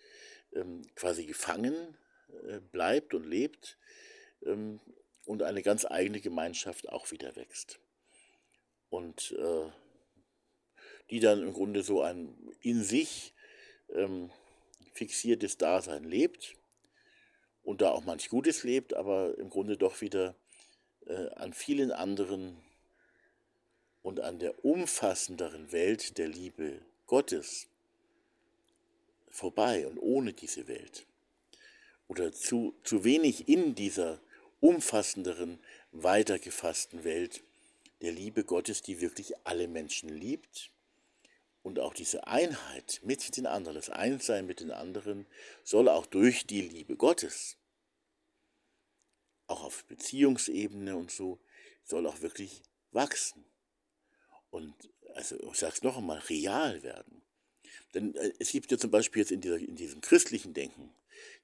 ähm, 0.54 0.84
quasi 0.95 1.26
gefangen 1.26 1.76
bleibt 2.72 3.14
und 3.14 3.26
lebt 3.26 3.78
ähm, 4.45 4.80
und 5.28 5.44
eine 5.44 5.62
ganz 5.62 5.86
eigene 5.86 6.22
Gemeinschaft 6.22 6.90
auch 6.90 7.12
wieder 7.12 7.36
wächst. 7.36 7.80
Und 8.90 9.34
äh, 9.34 9.70
die 11.10 11.20
dann 11.20 11.44
im 11.44 11.54
Grunde 11.54 11.84
so 11.84 12.02
ein 12.02 12.34
in 12.62 12.82
sich 12.82 13.34
ähm, 13.94 14.32
fixiertes 14.94 15.58
Dasein 15.58 16.06
lebt 16.06 16.56
und 17.64 17.82
da 17.82 17.92
auch 17.92 18.06
manch 18.06 18.30
Gutes 18.30 18.64
lebt, 18.64 18.94
aber 18.94 19.38
im 19.38 19.50
Grunde 19.50 19.76
doch 19.78 20.00
wieder 20.00 20.36
äh, 21.06 21.28
an 21.36 21.54
vielen 21.54 21.92
anderen 21.92 22.58
und 24.02 24.22
an 24.22 24.40
der 24.40 24.64
umfassenderen 24.64 25.74
Welt 25.74 26.18
der 26.18 26.30
Liebe 26.30 26.80
Gottes 27.06 27.68
vorbei 29.30 29.86
und 29.88 30.00
ohne 30.00 30.32
diese 30.32 30.70
Welt. 30.70 31.06
Oder 32.08 32.32
zu, 32.32 32.74
zu 32.84 33.04
wenig 33.04 33.50
in 33.50 33.76
dieser 33.76 34.22
umfassenderen, 34.60 35.60
weiter 35.91 36.39
gefassten 36.39 37.03
Welt 37.03 37.43
der 38.01 38.12
Liebe 38.12 38.43
Gottes, 38.43 38.82
die 38.82 39.01
wirklich 39.01 39.34
alle 39.43 39.68
Menschen 39.68 40.10
liebt. 40.10 40.72
Und 41.64 41.80
auch 41.80 41.93
diese 41.93 42.28
Einheit 42.28 43.01
mit 43.03 43.36
den 43.36 43.45
anderen, 43.45 43.76
das 43.76 43.89
Einssein 43.89 44.45
mit 44.45 44.62
den 44.62 44.72
anderen, 44.72 45.26
soll 45.64 45.89
auch 45.89 46.05
durch 46.05 46.45
die 46.45 46.62
Liebe 46.62 46.95
Gottes, 46.95 47.58
auch 49.47 49.64
auf 49.64 49.84
Beziehungsebene 49.86 50.95
und 50.95 51.12
so, 51.12 51.39
soll 51.84 52.08
auch 52.08 52.22
wirklich 52.22 52.62
wachsen. 52.91 53.43
Und 54.49 54.74
also 55.14 55.38
ich 55.51 55.58
sage 55.58 55.74
es 55.76 55.84
noch 55.84 55.97
einmal, 55.97 56.20
real 56.20 56.84
werden. 56.84 57.22
Denn 57.93 58.16
äh, 58.16 58.32
es 58.39 58.51
gibt 58.51 58.72
ja 58.72 58.78
zum 58.78 58.91
Beispiel 58.91 59.22
jetzt 59.22 59.32
in, 59.32 59.41
dieser, 59.41 59.58
in 59.58 59.76
diesem 59.76 60.01
christlichen 60.01 60.53
Denken, 60.53 60.93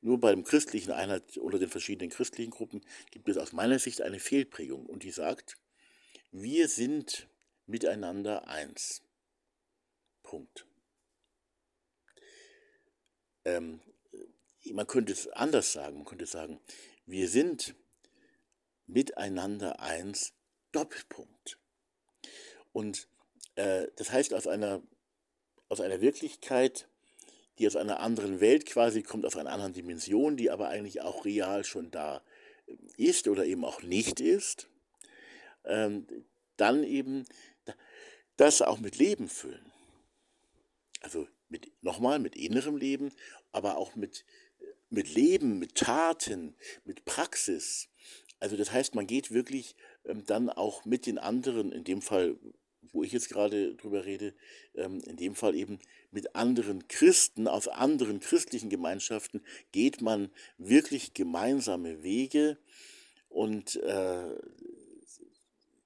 nur 0.01 0.19
beim 0.19 0.43
christlichen 0.43 0.91
Einheit 0.91 1.37
oder 1.37 1.59
den 1.59 1.69
verschiedenen 1.69 2.09
christlichen 2.09 2.51
Gruppen 2.51 2.81
gibt 3.11 3.29
es 3.29 3.37
aus 3.37 3.53
meiner 3.53 3.79
Sicht 3.79 4.01
eine 4.01 4.19
Fehlprägung 4.19 4.85
und 4.85 5.03
die 5.03 5.11
sagt, 5.11 5.57
wir 6.31 6.67
sind 6.67 7.27
miteinander 7.65 8.47
eins. 8.47 9.01
Punkt. 10.23 10.65
Ähm, 13.45 13.81
man 14.71 14.87
könnte 14.87 15.11
es 15.13 15.27
anders 15.27 15.73
sagen, 15.73 15.97
man 15.97 16.05
könnte 16.05 16.25
sagen, 16.25 16.59
wir 17.05 17.27
sind 17.27 17.75
miteinander 18.87 19.79
eins, 19.79 20.33
Doppelpunkt. 20.71 21.59
Und 22.71 23.07
äh, 23.55 23.87
das 23.95 24.11
heißt, 24.11 24.33
aus 24.33 24.47
einer, 24.47 24.81
aus 25.69 25.81
einer 25.81 26.01
Wirklichkeit, 26.01 26.87
die 27.59 27.67
aus 27.67 27.75
einer 27.75 27.99
anderen 27.99 28.39
Welt 28.39 28.65
quasi 28.65 29.03
kommt, 29.03 29.25
aus 29.25 29.35
einer 29.35 29.51
anderen 29.51 29.73
Dimension, 29.73 30.37
die 30.37 30.49
aber 30.49 30.69
eigentlich 30.69 31.01
auch 31.01 31.25
real 31.25 31.63
schon 31.63 31.91
da 31.91 32.21
ist 32.97 33.27
oder 33.27 33.45
eben 33.45 33.65
auch 33.65 33.81
nicht 33.83 34.19
ist, 34.19 34.67
ähm, 35.65 36.07
dann 36.57 36.83
eben 36.83 37.25
das 38.37 38.61
auch 38.61 38.79
mit 38.79 38.97
Leben 38.97 39.27
füllen. 39.27 39.71
Also 41.01 41.27
mit, 41.49 41.71
nochmal 41.83 42.19
mit 42.19 42.35
innerem 42.35 42.77
Leben, 42.77 43.11
aber 43.51 43.77
auch 43.77 43.95
mit, 43.95 44.25
mit 44.89 45.13
Leben, 45.13 45.59
mit 45.59 45.75
Taten, 45.75 46.55
mit 46.85 47.05
Praxis. 47.05 47.89
Also 48.39 48.57
das 48.57 48.71
heißt, 48.71 48.95
man 48.95 49.07
geht 49.07 49.31
wirklich 49.31 49.75
ähm, 50.05 50.25
dann 50.25 50.49
auch 50.49 50.85
mit 50.85 51.05
den 51.05 51.17
anderen, 51.17 51.71
in 51.71 51.83
dem 51.83 52.01
Fall 52.01 52.37
wo 52.91 53.03
ich 53.03 53.11
jetzt 53.11 53.29
gerade 53.29 53.75
drüber 53.75 54.05
rede, 54.05 54.33
ähm, 54.75 55.01
in 55.05 55.17
dem 55.17 55.35
Fall 55.35 55.55
eben 55.55 55.79
mit 56.11 56.35
anderen 56.35 56.87
Christen 56.87 57.47
aus 57.47 57.67
anderen 57.67 58.19
christlichen 58.19 58.69
Gemeinschaften, 58.69 59.41
geht 59.71 60.01
man 60.01 60.29
wirklich 60.57 61.13
gemeinsame 61.13 62.03
Wege 62.03 62.57
und 63.29 63.77
äh, 63.77 64.35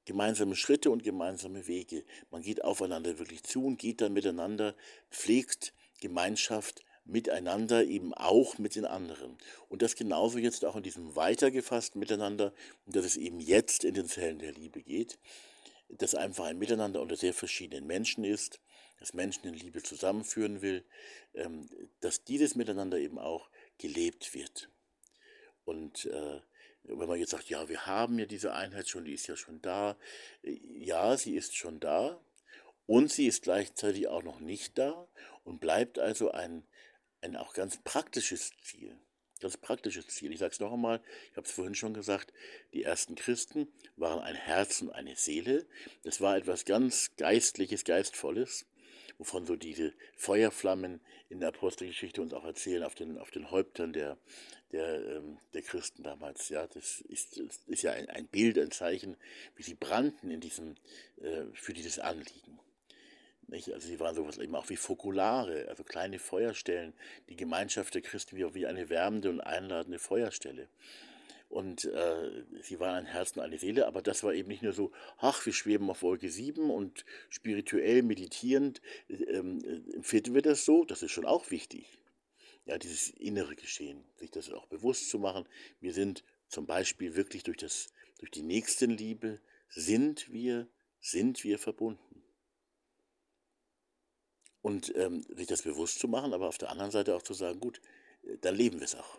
gemeinsame 0.05 0.55
Schritte 0.55 0.89
und 0.89 1.03
gemeinsame 1.03 1.67
Wege. 1.67 2.03
Man 2.31 2.41
geht 2.41 2.63
aufeinander 2.63 3.19
wirklich 3.19 3.43
zu 3.43 3.65
und 3.65 3.77
geht 3.77 4.01
dann 4.01 4.13
miteinander, 4.13 4.75
pflegt 5.11 5.73
Gemeinschaft 5.99 6.83
miteinander, 7.05 7.85
eben 7.85 8.13
auch 8.13 8.57
mit 8.57 8.75
den 8.75 8.85
anderen. 8.85 9.37
Und 9.69 9.81
das 9.81 9.95
genauso 9.95 10.37
jetzt 10.37 10.65
auch 10.65 10.75
in 10.75 10.83
diesem 10.83 11.15
weitergefassten 11.15 11.99
Miteinander, 11.99 12.53
dass 12.85 13.05
es 13.05 13.17
eben 13.17 13.39
jetzt 13.39 13.83
in 13.83 13.93
den 13.93 14.07
Zellen 14.07 14.39
der 14.39 14.51
Liebe 14.51 14.81
geht 14.81 15.17
das 15.89 16.15
einfach 16.15 16.45
ein 16.45 16.57
Miteinander 16.57 17.01
unter 17.01 17.15
sehr 17.15 17.33
verschiedenen 17.33 17.87
Menschen 17.87 18.23
ist, 18.23 18.59
dass 18.99 19.13
Menschen 19.13 19.47
in 19.47 19.53
Liebe 19.53 19.83
zusammenführen 19.83 20.61
will, 20.61 20.83
ähm, 21.33 21.69
dass 22.01 22.23
dieses 22.23 22.55
Miteinander 22.55 22.97
eben 22.97 23.19
auch 23.19 23.49
gelebt 23.77 24.33
wird. 24.33 24.69
Und 25.65 26.05
äh, 26.05 26.41
wenn 26.83 27.07
man 27.07 27.19
jetzt 27.19 27.31
sagt, 27.31 27.49
ja, 27.49 27.67
wir 27.69 27.85
haben 27.85 28.17
ja 28.17 28.25
diese 28.25 28.53
Einheit 28.53 28.89
schon, 28.89 29.05
die 29.05 29.13
ist 29.13 29.27
ja 29.27 29.35
schon 29.35 29.61
da, 29.61 29.97
äh, 30.43 30.59
ja, 30.79 31.17
sie 31.17 31.35
ist 31.35 31.55
schon 31.55 31.79
da 31.79 32.19
und 32.85 33.11
sie 33.11 33.27
ist 33.27 33.43
gleichzeitig 33.43 34.07
auch 34.07 34.23
noch 34.23 34.39
nicht 34.39 34.77
da 34.77 35.07
und 35.43 35.59
bleibt 35.59 35.99
also 35.99 36.31
ein, 36.31 36.63
ein 37.21 37.35
auch 37.35 37.53
ganz 37.53 37.77
praktisches 37.83 38.51
Ziel. 38.61 38.97
Ganz 39.39 39.57
praktisches 39.57 40.07
Ziel. 40.07 40.31
Ich 40.31 40.39
sage 40.39 40.53
es 40.53 40.59
noch 40.59 40.73
einmal, 40.73 41.01
ich 41.31 41.37
habe 41.37 41.45
es 41.47 41.51
vorhin 41.51 41.75
schon 41.75 41.93
gesagt, 41.93 42.33
die 42.73 42.83
ersten 42.83 43.15
Christen 43.15 43.67
waren 43.95 44.19
ein 44.19 44.35
Herz 44.35 44.81
und 44.81 44.91
eine 44.91 45.15
Seele. 45.15 45.65
Das 46.03 46.21
war 46.21 46.37
etwas 46.37 46.65
ganz 46.65 47.11
Geistliches, 47.17 47.83
Geistvolles, 47.83 48.65
wovon 49.17 49.45
so 49.45 49.55
diese 49.55 49.93
Feuerflammen 50.15 51.01
in 51.29 51.39
der 51.39 51.49
Apostelgeschichte 51.49 52.21
uns 52.21 52.33
auch 52.33 52.45
erzählen, 52.45 52.83
auf 52.83 52.95
den, 52.95 53.17
auf 53.17 53.31
den 53.31 53.51
Häuptern 53.51 53.93
der, 53.93 54.17
der, 54.71 55.17
ähm, 55.17 55.37
der 55.53 55.61
Christen 55.61 56.03
damals. 56.03 56.49
Ja, 56.49 56.67
das 56.67 57.01
ist, 57.01 57.39
das 57.39 57.59
ist 57.67 57.83
ja 57.83 57.91
ein, 57.91 58.09
ein 58.09 58.27
Bild, 58.27 58.57
ein 58.57 58.71
Zeichen, 58.71 59.17
wie 59.55 59.63
sie 59.63 59.75
brannten 59.75 60.31
in 60.31 60.39
diesem, 60.39 60.75
äh, 61.21 61.45
für 61.53 61.73
dieses 61.73 61.99
Anliegen. 61.99 62.59
Nicht? 63.47 63.73
Also 63.73 63.87
sie 63.87 63.99
waren 63.99 64.13
sowas 64.13 64.37
eben 64.37 64.55
auch 64.55 64.69
wie 64.69 64.75
Fokulare, 64.75 65.67
also 65.69 65.83
kleine 65.83 66.19
Feuerstellen, 66.19 66.93
die 67.29 67.37
Gemeinschaft 67.37 67.95
der 67.95 68.01
Christen 68.01 68.35
wie, 68.35 68.53
wie 68.53 68.67
eine 68.67 68.89
wärmende 68.89 69.29
und 69.29 69.39
einladende 69.39 69.99
Feuerstelle. 69.99 70.67
Und 71.47 71.85
äh, 71.85 72.43
sie 72.61 72.81
waren 72.81 72.95
ein 72.95 73.05
Herz 73.05 73.31
und 73.37 73.41
eine 73.41 73.57
Seele, 73.57 73.87
aber 73.87 74.01
das 74.01 74.21
war 74.23 74.33
eben 74.33 74.49
nicht 74.49 74.63
nur 74.63 74.73
so, 74.73 74.91
ach, 75.17 75.45
wir 75.45 75.53
schweben 75.53 75.89
auf 75.89 76.01
Wolke 76.01 76.29
7 76.29 76.69
und 76.69 77.05
spirituell 77.29 78.03
meditierend 78.03 78.81
ähm, 79.07 79.63
empfinden 79.93 80.33
wir 80.33 80.41
das 80.41 80.65
so, 80.65 80.83
das 80.83 81.03
ist 81.03 81.11
schon 81.11 81.25
auch 81.25 81.49
wichtig. 81.49 81.87
Ja, 82.65 82.77
dieses 82.77 83.11
innere 83.11 83.55
Geschehen, 83.55 84.03
sich 84.17 84.29
das 84.29 84.51
auch 84.51 84.65
bewusst 84.65 85.09
zu 85.09 85.19
machen. 85.19 85.47
Wir 85.79 85.93
sind 85.93 86.25
zum 86.49 86.65
Beispiel 86.65 87.15
wirklich 87.15 87.43
durch, 87.43 87.55
das, 87.55 87.93
durch 88.19 88.29
die 88.29 88.43
Nächstenliebe, 88.43 89.39
sind 89.69 90.33
wir, 90.33 90.67
sind 90.99 91.45
wir 91.45 91.59
verbunden 91.59 92.26
und 94.67 94.93
ähm, 94.97 95.23
sich 95.33 95.47
das 95.47 95.61
bewusst 95.61 95.97
zu 95.97 96.09
machen, 96.09 96.33
aber 96.33 96.49
auf 96.49 96.57
der 96.57 96.69
anderen 96.69 96.91
Seite 96.91 97.15
auch 97.15 97.21
zu 97.21 97.33
sagen, 97.33 97.61
gut, 97.61 97.79
äh, 98.23 98.37
dann 98.41 98.53
leben 98.53 98.79
wir 98.81 98.85
es 98.85 98.95
auch. 98.95 99.17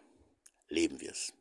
Leben 0.68 1.00
wir 1.00 1.10
es. 1.10 1.32